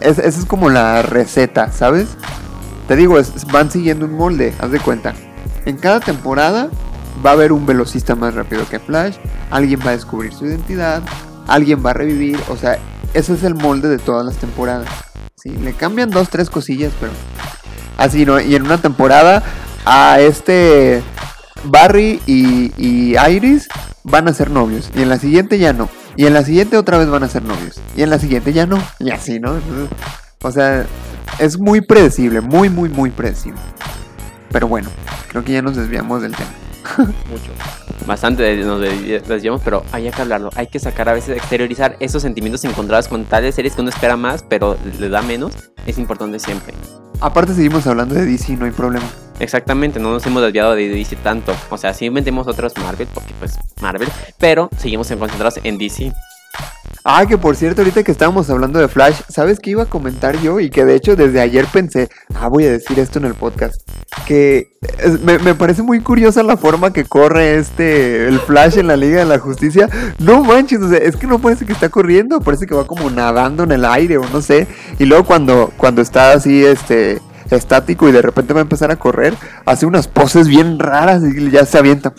es- 0.00 0.18
esa 0.18 0.38
es 0.40 0.44
como 0.46 0.70
la 0.70 1.02
receta, 1.02 1.70
¿sabes? 1.70 2.08
Te 2.88 2.96
digo, 2.96 3.18
es- 3.18 3.44
van 3.52 3.70
siguiendo 3.70 4.06
un 4.06 4.14
molde, 4.14 4.54
haz 4.58 4.70
de 4.70 4.80
cuenta. 4.80 5.12
En 5.66 5.76
cada 5.76 6.00
temporada 6.00 6.70
va 7.24 7.30
a 7.30 7.32
haber 7.34 7.52
un 7.52 7.66
velocista 7.66 8.14
más 8.14 8.34
rápido 8.34 8.66
que 8.68 8.78
Flash. 8.78 9.16
Alguien 9.50 9.80
va 9.86 9.90
a 9.90 9.96
descubrir 9.96 10.32
su 10.32 10.46
identidad. 10.46 11.02
Alguien 11.46 11.84
va 11.84 11.90
a 11.90 11.94
revivir. 11.94 12.40
O 12.48 12.56
sea, 12.56 12.78
ese 13.12 13.34
es 13.34 13.42
el 13.42 13.54
molde 13.54 13.88
de 13.88 13.98
todas 13.98 14.24
las 14.24 14.36
temporadas. 14.36 14.88
¿sí? 15.36 15.50
Le 15.50 15.74
cambian 15.74 16.08
dos, 16.10 16.30
tres 16.30 16.48
cosillas, 16.48 16.92
pero 16.98 17.12
así, 17.98 18.24
¿no? 18.24 18.40
Y 18.40 18.54
en 18.54 18.62
una 18.62 18.78
temporada 18.78 19.42
a 19.84 20.20
este 20.20 21.02
Barry 21.64 22.22
y, 22.26 23.14
Iris 23.30 23.68
van 24.04 24.28
a 24.28 24.32
ser 24.32 24.50
novios. 24.50 24.90
Y 24.96 25.02
en 25.02 25.10
la 25.10 25.18
siguiente 25.18 25.58
ya 25.58 25.74
no. 25.74 25.90
Y 26.16 26.26
en 26.26 26.32
la 26.32 26.42
siguiente 26.42 26.78
otra 26.78 26.96
vez 26.96 27.08
van 27.08 27.24
a 27.24 27.28
ser 27.28 27.42
novios. 27.42 27.78
Y 27.94 28.02
en 28.02 28.10
la 28.10 28.18
siguiente 28.18 28.54
ya 28.54 28.66
no. 28.66 28.82
Y 28.98 29.10
así, 29.10 29.38
¿no? 29.38 29.60
O 30.42 30.50
sea, 30.50 30.86
es 31.38 31.58
muy 31.58 31.82
predecible. 31.82 32.40
Muy, 32.40 32.70
muy, 32.70 32.88
muy 32.88 33.10
predecible. 33.10 33.60
Pero 34.50 34.66
bueno, 34.66 34.88
creo 35.28 35.44
que 35.44 35.52
ya 35.52 35.62
nos 35.62 35.76
desviamos 35.76 36.22
del 36.22 36.34
tema. 36.34 36.50
Mucho. 36.96 37.52
Bastante 38.06 38.56
nos 38.58 38.80
de- 38.80 39.20
desviamos, 39.20 39.60
pero 39.64 39.84
hay 39.92 40.10
que 40.10 40.22
hablarlo. 40.22 40.50
Hay 40.56 40.68
que 40.68 40.78
sacar 40.78 41.08
a 41.08 41.12
veces, 41.12 41.36
exteriorizar 41.36 41.96
esos 42.00 42.22
sentimientos 42.22 42.64
encontrados 42.64 43.08
con 43.08 43.24
tales 43.24 43.54
series 43.54 43.74
que 43.74 43.80
uno 43.82 43.90
espera 43.90 44.16
más, 44.16 44.42
pero 44.48 44.76
le 44.98 45.08
da 45.08 45.22
menos. 45.22 45.52
Es 45.86 45.98
importante 45.98 46.38
siempre. 46.38 46.74
Aparte 47.20 47.52
seguimos 47.54 47.86
hablando 47.86 48.14
de 48.14 48.24
DC, 48.24 48.56
no 48.56 48.64
hay 48.64 48.70
problema. 48.70 49.06
Exactamente, 49.40 50.00
no 50.00 50.12
nos 50.12 50.26
hemos 50.26 50.42
desviado 50.42 50.74
de 50.74 50.88
DC 50.88 51.16
tanto. 51.16 51.54
O 51.70 51.76
sea, 51.78 51.94
sí 51.94 52.10
metemos 52.10 52.46
otros 52.48 52.72
Marvel, 52.78 53.08
porque 53.12 53.34
pues 53.38 53.56
Marvel, 53.80 54.08
pero 54.38 54.68
seguimos 54.78 55.08
concentrados 55.08 55.60
en 55.62 55.78
DC. 55.78 56.12
Ah, 57.10 57.24
que 57.24 57.38
por 57.38 57.56
cierto, 57.56 57.80
ahorita 57.80 58.02
que 58.02 58.12
estábamos 58.12 58.50
hablando 58.50 58.78
de 58.78 58.86
Flash, 58.86 59.22
¿sabes 59.30 59.60
qué 59.60 59.70
iba 59.70 59.84
a 59.84 59.86
comentar 59.86 60.38
yo? 60.42 60.60
Y 60.60 60.68
que 60.68 60.84
de 60.84 60.94
hecho 60.94 61.16
desde 61.16 61.40
ayer 61.40 61.64
pensé, 61.72 62.10
ah, 62.34 62.48
voy 62.48 62.66
a 62.66 62.70
decir 62.70 62.98
esto 62.98 63.18
en 63.18 63.24
el 63.24 63.32
podcast. 63.32 63.80
Que 64.26 64.76
me 65.22 65.54
parece 65.54 65.80
muy 65.82 66.00
curiosa 66.00 66.42
la 66.42 66.58
forma 66.58 66.92
que 66.92 67.06
corre 67.06 67.56
este, 67.56 68.28
el 68.28 68.38
Flash 68.40 68.76
en 68.76 68.88
la 68.88 68.98
Liga 68.98 69.20
de 69.20 69.24
la 69.24 69.38
Justicia. 69.38 69.88
No 70.18 70.44
manches, 70.44 70.82
o 70.82 70.90
sea, 70.90 70.98
es 70.98 71.16
que 71.16 71.26
no 71.26 71.38
parece 71.38 71.64
que 71.64 71.72
está 71.72 71.88
corriendo, 71.88 72.42
parece 72.42 72.66
que 72.66 72.74
va 72.74 72.86
como 72.86 73.08
nadando 73.08 73.62
en 73.64 73.72
el 73.72 73.86
aire 73.86 74.18
o 74.18 74.28
no 74.28 74.42
sé. 74.42 74.66
Y 74.98 75.06
luego 75.06 75.24
cuando, 75.24 75.72
cuando 75.78 76.02
está 76.02 76.32
así, 76.32 76.62
este, 76.62 77.22
estático 77.50 78.06
y 78.10 78.12
de 78.12 78.20
repente 78.20 78.52
va 78.52 78.60
a 78.60 78.62
empezar 78.64 78.90
a 78.90 78.96
correr, 78.96 79.34
hace 79.64 79.86
unas 79.86 80.08
poses 80.08 80.46
bien 80.46 80.78
raras 80.78 81.22
y 81.24 81.50
ya 81.50 81.64
se 81.64 81.78
avienta. 81.78 82.12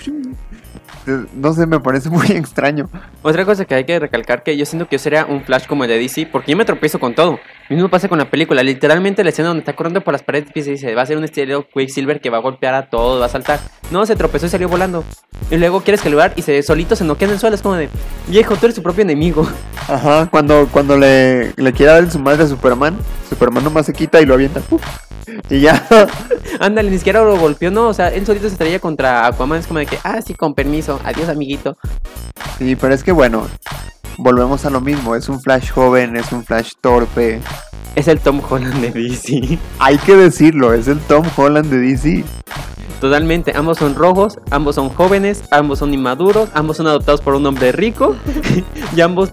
No 1.34 1.53
sé, 1.53 1.66
me 1.66 1.80
parece 1.80 2.10
muy 2.10 2.28
extraño. 2.32 2.89
Otra 3.22 3.45
cosa 3.45 3.66
que 3.66 3.76
hay 3.76 3.86
que 3.86 3.99
recalcar 3.99 4.43
que 4.43 4.55
yo 4.57 4.66
siento 4.66 4.88
que 4.88 4.95
yo 4.95 4.99
sería 4.99 5.26
un 5.26 5.43
Flash 5.43 5.66
como 5.68 5.84
el 5.84 5.89
de 5.89 5.99
DC, 5.99 6.28
porque 6.32 6.51
yo 6.51 6.57
me 6.57 6.66
tropiezo 6.66 6.99
con 6.99 7.14
todo. 7.16 7.39
Mismo 7.70 7.88
pasa 7.88 8.10
con 8.10 8.18
la 8.18 8.32
película, 8.32 8.64
literalmente 8.64 9.24
la 9.24 9.30
escena 9.30 9.50
donde 9.50 9.60
está 9.60 9.76
corriendo 9.76 10.02
por 10.02 10.12
las 10.12 10.24
paredes 10.24 10.50
y 10.56 10.62
dice, 10.62 10.96
va 10.96 11.04
a 11.04 11.06
ser 11.06 11.18
un 11.18 11.24
estilo 11.24 11.68
Quicksilver 11.72 12.20
que 12.20 12.32
va 12.32 12.38
a 12.38 12.42
golpear 12.42 12.74
a 12.74 12.90
todo, 12.90 13.20
va 13.20 13.28
a 13.28 13.30
saltar. 13.30 13.60
No, 13.92 14.08
se 14.08 14.16
tropezó 14.16 14.48
y 14.48 14.50
salió 14.50 14.68
volando. 14.68 15.04
Y 15.52 15.58
luego 15.58 15.82
quieres 15.82 16.02
que 16.02 16.10
y 16.36 16.42
se 16.42 16.64
solito 16.64 16.96
se 16.96 17.04
noquea 17.04 17.28
en 17.28 17.36
el 17.36 17.40
suelo, 17.40 17.56
es 17.56 17.62
como 17.62 17.76
de, 17.76 17.88
viejo, 18.28 18.56
tú 18.56 18.66
eres 18.66 18.76
tu 18.76 18.82
propio 18.82 19.04
enemigo. 19.04 19.48
Ajá, 19.88 20.28
cuando, 20.32 20.68
cuando 20.72 20.98
le, 20.98 21.54
le 21.56 21.74
quiere 21.74 21.92
dar 21.92 22.10
su 22.10 22.18
madre 22.18 22.44
a 22.44 22.48
Superman, 22.48 22.98
Superman 23.30 23.64
nomás 23.64 23.86
se 23.86 23.94
quita 23.94 24.20
y 24.20 24.26
lo 24.26 24.34
avienta. 24.34 24.62
Y 25.50 25.62
ya. 25.62 25.88
Ándale, 26.60 26.90
ni 26.90 26.98
siquiera 26.98 27.24
lo 27.24 27.38
golpeó, 27.38 27.70
no, 27.70 27.88
o 27.90 27.94
sea, 27.94 28.10
él 28.10 28.26
solito 28.26 28.48
se 28.48 28.54
estrella 28.54 28.80
contra 28.80 29.28
Aquaman, 29.28 29.60
es 29.60 29.68
como 29.68 29.80
de 29.80 29.86
que, 29.86 30.00
ah, 30.04 30.20
sí, 30.26 30.34
con 30.34 30.56
permiso, 30.56 31.00
adiós 31.04 31.30
amiguito. 31.30 31.78
Sí, 32.58 32.76
pero 32.76 32.96
es 32.96 33.04
que 33.04 33.12
bueno, 33.12 33.48
volvemos 34.18 34.66
a 34.66 34.70
lo 34.70 34.82
mismo. 34.82 35.16
Es 35.16 35.30
un 35.30 35.41
Flash 35.41 35.72
joven, 35.72 36.16
es 36.16 36.32
un 36.32 36.43
Flash 36.43 36.74
torpe. 36.82 37.39
Es 37.95 38.07
el 38.07 38.20
Tom 38.20 38.41
Holland 38.47 38.82
de 38.82 38.91
DC. 38.91 39.60
Hay 39.80 39.97
que 39.97 40.16
decirlo, 40.16 40.74
es 40.74 40.88
el 40.88 40.99
Tom 40.99 41.26
Holland 41.36 41.70
de 41.70 41.80
DC. 41.80 42.24
Totalmente, 42.99 43.53
ambos 43.55 43.78
son 43.78 43.95
rojos, 43.95 44.39
ambos 44.51 44.76
son 44.76 44.89
jóvenes, 44.89 45.43
ambos 45.51 45.80
son 45.80 45.93
inmaduros, 45.93 46.49
ambos 46.53 46.78
son 46.78 46.88
adoptados 46.88 47.22
por 47.22 47.34
un 47.34 47.45
hombre 47.45 47.72
rico 47.72 48.16
y 48.95 49.01
ambos 49.01 49.32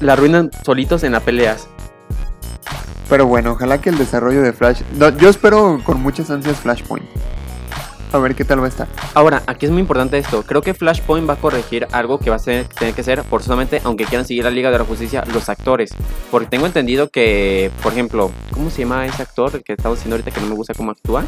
la 0.00 0.14
arruinan 0.14 0.50
solitos 0.64 1.04
en 1.04 1.12
las 1.12 1.22
peleas. 1.22 1.68
Pero 3.10 3.26
bueno, 3.26 3.52
ojalá 3.52 3.80
que 3.80 3.90
el 3.90 3.98
desarrollo 3.98 4.40
de 4.40 4.52
Flash. 4.52 4.80
no, 4.96 5.10
yo 5.10 5.28
espero 5.28 5.80
con 5.84 6.02
muchas 6.02 6.30
ansias 6.30 6.56
Flashpoint. 6.58 7.04
A 8.14 8.18
ver 8.18 8.36
qué 8.36 8.44
tal 8.44 8.60
va 8.60 8.66
a 8.66 8.68
estar. 8.68 8.86
Ahora, 9.14 9.42
aquí 9.48 9.66
es 9.66 9.72
muy 9.72 9.80
importante 9.80 10.16
esto. 10.16 10.44
Creo 10.44 10.62
que 10.62 10.72
Flashpoint 10.72 11.28
va 11.28 11.34
a 11.34 11.36
corregir 11.36 11.88
algo 11.90 12.18
que 12.20 12.30
va 12.30 12.36
a 12.36 12.38
ser- 12.38 12.66
tener 12.68 12.94
que 12.94 13.02
ser 13.02 13.24
forzosamente, 13.24 13.80
aunque 13.82 14.04
quieran 14.04 14.24
seguir 14.24 14.44
la 14.44 14.50
Liga 14.50 14.70
de 14.70 14.78
la 14.78 14.84
Justicia, 14.84 15.24
los 15.34 15.48
actores. 15.48 15.90
Porque 16.30 16.46
tengo 16.46 16.64
entendido 16.66 17.08
que, 17.08 17.72
por 17.82 17.92
ejemplo, 17.92 18.30
¿cómo 18.52 18.70
se 18.70 18.82
llama 18.82 19.04
ese 19.04 19.20
actor? 19.22 19.50
El 19.54 19.64
que 19.64 19.72
estamos 19.72 19.98
diciendo 19.98 20.14
ahorita 20.14 20.30
que 20.30 20.40
no 20.40 20.46
me 20.46 20.54
gusta 20.54 20.74
cómo 20.74 20.92
actúa. 20.92 21.24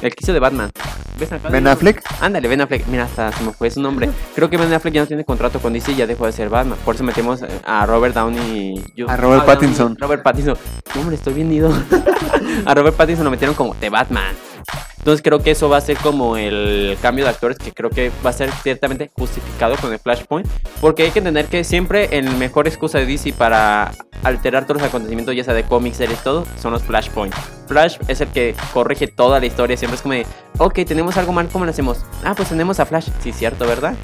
El 0.00 0.14
que 0.14 0.18
hizo 0.22 0.32
de 0.32 0.38
Batman. 0.38 0.70
¿Ves 1.18 1.32
acá? 1.32 1.48
Ben 1.48 1.66
Affleck. 1.66 2.02
Ándale, 2.20 2.46
Ben 2.46 2.60
Affleck. 2.60 2.86
Mira, 2.86 3.04
hasta 3.04 3.32
se 3.32 3.42
me 3.42 3.52
fue 3.52 3.70
su 3.70 3.80
nombre. 3.80 4.08
Creo 4.36 4.48
que 4.48 4.58
Ben 4.58 4.72
Affleck 4.72 4.94
ya 4.94 5.00
no 5.00 5.06
tiene 5.08 5.24
contrato 5.24 5.58
con 5.58 5.72
DC 5.72 5.90
y 5.92 5.96
ya 5.96 6.06
dejó 6.06 6.26
de 6.26 6.32
ser 6.32 6.50
Batman. 6.50 6.78
Por 6.84 6.94
eso 6.94 7.02
metimos 7.02 7.42
eh, 7.42 7.48
a 7.64 7.84
Robert 7.86 8.14
Downey. 8.14 8.80
A 9.08 9.16
Robert 9.16 9.42
ah, 9.42 9.46
Pattinson. 9.46 9.94
Downey- 9.96 10.00
Robert 10.00 10.22
Pattinson. 10.22 10.56
No, 10.94 11.00
hombre, 11.00 11.16
estoy 11.16 11.34
bien 11.34 11.50
ido. 11.52 11.72
a 12.66 12.74
Robert 12.74 12.94
Pattinson 12.96 13.24
lo 13.24 13.30
metieron 13.32 13.56
como 13.56 13.74
The 13.74 13.88
Batman. 13.88 14.36
Entonces 15.06 15.22
creo 15.22 15.38
que 15.38 15.52
eso 15.52 15.68
va 15.68 15.76
a 15.76 15.80
ser 15.80 15.96
como 15.98 16.36
el 16.36 16.98
cambio 17.00 17.26
de 17.26 17.30
actores 17.30 17.58
que 17.58 17.70
creo 17.70 17.90
que 17.90 18.10
va 18.26 18.30
a 18.30 18.32
ser 18.32 18.50
ciertamente 18.64 19.08
justificado 19.16 19.76
con 19.76 19.92
el 19.92 20.00
Flashpoint. 20.00 20.48
Porque 20.80 21.04
hay 21.04 21.12
que 21.12 21.20
entender 21.20 21.46
que 21.46 21.62
siempre 21.62 22.08
el 22.18 22.28
mejor 22.38 22.66
excusa 22.66 22.98
de 22.98 23.06
DC 23.06 23.32
para 23.34 23.92
alterar 24.24 24.66
todos 24.66 24.80
los 24.80 24.88
acontecimientos, 24.88 25.36
ya 25.36 25.44
sea 25.44 25.54
de 25.54 25.62
cómics, 25.62 25.98
series, 25.98 26.18
todo, 26.24 26.44
son 26.60 26.72
los 26.72 26.82
Flashpoint. 26.82 27.32
Flash 27.68 27.98
es 28.08 28.20
el 28.20 28.26
que 28.30 28.56
corrige 28.74 29.06
toda 29.06 29.38
la 29.38 29.46
historia. 29.46 29.76
Siempre 29.76 29.94
es 29.94 30.02
como 30.02 30.14
de, 30.14 30.26
ok, 30.58 30.80
tenemos 30.84 31.16
algo 31.16 31.32
mal, 31.32 31.46
¿cómo 31.52 31.64
lo 31.64 31.70
hacemos? 31.70 32.04
Ah, 32.24 32.34
pues 32.34 32.48
tenemos 32.48 32.80
a 32.80 32.86
Flash. 32.86 33.06
Sí, 33.22 33.32
cierto, 33.32 33.64
¿verdad? 33.64 33.94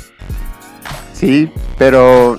Sí, 1.14 1.50
pero 1.78 2.38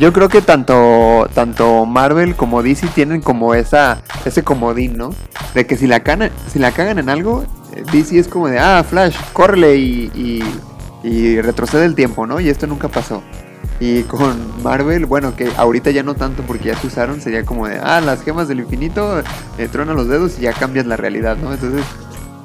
yo 0.00 0.12
creo 0.12 0.28
que 0.28 0.42
tanto, 0.42 1.28
tanto 1.32 1.86
Marvel 1.86 2.34
como 2.34 2.64
DC 2.64 2.88
tienen 2.88 3.20
como 3.20 3.54
esa, 3.54 4.02
ese 4.24 4.42
comodín, 4.42 4.96
¿no? 4.96 5.14
De 5.54 5.64
que 5.64 5.76
si 5.76 5.86
la, 5.86 6.00
cana, 6.00 6.32
si 6.48 6.58
la 6.58 6.72
cagan 6.72 6.98
en 6.98 7.08
algo, 7.08 7.44
DC 7.92 8.18
es 8.18 8.28
como 8.28 8.48
de, 8.48 8.58
ah, 8.58 8.84
Flash, 8.88 9.16
córrele 9.32 9.76
y, 9.76 10.42
y, 11.02 11.40
retrocede 11.40 11.84
el 11.84 11.94
tiempo, 11.94 12.26
¿no? 12.26 12.40
Y 12.40 12.48
esto 12.48 12.66
nunca 12.66 12.88
pasó. 12.88 13.22
Y 13.80 14.02
con 14.02 14.62
Marvel, 14.62 15.06
bueno, 15.06 15.34
que 15.34 15.50
ahorita 15.56 15.90
ya 15.90 16.02
no 16.02 16.14
tanto 16.14 16.42
porque 16.42 16.68
ya 16.68 16.76
se 16.76 16.86
usaron, 16.86 17.20
sería 17.20 17.44
como 17.44 17.66
de, 17.66 17.78
ah, 17.78 18.00
las 18.00 18.22
gemas 18.22 18.48
del 18.48 18.60
infinito, 18.60 19.22
eh, 19.58 19.68
truenan 19.70 19.96
los 19.96 20.08
dedos 20.08 20.38
y 20.38 20.42
ya 20.42 20.52
cambias 20.52 20.86
la 20.86 20.96
realidad, 20.96 21.36
¿no? 21.36 21.52
Entonces, 21.52 21.84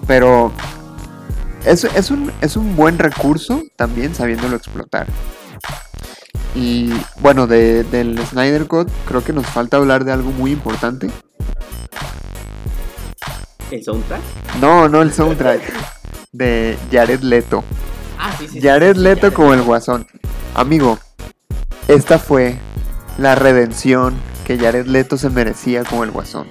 pero 0.08 0.52
es, 1.66 1.84
es, 1.84 2.12
un, 2.12 2.32
es 2.42 2.56
un 2.56 2.76
buen 2.76 2.98
recurso 2.98 3.64
también 3.76 4.16
sabiéndolo 4.16 4.56
explotar. 4.56 5.08
Y 6.56 6.92
bueno, 7.22 7.48
de, 7.48 7.84
del 7.84 8.18
Snyder 8.26 8.66
Cut 8.68 8.90
creo 9.08 9.24
que 9.24 9.34
nos 9.34 9.46
falta 9.46 9.78
hablar 9.78 10.04
de 10.04 10.12
algo 10.12 10.32
muy 10.32 10.52
importante. 10.52 11.10
¿El 13.72 13.84
soundtrack? 13.84 14.22
No, 14.60 14.90
no 14.90 15.02
el 15.02 15.14
soundtrack. 15.14 15.62
De 16.32 16.78
Jared 16.92 17.22
Leto. 17.22 17.64
Ah, 18.18 18.34
sí, 18.38 18.48
sí. 18.48 18.62
Jared 18.62 18.96
Leto 18.96 19.34
como 19.34 19.54
el 19.54 19.62
guasón. 19.62 20.08
Amigo, 20.56 21.00
esta 21.88 22.20
fue 22.20 22.58
la 23.18 23.36
redención 23.36 24.16
que 24.46 24.58
Jared 24.58 24.88
Leto 24.88 25.18
se 25.18 25.30
merecía 25.30 25.84
como 25.84 26.04
el 26.04 26.12
guasón. 26.12 26.48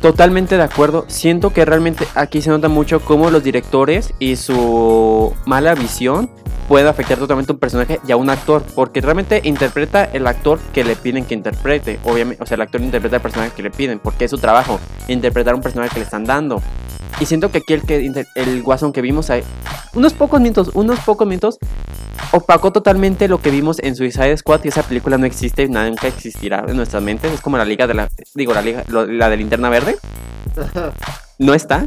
Totalmente 0.00 0.56
de 0.56 0.64
acuerdo. 0.64 1.04
Siento 1.08 1.52
que 1.52 1.64
realmente 1.64 2.06
aquí 2.14 2.42
se 2.42 2.50
nota 2.50 2.68
mucho 2.68 3.00
cómo 3.00 3.30
los 3.30 3.44
directores 3.44 4.12
y 4.18 4.34
su 4.36 5.32
mala 5.46 5.74
visión 5.74 6.28
puede 6.72 6.88
afectar 6.88 7.18
totalmente 7.18 7.52
a 7.52 7.54
un 7.54 7.58
personaje 7.58 8.00
y 8.08 8.12
a 8.12 8.16
un 8.16 8.30
actor. 8.30 8.62
Porque 8.74 9.02
realmente 9.02 9.42
interpreta 9.44 10.04
el 10.04 10.26
actor 10.26 10.58
que 10.72 10.84
le 10.84 10.96
piden 10.96 11.26
que 11.26 11.34
interprete. 11.34 12.00
Obviamente, 12.04 12.42
o 12.42 12.46
sea, 12.46 12.54
el 12.54 12.62
actor 12.62 12.80
interpreta 12.80 13.16
el 13.16 13.22
personaje 13.22 13.52
que 13.54 13.62
le 13.62 13.70
piden. 13.70 13.98
Porque 13.98 14.24
es 14.24 14.30
su 14.30 14.38
trabajo. 14.38 14.80
Interpretar 15.06 15.54
un 15.54 15.60
personaje 15.60 15.90
que 15.92 15.98
le 15.98 16.04
están 16.06 16.24
dando. 16.24 16.62
Y 17.20 17.26
siento 17.26 17.50
que 17.50 17.58
aquí 17.58 17.74
el, 17.74 17.82
que, 17.82 18.24
el 18.36 18.62
guasón 18.62 18.94
que 18.94 19.02
vimos 19.02 19.28
ahí, 19.28 19.42
unos 19.92 20.14
pocos 20.14 20.40
minutos, 20.40 20.70
unos 20.72 20.98
pocos 21.00 21.26
minutos, 21.28 21.58
opacó 22.30 22.72
totalmente 22.72 23.28
lo 23.28 23.42
que 23.42 23.50
vimos 23.50 23.78
en 23.80 23.94
Suicide 23.94 24.34
Squad. 24.38 24.64
Y 24.64 24.68
esa 24.68 24.82
película 24.82 25.18
no 25.18 25.26
existe, 25.26 25.68
nunca 25.68 26.06
existirá 26.06 26.64
en 26.66 26.74
nuestras 26.74 27.02
mentes. 27.02 27.30
Es 27.34 27.42
como 27.42 27.58
la 27.58 27.66
liga 27.66 27.86
de 27.86 27.92
la, 27.92 28.08
digo, 28.34 28.54
la 28.54 28.62
liga, 28.62 28.82
lo- 28.88 29.04
la 29.04 29.28
de 29.28 29.36
linterna 29.36 29.68
verde. 29.68 29.98
No 31.42 31.54
está. 31.54 31.86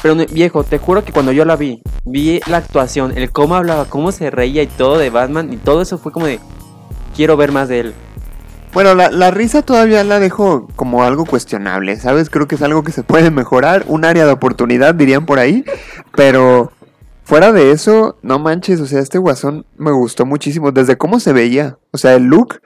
Pero 0.00 0.14
viejo, 0.14 0.62
te 0.62 0.78
juro 0.78 1.04
que 1.04 1.12
cuando 1.12 1.32
yo 1.32 1.44
la 1.44 1.56
vi, 1.56 1.82
vi 2.04 2.40
la 2.46 2.58
actuación, 2.58 3.12
el 3.18 3.32
cómo 3.32 3.56
hablaba, 3.56 3.84
cómo 3.84 4.12
se 4.12 4.30
reía 4.30 4.62
y 4.62 4.68
todo 4.68 4.96
de 4.96 5.10
Batman 5.10 5.52
y 5.52 5.56
todo 5.56 5.82
eso 5.82 5.98
fue 5.98 6.12
como 6.12 6.26
de 6.26 6.38
quiero 7.16 7.36
ver 7.36 7.50
más 7.50 7.68
de 7.68 7.80
él. 7.80 7.94
Bueno, 8.72 8.94
la, 8.94 9.10
la 9.10 9.32
risa 9.32 9.62
todavía 9.62 10.04
la 10.04 10.20
dejo 10.20 10.68
como 10.76 11.02
algo 11.02 11.26
cuestionable, 11.26 11.96
¿sabes? 11.96 12.30
Creo 12.30 12.46
que 12.46 12.54
es 12.54 12.62
algo 12.62 12.84
que 12.84 12.92
se 12.92 13.02
puede 13.02 13.32
mejorar, 13.32 13.84
un 13.88 14.04
área 14.04 14.24
de 14.24 14.32
oportunidad, 14.32 14.94
dirían 14.94 15.26
por 15.26 15.40
ahí, 15.40 15.64
pero 16.14 16.70
fuera 17.24 17.50
de 17.52 17.72
eso, 17.72 18.16
no 18.22 18.38
manches, 18.38 18.80
o 18.80 18.86
sea, 18.86 19.00
este 19.00 19.18
guasón 19.18 19.66
me 19.76 19.90
gustó 19.90 20.24
muchísimo, 20.26 20.70
desde 20.70 20.96
cómo 20.96 21.18
se 21.18 21.32
veía, 21.32 21.76
o 21.90 21.98
sea, 21.98 22.14
el 22.14 22.24
look 22.24 22.60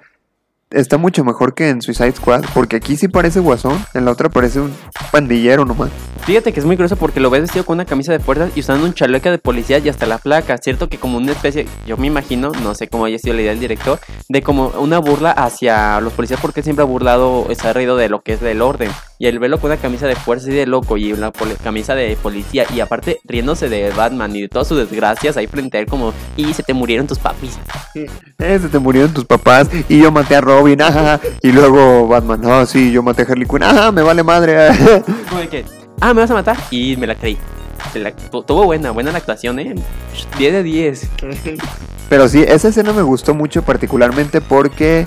está 0.70 0.98
mucho 0.98 1.24
mejor 1.24 1.54
que 1.54 1.70
en 1.70 1.82
Suicide 1.82 2.12
Squad, 2.12 2.44
porque 2.54 2.76
aquí 2.76 2.96
sí 2.96 3.08
parece 3.08 3.40
guasón, 3.40 3.84
en 3.94 4.04
la 4.04 4.12
otra 4.12 4.28
parece 4.28 4.60
un 4.60 4.72
pandillero 5.10 5.64
nomás. 5.64 5.90
Fíjate 6.26 6.52
que 6.52 6.58
es 6.58 6.66
muy 6.66 6.74
curioso 6.74 6.96
porque 6.96 7.20
lo 7.20 7.30
ves 7.30 7.42
vestido 7.42 7.64
con 7.64 7.74
una 7.74 7.84
camisa 7.84 8.10
de 8.10 8.18
fuerzas 8.18 8.50
y 8.56 8.58
usando 8.58 8.84
un 8.84 8.92
chaleco 8.92 9.30
de 9.30 9.38
policía 9.38 9.78
y 9.78 9.88
hasta 9.88 10.06
la 10.06 10.18
placa, 10.18 10.58
¿cierto? 10.58 10.88
Que 10.88 10.98
como 10.98 11.18
una 11.18 11.30
especie, 11.30 11.68
yo 11.86 11.96
me 11.96 12.08
imagino, 12.08 12.50
no 12.64 12.74
sé 12.74 12.88
cómo 12.88 13.04
haya 13.04 13.16
sido 13.16 13.36
la 13.36 13.42
idea 13.42 13.52
del 13.52 13.60
director, 13.60 14.00
de 14.28 14.42
como 14.42 14.70
una 14.80 14.98
burla 14.98 15.30
hacia 15.30 16.00
los 16.00 16.12
policías 16.14 16.40
porque 16.40 16.60
él 16.60 16.64
siempre 16.64 16.82
ha 16.82 16.86
burlado, 16.86 17.46
se 17.56 17.68
ha 17.68 17.72
reído 17.72 17.96
de 17.96 18.08
lo 18.08 18.22
que 18.22 18.32
es 18.32 18.40
del 18.40 18.60
orden. 18.60 18.90
Y 19.20 19.28
el 19.28 19.38
verlo 19.38 19.60
con 19.60 19.70
una 19.70 19.80
camisa 19.80 20.08
de 20.08 20.16
fuerza 20.16 20.50
y 20.50 20.54
de 20.54 20.66
loco 20.66 20.96
y 20.96 21.12
una 21.12 21.30
camisa 21.62 21.94
de 21.94 22.16
policía 22.20 22.66
y 22.74 22.80
aparte 22.80 23.20
riéndose 23.22 23.68
de 23.68 23.90
Batman 23.90 24.34
y 24.34 24.42
de 24.42 24.48
todas 24.48 24.66
sus 24.66 24.78
desgracias 24.78 25.36
ahí 25.36 25.46
frente 25.46 25.78
a 25.78 25.80
él 25.80 25.86
como, 25.86 26.12
y 26.36 26.52
se 26.54 26.64
te 26.64 26.74
murieron 26.74 27.06
tus 27.06 27.20
papis. 27.20 27.56
Eh, 28.38 28.58
se 28.60 28.68
te 28.68 28.78
murieron 28.78 29.14
tus 29.14 29.24
papás 29.24 29.68
y 29.88 29.98
yo 29.98 30.12
maté 30.12 30.36
a 30.36 30.42
Robin, 30.42 30.82
ajá, 30.82 31.18
y 31.40 31.52
luego 31.52 32.06
Batman, 32.06 32.42
no, 32.42 32.66
sí, 32.66 32.92
yo 32.92 33.02
maté 33.02 33.22
a 33.22 33.24
Harley 33.24 33.46
Quinn, 33.48 33.62
ajá, 33.62 33.90
me 33.90 34.02
vale 34.02 34.22
madre. 34.22 34.68
Como 35.30 35.40
de 35.40 35.48
que, 35.48 35.64
ah, 36.00 36.14
me 36.14 36.20
vas 36.20 36.30
a 36.30 36.34
matar 36.34 36.56
y 36.70 36.96
me 36.96 37.06
la 37.06 37.14
creí. 37.14 37.38
La- 37.94 38.12
tuvo 38.12 38.64
buena, 38.64 38.90
buena 38.90 39.12
la 39.12 39.18
actuación, 39.18 39.58
eh. 39.58 39.74
10 40.38 40.52
de 40.52 40.62
10. 40.62 41.10
Pero 42.08 42.28
sí, 42.28 42.44
esa 42.46 42.68
escena 42.68 42.92
me 42.92 43.02
gustó 43.02 43.34
mucho 43.34 43.62
particularmente 43.62 44.40
porque 44.40 45.06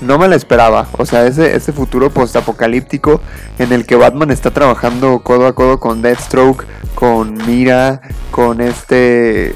no 0.00 0.18
me 0.18 0.28
la 0.28 0.36
esperaba. 0.36 0.88
O 0.98 1.06
sea, 1.06 1.26
ese, 1.26 1.54
ese 1.54 1.72
futuro 1.72 2.10
postapocalíptico 2.10 3.20
en 3.58 3.72
el 3.72 3.86
que 3.86 3.96
Batman 3.96 4.30
está 4.30 4.50
trabajando 4.50 5.20
codo 5.20 5.46
a 5.46 5.54
codo 5.54 5.78
con 5.78 6.02
Deathstroke, 6.02 6.66
con 6.94 7.34
Mira, 7.46 8.00
con 8.30 8.60
este 8.60 9.50
eh, 9.50 9.54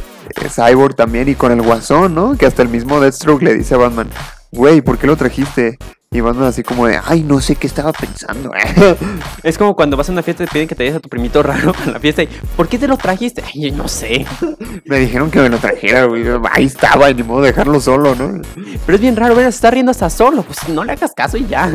Cyborg 0.48 0.94
también 0.94 1.28
y 1.28 1.34
con 1.34 1.52
el 1.52 1.62
Guasón, 1.62 2.14
¿no? 2.14 2.36
Que 2.36 2.46
hasta 2.46 2.62
el 2.62 2.68
mismo 2.68 3.00
Deathstroke 3.00 3.42
le 3.42 3.54
dice 3.54 3.74
a 3.74 3.78
Batman, 3.78 4.08
güey, 4.52 4.80
¿por 4.80 4.98
qué 4.98 5.06
lo 5.06 5.16
trajiste? 5.16 5.78
Y 6.14 6.20
Batman 6.20 6.46
así 6.46 6.62
como 6.62 6.86
de, 6.86 7.00
ay, 7.04 7.24
no 7.24 7.40
sé 7.40 7.56
qué 7.56 7.66
estaba 7.66 7.92
pensando. 7.92 8.52
Es 9.42 9.58
como 9.58 9.74
cuando 9.74 9.96
vas 9.96 10.08
a 10.08 10.12
una 10.12 10.22
fiesta 10.22 10.44
y 10.44 10.46
te 10.46 10.52
piden 10.52 10.68
que 10.68 10.76
te 10.76 10.84
lleves 10.84 10.98
a 10.98 11.00
tu 11.00 11.08
primito 11.08 11.42
raro 11.42 11.74
a 11.84 11.90
la 11.90 11.98
fiesta 11.98 12.22
y 12.22 12.28
¿por 12.56 12.68
qué 12.68 12.78
te 12.78 12.86
lo 12.86 12.96
trajiste? 12.96 13.42
Ay, 13.54 13.72
no 13.72 13.88
sé. 13.88 14.24
me 14.84 15.00
dijeron 15.00 15.28
que 15.28 15.40
me 15.40 15.48
lo 15.48 15.58
trajera, 15.58 16.04
güey. 16.04 16.24
Ahí 16.52 16.66
estaba, 16.66 17.10
y 17.10 17.14
ni 17.14 17.24
modo 17.24 17.42
de 17.42 17.48
dejarlo 17.48 17.80
solo, 17.80 18.14
¿no? 18.14 18.40
Pero 18.86 18.94
es 18.94 19.00
bien 19.00 19.16
raro, 19.16 19.34
ver, 19.34 19.44
se 19.46 19.56
está 19.56 19.72
riendo 19.72 19.90
hasta 19.90 20.08
solo. 20.08 20.44
Pues 20.44 20.68
no 20.68 20.84
le 20.84 20.92
hagas 20.92 21.12
caso 21.14 21.36
y 21.36 21.46
ya. 21.46 21.68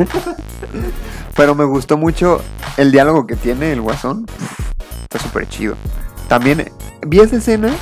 Pero 1.36 1.54
me 1.54 1.64
gustó 1.64 1.98
mucho 1.98 2.40
el 2.78 2.92
diálogo 2.92 3.26
que 3.26 3.36
tiene 3.36 3.72
el 3.72 3.82
guasón. 3.82 4.24
Está 5.02 5.18
súper 5.18 5.46
chido. 5.50 5.76
También 6.28 6.72
vi 7.06 7.20
esa 7.20 7.36
escena 7.36 7.74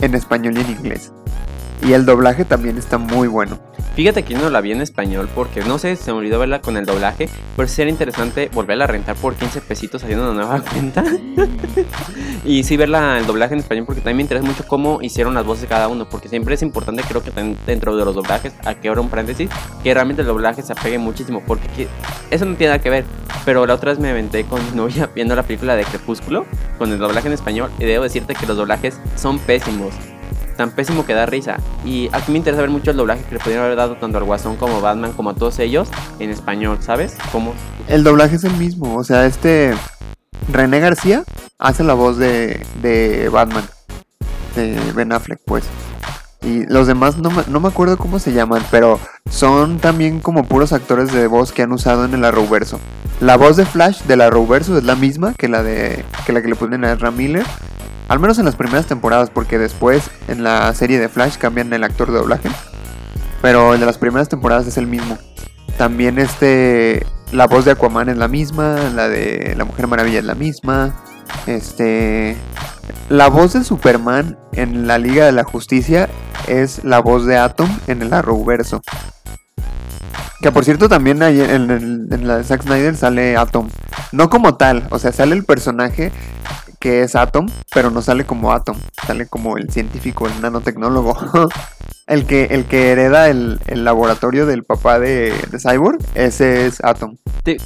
en 0.00 0.16
español 0.16 0.58
y 0.58 0.62
en 0.62 0.70
inglés. 0.70 1.12
Y 1.80 1.92
el 1.92 2.04
doblaje 2.04 2.44
también 2.44 2.76
está 2.76 2.98
muy 2.98 3.28
bueno. 3.28 3.60
Fíjate 3.94 4.22
que 4.22 4.32
yo 4.32 4.40
no 4.40 4.48
la 4.48 4.62
vi 4.62 4.72
en 4.72 4.80
español 4.80 5.28
porque 5.34 5.60
no 5.60 5.78
sé, 5.78 5.96
se 5.96 6.12
me 6.12 6.18
olvidó 6.18 6.38
verla 6.38 6.62
con 6.62 6.78
el 6.78 6.86
doblaje. 6.86 7.28
Pero 7.56 7.68
sí 7.68 7.82
era 7.82 7.90
interesante 7.90 8.48
volverla 8.52 8.84
a 8.84 8.86
rentar 8.86 9.16
por 9.16 9.34
15 9.34 9.60
pesitos 9.60 10.02
haciendo 10.02 10.30
una 10.30 10.34
nueva 10.44 10.62
cuenta. 10.62 11.04
y 12.44 12.64
sí 12.64 12.78
verla 12.78 13.18
el 13.18 13.26
doblaje 13.26 13.52
en 13.52 13.60
español 13.60 13.84
porque 13.84 14.00
también 14.00 14.16
me 14.16 14.22
interesa 14.22 14.46
mucho 14.46 14.66
cómo 14.66 15.02
hicieron 15.02 15.34
las 15.34 15.44
voces 15.44 15.68
cada 15.68 15.88
uno. 15.88 16.08
Porque 16.08 16.30
siempre 16.30 16.54
es 16.54 16.62
importante, 16.62 17.02
creo 17.06 17.22
que 17.22 17.32
dentro 17.66 17.94
de 17.94 18.04
los 18.04 18.14
doblajes, 18.14 18.54
aquí 18.64 18.88
ahora 18.88 19.02
un 19.02 19.10
paréntesis, 19.10 19.50
que 19.82 19.92
realmente 19.92 20.22
el 20.22 20.28
doblaje 20.28 20.62
se 20.62 20.72
apegue 20.72 20.96
muchísimo. 20.98 21.42
Porque 21.46 21.86
eso 22.30 22.46
no 22.46 22.56
tiene 22.56 22.72
nada 22.72 22.82
que 22.82 22.88
ver. 22.88 23.04
Pero 23.44 23.66
la 23.66 23.74
otra 23.74 23.90
vez 23.90 23.98
me 23.98 24.08
aventé 24.08 24.44
con 24.44 24.64
mi 24.64 24.74
novia 24.74 25.10
viendo 25.14 25.36
la 25.36 25.42
película 25.42 25.76
de 25.76 25.84
Crepúsculo 25.84 26.46
con 26.78 26.90
el 26.92 26.98
doblaje 26.98 27.28
en 27.28 27.34
español. 27.34 27.70
Y 27.78 27.84
debo 27.84 28.04
decirte 28.04 28.34
que 28.34 28.46
los 28.46 28.56
doblajes 28.56 28.98
son 29.16 29.38
pésimos 29.38 29.92
tan 30.56 30.70
pésimo 30.70 31.04
que 31.04 31.14
da 31.14 31.26
risa. 31.26 31.56
Y 31.84 32.08
aquí 32.12 32.32
me 32.32 32.38
interesa 32.38 32.62
ver 32.62 32.70
mucho 32.70 32.90
el 32.90 32.96
doblaje 32.96 33.24
que 33.24 33.34
le 33.34 33.40
pudieron 33.40 33.64
haber 33.64 33.76
dado 33.76 33.96
tanto 33.96 34.18
al 34.18 34.24
Guasón 34.24 34.56
como 34.56 34.80
Batman, 34.80 35.12
como 35.12 35.30
a 35.30 35.34
todos 35.34 35.58
ellos, 35.58 35.88
en 36.18 36.30
español, 36.30 36.78
¿sabes? 36.80 37.16
Como 37.30 37.54
El 37.88 38.04
doblaje 38.04 38.36
es 38.36 38.44
el 38.44 38.54
mismo. 38.54 38.96
O 38.96 39.04
sea, 39.04 39.26
este 39.26 39.74
René 40.50 40.80
García 40.80 41.24
hace 41.58 41.84
la 41.84 41.94
voz 41.94 42.18
de, 42.18 42.64
de 42.80 43.28
Batman. 43.28 43.64
De 44.56 44.78
Ben 44.94 45.12
Affleck, 45.12 45.40
pues. 45.44 45.64
Y 46.42 46.66
los 46.66 46.86
demás 46.86 47.18
no 47.18 47.30
me, 47.30 47.42
no 47.46 47.60
me 47.60 47.68
acuerdo 47.68 47.96
cómo 47.96 48.18
se 48.18 48.32
llaman, 48.32 48.62
pero 48.70 48.98
son 49.30 49.78
también 49.78 50.18
como 50.18 50.42
puros 50.44 50.72
actores 50.72 51.12
de 51.12 51.28
voz 51.28 51.52
que 51.52 51.62
han 51.62 51.72
usado 51.72 52.04
en 52.04 52.14
el 52.14 52.24
Arrowverso. 52.24 52.80
La 53.20 53.36
voz 53.36 53.56
de 53.56 53.64
Flash 53.64 54.02
del 54.02 54.20
Arrowverso 54.20 54.76
es 54.76 54.82
la 54.82 54.96
misma 54.96 55.34
que 55.34 55.48
la 55.48 55.62
de 55.62 56.04
que 56.26 56.32
la 56.32 56.42
que 56.42 56.48
le 56.48 56.56
ponen 56.56 56.84
a 56.84 56.92
Ezra 56.92 57.12
Miller. 57.12 57.46
Al 58.12 58.20
menos 58.20 58.38
en 58.38 58.44
las 58.44 58.56
primeras 58.56 58.84
temporadas, 58.84 59.30
porque 59.30 59.56
después 59.58 60.10
en 60.28 60.44
la 60.44 60.74
serie 60.74 60.98
de 61.00 61.08
Flash 61.08 61.36
cambian 61.38 61.72
el 61.72 61.82
actor 61.82 62.12
de 62.12 62.18
doblaje. 62.18 62.50
Pero 63.40 63.72
el 63.72 63.80
de 63.80 63.86
las 63.86 63.96
primeras 63.96 64.28
temporadas 64.28 64.66
es 64.66 64.76
el 64.76 64.86
mismo. 64.86 65.16
También 65.78 66.18
este 66.18 67.06
la 67.32 67.46
voz 67.46 67.64
de 67.64 67.70
Aquaman 67.70 68.10
es 68.10 68.18
la 68.18 68.28
misma, 68.28 68.76
la 68.94 69.08
de 69.08 69.54
la 69.56 69.64
Mujer 69.64 69.86
Maravilla 69.86 70.18
es 70.18 70.26
la 70.26 70.34
misma. 70.34 70.94
Este 71.46 72.36
la 73.08 73.28
voz 73.28 73.54
de 73.54 73.64
Superman 73.64 74.38
en 74.52 74.86
la 74.86 74.98
Liga 74.98 75.24
de 75.24 75.32
la 75.32 75.44
Justicia 75.44 76.10
es 76.46 76.84
la 76.84 76.98
voz 77.00 77.24
de 77.24 77.38
Atom 77.38 77.70
en 77.86 78.02
el 78.02 78.12
Arrowverso. 78.12 78.82
Que 80.42 80.52
por 80.52 80.64
cierto 80.66 80.88
también 80.90 81.22
en, 81.22 81.70
en- 81.70 82.08
en 82.10 82.28
la 82.28 82.36
de 82.36 82.44
Zack 82.44 82.62
Snyder 82.64 82.94
sale 82.94 83.36
Atom. 83.38 83.68
No 84.12 84.28
como 84.28 84.56
tal, 84.56 84.86
o 84.90 84.98
sea, 84.98 85.12
sale 85.12 85.34
el 85.34 85.44
personaje 85.44 86.12
que 86.82 87.02
es 87.02 87.14
Atom, 87.14 87.46
pero 87.72 87.92
no 87.92 88.02
sale 88.02 88.24
como 88.24 88.52
Atom. 88.52 88.76
Sale 89.06 89.28
como 89.28 89.56
el 89.56 89.70
científico, 89.70 90.26
el 90.26 90.42
nanotecnólogo. 90.42 91.16
el, 92.08 92.26
que, 92.26 92.46
el 92.46 92.64
que 92.64 92.90
hereda 92.90 93.28
el, 93.28 93.60
el 93.68 93.84
laboratorio 93.84 94.46
del 94.46 94.64
papá 94.64 94.98
de, 94.98 95.32
de 95.52 95.58
Cyborg, 95.60 95.98
ese 96.16 96.66
es 96.66 96.82
Atom. 96.82 97.18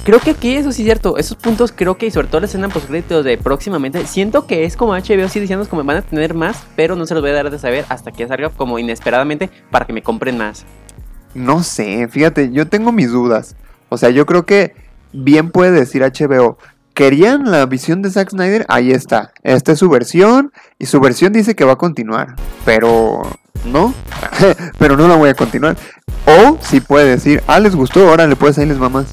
creo 0.03 0.19
que 0.19 0.29
aquí 0.29 0.53
eso 0.55 0.71
sí 0.71 0.83
es 0.83 0.85
cierto. 0.85 1.17
Esos 1.17 1.35
puntos 1.35 1.73
creo 1.75 1.97
que, 1.97 2.05
y 2.05 2.11
sobre 2.11 2.27
todo 2.27 2.41
la 2.41 2.45
escena 2.45 2.69
post 2.69 2.89
de 2.89 3.39
próximamente, 3.39 4.05
siento 4.05 4.45
que 4.45 4.65
es 4.65 4.77
como 4.77 4.93
HBO 4.93 5.27
sí 5.29 5.39
diciendo 5.39 5.67
como 5.67 5.83
van 5.83 5.97
a 5.97 6.01
tener 6.03 6.35
más, 6.35 6.63
pero 6.75 6.95
no 6.95 7.07
se 7.07 7.15
los 7.15 7.23
voy 7.23 7.31
a 7.31 7.33
dar 7.33 7.49
de 7.49 7.57
saber 7.57 7.85
hasta 7.89 8.11
que 8.11 8.27
salga 8.27 8.51
como 8.51 8.77
inesperadamente 8.77 9.49
para 9.71 9.87
que 9.87 9.93
me 9.93 10.03
compren 10.03 10.37
más. 10.37 10.63
No 11.33 11.63
sé, 11.63 12.07
fíjate, 12.07 12.51
yo 12.51 12.67
tengo 12.67 12.91
mis 12.91 13.11
dudas. 13.11 13.55
O 13.89 13.97
sea, 13.97 14.11
yo 14.11 14.27
creo 14.27 14.45
que 14.45 14.75
bien 15.11 15.49
puede 15.49 15.71
decir 15.71 16.03
HBO. 16.03 16.59
¿Querían 16.97 17.51
la 17.51 17.67
visión 17.67 18.01
de 18.01 18.09
Zack 18.09 18.31
Snyder? 18.31 18.65
Ahí 18.69 18.89
está. 18.89 19.31
Esta 19.43 19.73
es 19.73 19.77
su 19.77 19.87
versión. 19.87 20.51
Y 20.79 20.87
su 20.87 20.99
versión 20.99 21.31
dice 21.31 21.55
que 21.55 21.63
va 21.63 21.73
a 21.73 21.77
continuar. 21.77 22.35
Pero 22.65 23.21
no. 23.65 23.93
pero 24.79 24.97
no 24.97 25.07
la 25.07 25.15
voy 25.15 25.29
a 25.29 25.35
continuar. 25.35 25.77
O 26.25 26.57
si 26.59 26.81
puede 26.81 27.07
decir, 27.07 27.43
ah, 27.45 27.59
les 27.59 27.75
gustó, 27.75 28.11
órale, 28.11 28.35
pues 28.35 28.57
ahí 28.57 28.65
les 28.65 28.81
va 28.81 28.89
más. 28.89 29.05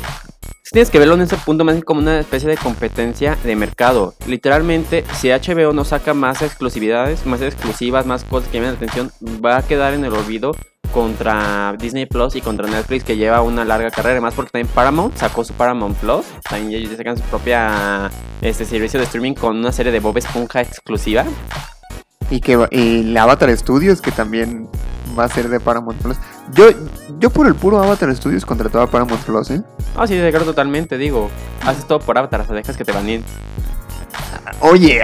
Sí 0.62 0.70
Tienes 0.72 0.88
que 0.88 0.98
verlo 0.98 1.12
en 1.12 1.20
ese 1.20 1.36
punto 1.36 1.62
más 1.66 1.84
como 1.84 2.00
una 2.00 2.20
especie 2.20 2.48
de 2.48 2.56
competencia 2.56 3.36
de 3.44 3.54
mercado. 3.54 4.14
Literalmente, 4.26 5.04
si 5.20 5.28
HBO 5.28 5.74
no 5.74 5.84
saca 5.84 6.14
más 6.14 6.40
exclusividades, 6.40 7.26
más 7.26 7.42
exclusivas, 7.42 8.06
más 8.06 8.24
cosas 8.24 8.48
que 8.48 8.56
llamen 8.56 8.70
la 8.70 8.76
atención, 8.76 9.12
va 9.44 9.58
a 9.58 9.62
quedar 9.62 9.92
en 9.92 10.06
el 10.06 10.14
olvido 10.14 10.52
contra 10.94 11.74
Disney 11.76 12.06
Plus 12.06 12.36
y 12.36 12.40
contra 12.40 12.68
Netflix 12.68 13.02
que 13.02 13.16
lleva 13.16 13.42
una 13.42 13.64
larga 13.64 13.90
carrera, 13.90 14.12
además 14.12 14.34
porque 14.34 14.52
también 14.52 14.72
Paramount 14.72 15.16
sacó 15.16 15.44
su 15.44 15.52
Paramount 15.52 15.98
Plus, 15.98 16.24
también 16.48 16.80
ellos 16.80 16.96
sacan 16.96 17.16
su 17.16 17.24
propia 17.24 18.08
este 18.40 18.64
servicio 18.64 19.00
de 19.00 19.06
streaming 19.06 19.34
con 19.34 19.56
una 19.56 19.72
serie 19.72 19.90
de 19.90 19.98
Bob 19.98 20.16
Esponja 20.16 20.60
exclusiva. 20.60 21.24
Y 22.30 22.40
que 22.40 22.52
y 22.70 23.00
el 23.00 23.16
Avatar 23.16 23.54
Studios, 23.56 24.00
que 24.00 24.12
también 24.12 24.68
va 25.18 25.24
a 25.24 25.28
ser 25.28 25.48
de 25.48 25.58
Paramount 25.58 26.00
Plus. 26.00 26.16
Yo, 26.54 26.66
yo 27.18 27.28
por 27.30 27.48
el 27.48 27.56
puro 27.56 27.82
Avatar 27.82 28.14
Studios 28.14 28.46
contrataba 28.46 28.84
a 28.84 28.86
Paramount 28.86 29.22
Plus, 29.24 29.50
¿eh? 29.50 29.62
Ah, 29.96 30.06
sí, 30.06 30.14
de 30.14 30.28
acuerdo 30.28 30.46
totalmente, 30.46 30.96
digo, 30.96 31.28
haces 31.66 31.86
todo 31.86 31.98
por 31.98 32.16
Avatar, 32.16 32.42
hasta 32.42 32.54
dejas 32.54 32.76
que 32.76 32.84
te 32.84 32.92
baneen. 32.92 33.24
Oye. 34.60 35.02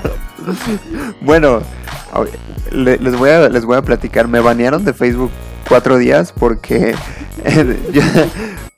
bueno, 1.20 1.60
les 2.72 3.16
voy, 3.16 3.30
a, 3.30 3.48
les 3.48 3.64
voy 3.64 3.76
a 3.76 3.82
platicar. 3.82 4.28
Me 4.28 4.40
banearon 4.40 4.84
de 4.84 4.92
Facebook 4.92 5.30
cuatro 5.68 5.96
días 5.98 6.32
porque, 6.32 6.94
yo- 7.92 8.02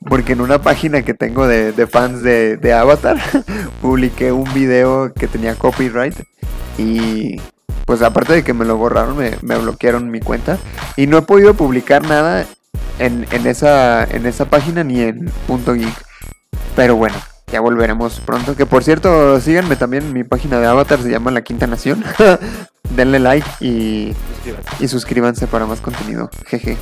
porque 0.09 0.33
en 0.33 0.41
una 0.41 0.61
página 0.63 1.03
que 1.03 1.15
tengo 1.15 1.47
de, 1.47 1.73
de 1.73 1.87
fans 1.87 2.23
de, 2.23 2.57
de 2.57 2.73
Avatar 2.73 3.19
publiqué 3.83 4.33
un 4.33 4.53
video 4.55 5.13
que 5.15 5.29
tenía 5.29 5.55
copyright 5.55 6.15
y 6.79 7.41
pues 7.85 8.03
aparte 8.03 8.33
de 8.33 8.45
que 8.45 8.55
me 8.55 8.65
lo 8.65 8.77
borraron, 8.77 9.17
me, 9.17 9.33
me 9.43 9.59
bloquearon 9.59 10.11
mi 10.11 10.21
cuenta 10.21 10.59
y 10.97 11.07
no 11.07 11.19
he 11.19 11.23
podido 11.23 11.55
publicar 11.55 12.03
nada 12.07 12.47
en, 12.99 13.27
en 13.33 13.47
esa, 13.47 14.05
en 14.05 14.27
esa 14.27 14.45
página 14.45 14.85
ni 14.85 15.01
en 15.01 15.31
punto 15.47 15.75
geek. 15.75 15.95
Pero 16.77 16.97
bueno, 16.97 17.17
ya 17.53 17.61
volveremos 17.61 18.21
pronto. 18.21 18.57
Que 18.57 18.67
por 18.67 18.85
cierto, 18.85 19.41
síganme 19.41 19.77
también 19.77 20.05
en 20.05 20.13
mi 20.13 20.25
página 20.25 20.59
de 20.61 20.67
Avatar, 20.67 21.01
se 21.01 21.11
llama 21.11 21.31
La 21.31 21.43
Quinta 21.43 21.67
Nación. 21.67 22.05
Denle 22.97 23.21
like 23.21 23.47
y, 23.61 24.15
y 24.81 24.89
suscríbanse 24.89 25.47
para 25.47 25.67
más 25.67 25.81
contenido. 25.81 26.31
Jeje. 26.47 26.77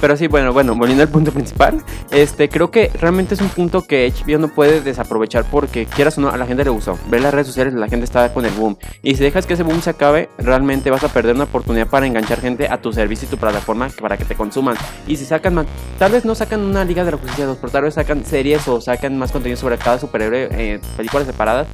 Pero 0.00 0.16
sí, 0.16 0.28
bueno, 0.28 0.52
bueno, 0.52 0.74
volviendo 0.74 1.02
al 1.02 1.10
punto 1.10 1.30
principal, 1.30 1.82
este, 2.10 2.48
creo 2.48 2.70
que 2.70 2.90
realmente 3.00 3.34
es 3.34 3.40
un 3.40 3.50
punto 3.50 3.82
que 3.86 4.10
HBO 4.10 4.38
no 4.38 4.48
puede 4.48 4.80
desaprovechar 4.80 5.44
porque 5.50 5.86
quieras 5.86 6.16
o 6.16 6.22
no, 6.22 6.30
a 6.30 6.36
la 6.36 6.46
gente 6.46 6.64
le 6.64 6.70
gustó. 6.70 6.98
Ver 7.08 7.20
las 7.20 7.34
redes 7.34 7.48
sociales, 7.48 7.74
la 7.74 7.88
gente 7.88 8.04
está 8.04 8.32
con 8.32 8.46
el 8.46 8.52
boom. 8.52 8.76
Y 9.02 9.14
si 9.16 9.22
dejas 9.22 9.46
que 9.46 9.54
ese 9.54 9.62
boom 9.62 9.82
se 9.82 9.90
acabe, 9.90 10.30
realmente 10.38 10.90
vas 10.90 11.04
a 11.04 11.08
perder 11.08 11.34
una 11.34 11.44
oportunidad 11.44 11.86
para 11.86 12.06
enganchar 12.06 12.40
gente 12.40 12.68
a 12.68 12.80
tu 12.80 12.92
servicio 12.92 13.26
y 13.26 13.30
tu 13.30 13.36
plataforma 13.36 13.88
para 14.00 14.16
que 14.16 14.24
te 14.24 14.34
consuman. 14.34 14.76
Y 15.06 15.16
si 15.16 15.26
sacan 15.26 15.54
más, 15.54 15.66
tal 15.98 16.12
vez 16.12 16.24
no 16.24 16.34
sacan 16.34 16.60
una 16.60 16.84
Liga 16.84 17.04
de 17.04 17.10
la 17.10 17.18
Justicia 17.18 17.44
2, 17.44 17.58
pero 17.60 17.70
tal 17.70 17.82
vez 17.82 17.94
sacan 17.94 18.24
series 18.24 18.66
o 18.68 18.80
sacan 18.80 19.18
más 19.18 19.32
contenido 19.32 19.60
sobre 19.60 19.76
cada 19.76 19.98
superhéroe, 19.98 20.48
eh, 20.52 20.80
películas 20.96 21.26
separadas, 21.26 21.66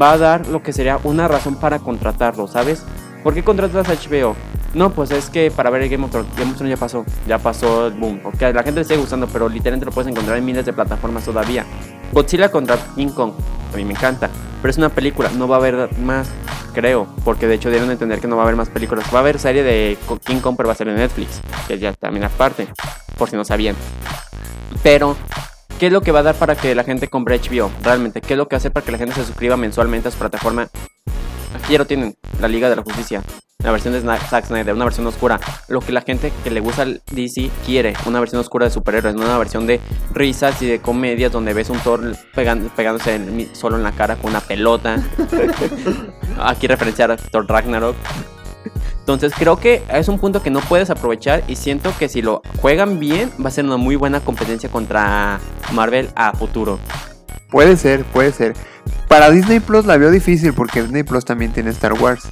va 0.00 0.12
a 0.12 0.18
dar 0.18 0.46
lo 0.46 0.62
que 0.62 0.72
sería 0.72 0.98
una 1.04 1.26
razón 1.26 1.56
para 1.56 1.78
contratarlo, 1.78 2.46
¿sabes? 2.48 2.84
¿Por 3.22 3.34
qué 3.34 3.42
contratas 3.42 3.88
a 3.88 3.94
HBO? 3.94 4.34
No, 4.74 4.90
pues 4.90 5.10
es 5.10 5.28
que 5.28 5.50
para 5.50 5.68
ver 5.68 5.82
el 5.82 5.90
Game 5.90 6.04
of 6.04 6.10
Thrones, 6.10 6.34
Game 6.36 6.50
of 6.50 6.56
Thrones 6.56 6.70
ya 6.70 6.80
pasó, 6.80 7.04
ya 7.26 7.38
pasó 7.38 7.88
el 7.88 7.94
boom. 7.94 8.20
Ok, 8.24 8.40
la 8.40 8.62
gente 8.62 8.80
le 8.80 8.84
sigue 8.84 9.00
gustando, 9.00 9.26
pero 9.26 9.48
literalmente 9.48 9.84
lo 9.84 9.92
puedes 9.92 10.10
encontrar 10.10 10.38
en 10.38 10.44
miles 10.44 10.64
de 10.64 10.72
plataformas 10.72 11.24
todavía. 11.24 11.66
Godzilla 12.12 12.50
contra 12.50 12.76
King 12.94 13.08
Kong, 13.08 13.32
a 13.72 13.76
mí 13.76 13.84
me 13.84 13.92
encanta, 13.92 14.30
pero 14.60 14.70
es 14.70 14.78
una 14.78 14.88
película, 14.88 15.30
no 15.30 15.46
va 15.46 15.56
a 15.56 15.58
haber 15.58 15.98
más, 15.98 16.28
creo, 16.72 17.06
porque 17.24 17.46
de 17.46 17.54
hecho 17.54 17.70
dieron 17.70 17.90
a 17.90 17.92
entender 17.92 18.20
que 18.20 18.28
no 18.28 18.36
va 18.36 18.42
a 18.42 18.44
haber 18.44 18.56
más 18.56 18.70
películas. 18.70 19.04
Va 19.12 19.18
a 19.18 19.20
haber 19.20 19.38
serie 19.38 19.62
de 19.62 19.98
King 20.24 20.40
Kong, 20.40 20.56
pero 20.56 20.68
va 20.68 20.72
a 20.72 20.76
ser 20.76 20.88
en 20.88 20.96
Netflix, 20.96 21.40
que 21.68 21.78
ya 21.78 21.92
también 21.92 22.24
aparte, 22.24 22.68
por 23.18 23.28
si 23.28 23.36
no 23.36 23.44
sabían. 23.44 23.76
Pero 24.82 25.16
¿Qué 25.82 25.88
es 25.88 25.92
lo 25.92 26.00
que 26.00 26.12
va 26.12 26.20
a 26.20 26.22
dar 26.22 26.36
para 26.36 26.54
que 26.54 26.76
la 26.76 26.84
gente 26.84 27.08
compre 27.08 27.40
HBO? 27.40 27.68
Realmente, 27.82 28.20
¿qué 28.20 28.34
es 28.34 28.38
lo 28.38 28.46
que 28.46 28.54
hace 28.54 28.70
para 28.70 28.86
que 28.86 28.92
la 28.92 28.98
gente 28.98 29.16
se 29.16 29.24
suscriba 29.24 29.56
mensualmente 29.56 30.06
a 30.06 30.10
su 30.12 30.18
plataforma? 30.18 30.68
Aquí 31.54 31.72
ya 31.72 31.78
lo 31.78 31.86
tienen, 31.86 32.14
la 32.40 32.48
Liga 32.48 32.68
de 32.70 32.76
la 32.76 32.82
Justicia. 32.82 33.22
La 33.62 33.70
versión 33.70 33.94
de 33.94 34.00
Zack 34.00 34.46
Snyder, 34.46 34.74
una 34.74 34.84
versión 34.84 35.06
oscura. 35.06 35.38
Lo 35.68 35.80
que 35.80 35.92
la 35.92 36.00
gente 36.00 36.32
que 36.42 36.50
le 36.50 36.58
gusta 36.58 36.82
al 36.82 37.00
DC 37.12 37.48
quiere, 37.64 37.94
una 38.06 38.18
versión 38.18 38.40
oscura 38.40 38.64
de 38.66 38.72
superhéroes, 38.72 39.14
no 39.14 39.22
una 39.24 39.38
versión 39.38 39.68
de 39.68 39.78
risas 40.12 40.60
y 40.62 40.66
de 40.66 40.80
comedias 40.80 41.30
donde 41.30 41.54
ves 41.54 41.70
un 41.70 41.78
Thor 41.78 42.16
pegándose 42.34 43.14
en- 43.14 43.54
solo 43.54 43.76
en 43.76 43.84
la 43.84 43.92
cara 43.92 44.16
con 44.16 44.30
una 44.30 44.40
pelota. 44.40 44.96
Aquí 46.40 46.66
referenciar 46.66 47.12
a 47.12 47.16
Thor 47.16 47.46
Ragnarok. 47.48 47.94
Entonces 48.98 49.32
creo 49.36 49.56
que 49.56 49.82
es 49.92 50.08
un 50.08 50.18
punto 50.18 50.42
que 50.42 50.50
no 50.50 50.60
puedes 50.60 50.90
aprovechar 50.90 51.42
y 51.48 51.56
siento 51.56 51.92
que 51.98 52.08
si 52.08 52.22
lo 52.22 52.42
juegan 52.60 52.98
bien 53.00 53.30
va 53.44 53.48
a 53.48 53.52
ser 53.52 53.64
una 53.64 53.76
muy 53.76 53.94
buena 53.96 54.20
competencia 54.20 54.70
contra 54.70 55.38
Marvel 55.72 56.10
a 56.16 56.32
futuro. 56.36 56.78
Puede 57.50 57.76
ser, 57.76 58.04
puede 58.04 58.32
ser. 58.32 58.54
Para 59.08 59.30
Disney 59.30 59.60
Plus 59.60 59.84
la 59.84 59.96
veo 59.96 60.10
difícil 60.10 60.52
porque 60.52 60.82
Disney 60.82 61.02
Plus 61.02 61.24
también 61.24 61.52
tiene 61.52 61.70
Star 61.70 61.92
Wars. 61.94 62.22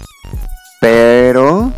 Pero 0.81 1.73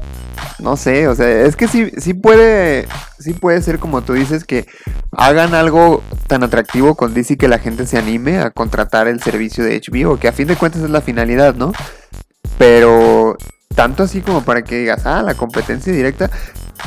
no 0.58 0.76
sé, 0.76 1.08
o 1.08 1.14
sea, 1.14 1.28
es 1.42 1.56
que 1.56 1.66
sí, 1.66 1.90
sí 1.98 2.14
puede, 2.14 2.86
sí 3.18 3.32
puede 3.32 3.60
ser 3.62 3.78
como 3.78 4.02
tú 4.02 4.12
dices 4.12 4.44
que 4.44 4.66
hagan 5.10 5.54
algo 5.54 6.02
tan 6.28 6.44
atractivo 6.44 6.94
con 6.94 7.14
DC 7.14 7.36
que 7.36 7.48
la 7.48 7.58
gente 7.58 7.86
se 7.86 7.98
anime 7.98 8.38
a 8.38 8.50
contratar 8.50 9.08
el 9.08 9.20
servicio 9.20 9.64
de 9.64 9.80
HBO, 9.80 10.18
que 10.18 10.28
a 10.28 10.32
fin 10.32 10.46
de 10.46 10.56
cuentas 10.56 10.82
es 10.82 10.90
la 10.90 11.00
finalidad, 11.00 11.54
¿no? 11.54 11.72
Pero 12.58 13.36
tanto 13.72 14.02
así 14.02 14.20
como 14.20 14.42
para 14.42 14.62
que 14.62 14.78
digas, 14.78 15.06
ah, 15.06 15.22
la 15.22 15.34
competencia 15.34 15.92
directa, 15.92 16.30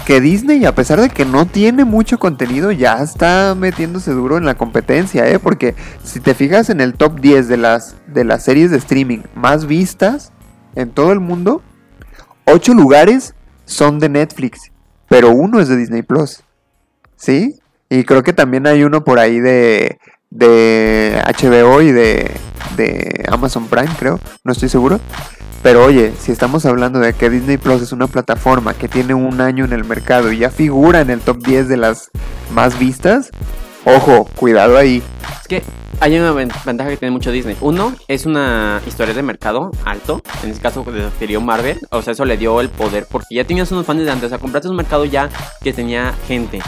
que 0.05 0.21
Disney, 0.21 0.65
a 0.65 0.75
pesar 0.75 0.99
de 0.99 1.09
que 1.09 1.25
no 1.25 1.45
tiene 1.45 1.85
mucho 1.85 2.19
contenido, 2.19 2.71
ya 2.71 3.01
está 3.01 3.55
metiéndose 3.55 4.11
duro 4.11 4.37
en 4.37 4.45
la 4.45 4.55
competencia, 4.55 5.27
¿eh? 5.27 5.39
Porque 5.39 5.75
si 6.03 6.19
te 6.19 6.33
fijas 6.33 6.69
en 6.69 6.81
el 6.81 6.93
top 6.93 7.19
10 7.19 7.47
de 7.47 7.57
las, 7.57 7.95
de 8.07 8.23
las 8.23 8.43
series 8.43 8.71
de 8.71 8.77
streaming 8.77 9.19
más 9.35 9.65
vistas 9.65 10.31
en 10.75 10.91
todo 10.91 11.11
el 11.11 11.19
mundo, 11.19 11.61
8 12.45 12.73
lugares 12.73 13.35
son 13.65 13.99
de 13.99 14.09
Netflix, 14.09 14.71
pero 15.07 15.31
uno 15.31 15.59
es 15.59 15.69
de 15.69 15.77
Disney 15.77 16.01
Plus. 16.01 16.43
¿Sí? 17.15 17.59
Y 17.89 18.03
creo 18.03 18.23
que 18.23 18.33
también 18.33 18.67
hay 18.67 18.83
uno 18.83 19.03
por 19.03 19.19
ahí 19.19 19.39
de, 19.39 19.99
de 20.29 21.21
HBO 21.39 21.81
y 21.81 21.91
de, 21.91 22.31
de 22.75 23.25
Amazon 23.29 23.67
Prime, 23.67 23.89
creo. 23.97 24.19
No 24.43 24.51
estoy 24.51 24.69
seguro. 24.69 24.99
Pero 25.63 25.83
oye, 25.83 26.13
si 26.19 26.31
estamos 26.31 26.65
hablando 26.65 26.99
de 26.99 27.13
que 27.13 27.29
Disney 27.29 27.57
Plus 27.57 27.81
es 27.81 27.91
una 27.91 28.05
plataforma 28.07 28.73
que 28.75 28.87
tiene 28.87 29.13
un 29.15 29.41
año 29.41 29.65
en 29.65 29.73
el 29.73 29.83
mercado 29.83 30.31
y 30.31 30.37
ya 30.37 30.51
figura 30.51 31.01
en 31.01 31.09
el 31.09 31.21
top 31.21 31.37
10 31.43 31.67
de 31.67 31.77
las 31.77 32.11
más 32.53 32.77
vistas, 32.77 33.31
ojo, 33.83 34.25
cuidado 34.35 34.77
ahí. 34.77 35.01
Es 35.41 35.47
que 35.47 35.63
hay 36.01 36.19
una 36.19 36.33
ven- 36.33 36.51
ventaja 36.65 36.89
que 36.91 36.97
tiene 36.97 37.11
mucho 37.11 37.31
Disney. 37.31 37.57
Uno, 37.61 37.95
es 38.07 38.27
una 38.27 38.79
historia 38.85 39.15
de 39.15 39.23
mercado 39.23 39.71
alto. 39.85 40.21
En 40.43 40.51
este 40.51 40.61
caso, 40.61 40.85
refirió 40.85 41.41
Marvel. 41.41 41.79
O 41.89 42.01
sea, 42.03 42.13
eso 42.13 42.25
le 42.25 42.37
dio 42.37 42.61
el 42.61 42.69
poder. 42.69 43.07
Porque 43.09 43.33
ya 43.33 43.43
tenías 43.45 43.71
unos 43.71 43.87
fans 43.87 44.03
de 44.03 44.11
antes. 44.11 44.27
O 44.27 44.29
sea, 44.29 44.37
compraste 44.37 44.69
un 44.69 44.75
mercado 44.75 45.05
ya 45.05 45.29
que 45.63 45.73
tenía 45.73 46.13
gente. 46.27 46.61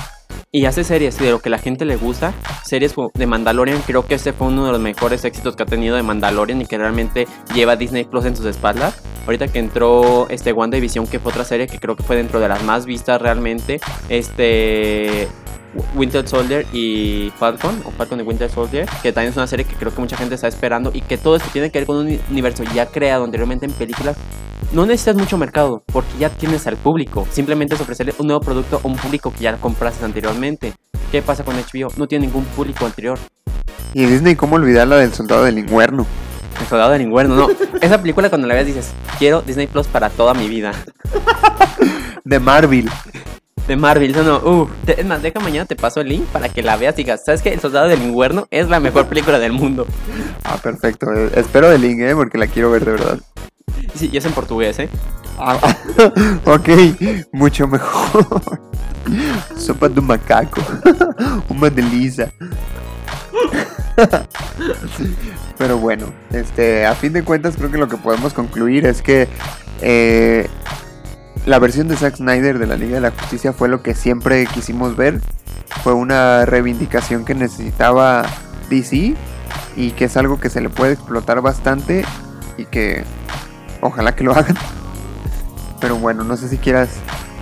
Y 0.58 0.66
hace 0.66 0.84
series 0.84 1.20
de 1.20 1.30
lo 1.30 1.38
que 1.38 1.52
la 1.52 1.60
gente 1.60 1.86
le 1.86 1.98
gusta. 1.98 2.34
Series 2.66 2.96
de 3.14 3.28
Mandalorian. 3.28 3.80
Creo 3.86 4.08
que 4.08 4.16
ese 4.16 4.34
fue 4.34 4.48
uno 4.48 4.66
de 4.66 4.72
los 4.72 4.82
mejores 4.82 5.24
éxitos 5.24 5.56
que 5.56 5.62
ha 5.62 5.66
tenido 5.68 5.96
de 5.96 6.02
Mandalorian. 6.02 6.60
Y 6.60 6.66
que 6.66 6.80
realmente 6.80 7.28
lleva 7.54 7.76
Disney 7.76 8.06
Plus 8.06 8.26
en 8.26 8.36
sus 8.36 8.48
espaldas. 8.48 9.00
Ahorita 9.28 9.50
que 9.50 9.60
entró 9.60 10.28
este 10.30 10.54
WandaVision, 10.54 11.06
que 11.06 11.20
fue 11.20 11.32
otra 11.32 11.44
serie 11.44 11.68
que 11.68 11.78
creo 11.78 11.96
que 11.96 12.02
fue 12.02 12.16
dentro 12.16 12.40
de 12.40 12.50
las 12.50 12.64
más 12.64 12.88
vistas 12.88 13.22
realmente. 13.22 13.80
Este. 14.10 15.28
Winter 15.94 16.28
Soldier 16.28 16.66
y 16.74 17.32
Falcon, 17.38 17.80
o 17.86 17.92
Falcon 17.92 18.22
y 18.22 18.24
Winter 18.24 18.50
Soldier, 18.50 18.88
que 19.04 19.14
también 19.14 19.30
es 19.30 19.38
una 19.38 19.46
serie 19.46 19.64
que 19.64 19.76
creo 19.76 19.94
que 19.94 20.02
mucha 20.02 20.18
gente 20.18 20.34
está 20.34 20.48
esperando 20.48 20.90
y 20.92 21.02
que 21.02 21.20
todo 21.20 21.36
esto 21.36 21.50
tiene 21.54 21.70
que 21.70 21.78
ver 21.78 21.86
con 21.86 21.98
un 21.98 22.20
universo 22.32 22.64
ya 22.74 22.88
creado 22.88 23.26
anteriormente 23.26 23.68
en 23.68 23.74
películas. 23.74 24.18
No 24.72 24.86
necesitas 24.86 25.16
mucho 25.16 25.38
mercado 25.38 25.84
porque 25.92 26.18
ya 26.20 26.30
tienes 26.30 26.68
al 26.68 26.76
público. 26.78 27.28
Simplemente 27.32 27.76
es 27.76 27.82
ofrecerle 27.82 28.14
un 28.18 28.28
nuevo 28.28 28.42
producto 28.42 28.82
a 28.84 28.88
un 28.88 28.96
público 28.96 29.32
que 29.32 29.44
ya 29.44 29.56
compraste 29.58 30.04
anteriormente. 30.04 30.74
¿Qué 31.12 31.22
pasa 31.22 31.44
con 31.44 31.56
HBO? 31.56 31.90
No 31.98 32.08
tiene 32.08 32.26
ningún 32.28 32.44
público 32.46 32.86
anterior. 32.86 33.18
Y 33.94 34.06
Disney, 34.06 34.36
¿cómo 34.36 34.56
olvidar 34.58 34.88
la 34.88 34.98
del 34.98 35.14
soldado 35.14 35.46
del 35.46 35.58
Inguerno? 35.60 36.06
El 36.60 36.68
soldado 36.68 36.92
del 36.92 37.04
invierno, 37.04 37.36
no. 37.36 37.48
Esa 37.82 38.02
película 38.02 38.30
cuando 38.30 38.48
la 38.48 38.56
veas 38.56 38.66
dices, 38.66 38.90
quiero 39.20 39.42
Disney 39.42 39.68
Plus 39.68 39.88
para 39.88 40.10
toda 40.10 40.34
mi 40.34 40.50
vida. 40.50 40.72
De 42.26 42.40
Marvel. 42.40 42.90
De 43.68 43.76
Marvel, 43.76 44.12
no, 44.14 44.24
no, 44.24 44.38
uh, 44.38 44.70
te- 44.86 45.00
es 45.00 45.06
más, 45.06 45.22
deja 45.22 45.40
mañana 45.40 45.66
te 45.66 45.76
paso 45.76 46.00
el 46.02 46.08
link 46.10 46.24
para 46.26 46.50
que 46.50 46.64
la 46.64 46.78
veas 46.78 46.96
y 46.96 47.04
digas, 47.04 47.24
¿sabes 47.26 47.42
qué? 47.42 47.54
El 47.54 47.60
soldado 47.60 47.88
del 47.88 48.02
invierno 48.02 48.48
es 48.50 48.70
la 48.70 48.80
mejor 48.80 49.08
película 49.08 49.40
del 49.40 49.52
mundo. 49.52 49.86
Ah, 50.44 50.58
perfecto. 50.62 51.12
Espero 51.36 51.72
el 51.72 51.82
link, 51.82 52.00
¿eh? 52.00 52.16
Porque 52.16 52.38
la 52.38 52.48
quiero 52.48 52.72
ver 52.72 52.86
de 52.86 52.92
verdad. 52.92 53.20
Sí, 53.96 54.10
y 54.12 54.18
es 54.18 54.26
en 54.26 54.34
portugués, 54.34 54.80
¿eh? 54.80 54.90
Ah, 55.38 55.58
ok, 56.46 56.70
mucho 57.32 57.68
mejor. 57.68 58.28
Sopa 59.58 59.90
de 59.90 60.00
un 60.00 60.08
macaco. 60.08 60.62
Una 61.50 61.70
delicia. 61.70 62.32
Pero 65.58 65.78
bueno, 65.78 66.12
este, 66.32 66.86
a 66.86 66.94
fin 66.96 67.14
de 67.14 67.24
cuentas 67.24 67.56
creo 67.58 67.72
que 67.72 67.78
lo 67.78 67.88
que 67.88 67.98
podemos 67.98 68.34
concluir 68.34 68.86
es 68.86 69.02
que 69.02 69.28
eh, 69.82 70.48
la 71.46 71.60
versión 71.60 71.88
de 71.88 71.96
Zack 71.96 72.18
Snyder 72.18 72.60
de 72.60 72.68
la 72.68 72.76
Liga 72.76 72.96
de 72.96 73.02
la 73.02 73.12
Justicia 73.12 73.54
fue 73.54 73.70
lo 73.70 73.82
que 73.82 73.96
siempre 73.96 74.46
quisimos 74.48 74.96
ver. 74.96 75.22
Fue 75.84 75.94
una 75.94 76.46
reivindicación 76.46 77.26
que 77.26 77.36
necesitaba 77.36 78.26
DC 78.70 79.16
y 79.76 79.92
que 79.92 80.06
es 80.06 80.18
algo 80.18 80.40
que 80.40 80.50
se 80.50 80.62
le 80.62 80.70
puede 80.70 80.94
explotar 80.94 81.42
bastante 81.42 82.04
y 82.58 82.66
que 82.66 83.04
ojalá 83.88 84.16
que 84.16 84.24
lo 84.24 84.32
hagan. 84.34 84.56
Pero 85.80 85.96
bueno, 85.98 86.24
no 86.24 86.38
sé 86.38 86.48
si 86.50 86.58
quieras 86.58 86.90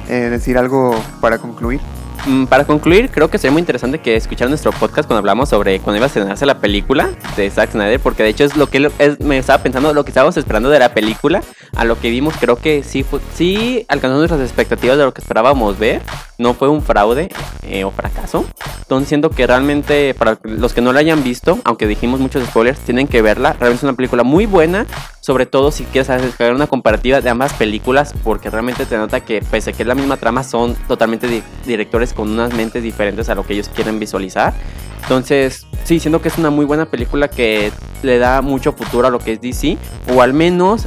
eh, 0.09 0.29
decir 0.29 0.57
algo 0.57 0.95
para 1.21 1.37
concluir? 1.37 1.79
Mm, 2.27 2.45
Para 2.45 2.65
concluir, 2.65 3.11
creo 3.11 3.29
que 3.29 3.37
sería 3.37 3.51
muy 3.51 3.59
interesante 3.59 3.99
que 3.99 4.15
escucharan 4.15 4.49
nuestro 4.49 4.71
podcast 4.71 5.07
cuando 5.07 5.19
hablamos 5.19 5.47
sobre 5.49 5.79
cuando 5.79 5.97
iba 5.97 6.05
a 6.05 6.07
estrenarse 6.07 6.45
la 6.47 6.57
película 6.59 7.09
de 7.37 7.49
Zack 7.51 7.71
Snyder, 7.71 7.99
porque 7.99 8.23
de 8.23 8.29
hecho 8.29 8.43
es 8.45 8.57
lo 8.57 8.67
que 8.67 8.89
es- 8.97 9.19
me 9.19 9.37
estaba 9.37 9.61
pensando, 9.61 9.93
lo 9.93 10.03
que 10.03 10.09
estábamos 10.09 10.35
esperando 10.35 10.69
de 10.69 10.79
la 10.79 10.89
película, 10.93 11.43
a 11.75 11.85
lo 11.85 11.99
que 11.99 12.09
vimos, 12.09 12.33
creo 12.39 12.55
que 12.55 12.83
sí 12.83 13.03
fue, 13.03 13.19
sí 13.35 13.85
alcanzó 13.89 14.17
nuestras 14.17 14.41
expectativas 14.41 14.97
de 14.97 15.03
lo 15.03 15.13
que 15.13 15.21
esperábamos 15.21 15.77
ver, 15.77 16.01
no 16.39 16.55
fue 16.55 16.67
un 16.67 16.81
fraude 16.81 17.29
eh, 17.63 17.83
o 17.83 17.91
fracaso. 17.91 18.43
Entonces 18.81 19.07
siento 19.07 19.29
que 19.29 19.45
realmente 19.47 20.13
para 20.15 20.39
los 20.43 20.73
que 20.73 20.81
no 20.81 20.93
la 20.93 21.01
hayan 21.01 21.23
visto, 21.23 21.59
aunque 21.63 21.85
dijimos 21.87 22.19
muchos 22.19 22.43
spoilers, 22.47 22.79
tienen 22.79 23.07
que 23.07 23.21
verla. 23.21 23.53
Realmente 23.53 23.77
es 23.77 23.83
una 23.83 23.93
película 23.93 24.23
muy 24.23 24.45
buena, 24.47 24.85
sobre 25.25 25.47
todo 25.47 25.71
si 25.71 25.85
quieres 25.85 26.11
hacer 26.11 26.53
una 26.53 26.67
comparativa 26.67 27.19
de 27.19 27.31
ambas 27.31 27.51
películas, 27.53 28.13
porque 28.23 28.51
realmente 28.51 28.85
te 28.85 28.95
nota 28.95 29.21
que 29.21 29.41
pese 29.41 29.71
a 29.71 29.73
que 29.73 29.81
es 29.81 29.87
la 29.87 29.95
misma 29.95 30.17
trama, 30.17 30.43
son 30.43 30.75
totalmente 30.87 31.27
di- 31.27 31.41
directores 31.65 32.13
con 32.13 32.29
unas 32.29 32.53
mentes 32.53 32.83
diferentes 32.83 33.27
a 33.29 33.33
lo 33.33 33.43
que 33.43 33.53
ellos 33.53 33.67
quieren 33.73 33.97
visualizar. 33.99 34.53
Entonces, 35.01 35.65
sí, 35.83 35.99
siento 35.99 36.21
que 36.21 36.27
es 36.27 36.37
una 36.37 36.51
muy 36.51 36.63
buena 36.65 36.85
película 36.85 37.27
que 37.27 37.71
le 38.03 38.19
da 38.19 38.43
mucho 38.43 38.73
futuro 38.73 39.07
a 39.07 39.09
lo 39.09 39.17
que 39.17 39.31
es 39.31 39.41
DC, 39.41 39.79
o 40.13 40.21
al 40.21 40.33
menos 40.33 40.85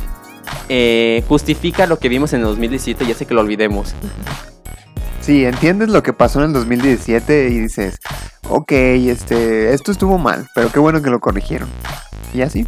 eh, 0.69 1.25
justifica 1.27 1.89
lo 1.89 1.99
que 1.99 2.09
vimos 2.09 2.33
en 2.33 2.39
el 2.43 2.47
2017 2.47 3.07
y 3.07 3.11
hace 3.11 3.27
que 3.27 3.35
lo 3.35 3.41
olvidemos. 3.41 3.93
Sí, 5.21 5.47
entiendes 5.47 5.89
lo 5.89 6.05
que 6.05 6.13
pasó 6.13 6.39
en 6.39 6.47
el 6.47 6.53
2017 6.53 7.49
y 7.49 7.59
dices, 7.59 7.99
ok, 8.49 8.71
este, 8.71 9.75
esto 9.75 9.91
estuvo 9.91 10.17
mal, 10.17 10.47
pero 10.55 10.71
qué 10.71 10.79
bueno 10.79 11.03
que 11.03 11.11
lo 11.11 11.19
corrigieron. 11.19 11.69
Y 12.33 12.43
así, 12.43 12.67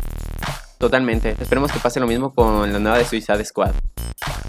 Totalmente. 0.81 1.37
Esperemos 1.39 1.71
que 1.71 1.79
pase 1.79 2.01
lo 2.01 2.07
mismo 2.07 2.33
con 2.33 2.73
la 2.73 2.79
nueva 2.79 2.97
de 2.97 3.05
Suicide 3.05 3.45
Squad. 3.45 3.73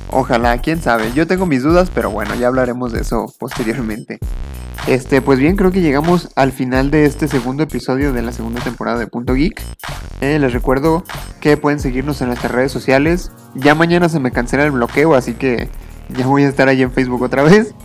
ojalá, 0.10 0.58
quién 0.60 0.82
sabe. 0.82 1.12
Yo 1.14 1.28
tengo 1.28 1.46
mis 1.46 1.62
dudas, 1.62 1.92
pero 1.94 2.10
bueno, 2.10 2.34
ya 2.36 2.48
hablaremos 2.48 2.94
de 2.94 3.02
eso 3.02 3.26
posteriormente. 3.38 4.18
Este, 4.88 5.22
pues 5.22 5.40
bien, 5.40 5.58
creo 5.58 5.74
que 5.74 5.82
llegamos 5.82 6.30
al 6.38 6.54
final 6.54 6.90
de 6.90 7.04
este 7.04 7.28
segundo 7.28 7.64
episodio 7.64 8.14
de 8.14 8.22
la 8.22 8.32
segunda 8.32 8.62
temporada 8.62 8.98
de 8.98 9.08
Punto 9.08 9.34
Geek. 9.34 9.62
Eh, 10.22 10.40
les 10.40 10.54
recuerdo 10.54 11.04
que 11.42 11.58
pueden 11.58 11.82
seguirnos 11.82 12.22
en 12.22 12.28
nuestras 12.28 12.54
redes 12.54 12.72
sociales. 12.72 13.34
Ya 13.54 13.76
mañana 13.76 14.08
se 14.08 14.22
me 14.22 14.32
cancela 14.32 14.64
el 14.64 14.72
bloqueo, 14.72 15.16
así 15.16 15.34
que 15.34 15.70
ya 16.08 16.28
voy 16.28 16.44
a 16.44 16.48
estar 16.48 16.70
ahí 16.70 16.82
en 16.82 16.94
Facebook 16.94 17.22
otra 17.24 17.44
vez. 17.44 17.76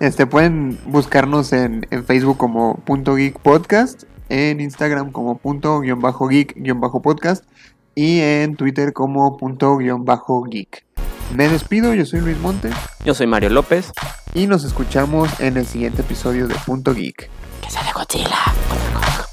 Este, 0.00 0.26
pueden 0.26 0.78
buscarnos 0.84 1.54
en, 1.54 1.86
en 1.90 2.04
Facebook 2.04 2.36
como 2.36 2.74
Punto 2.84 3.14
Geek 3.14 3.38
Podcast, 3.38 4.02
en 4.28 4.60
Instagram 4.60 5.12
como 5.12 5.38
punto 5.38 5.80
guion 5.80 6.00
bajo 6.00 6.28
geek 6.28 6.54
guion 6.56 6.80
bajo 6.80 7.02
podcast 7.02 7.44
y 7.94 8.20
en 8.20 8.56
Twitter 8.56 8.92
como 8.92 9.36
punto 9.36 9.76
guion 9.76 10.04
bajo 10.04 10.42
geek. 10.44 10.84
Me 11.34 11.48
despido, 11.48 11.94
yo 11.94 12.04
soy 12.04 12.20
Luis 12.20 12.38
Monte 12.40 12.68
Yo 13.04 13.14
soy 13.14 13.26
Mario 13.26 13.48
López. 13.50 13.92
y 14.34 14.46
nos 14.46 14.64
escuchamos 14.64 15.40
en 15.40 15.56
el 15.56 15.66
siguiente 15.66 16.02
episodio 16.02 16.46
de 16.46 16.54
Punto 16.66 16.94
Geek. 16.94 17.30
Que 17.62 17.70
sea 17.70 17.82
de 17.84 17.92
Godzilla. 17.92 19.31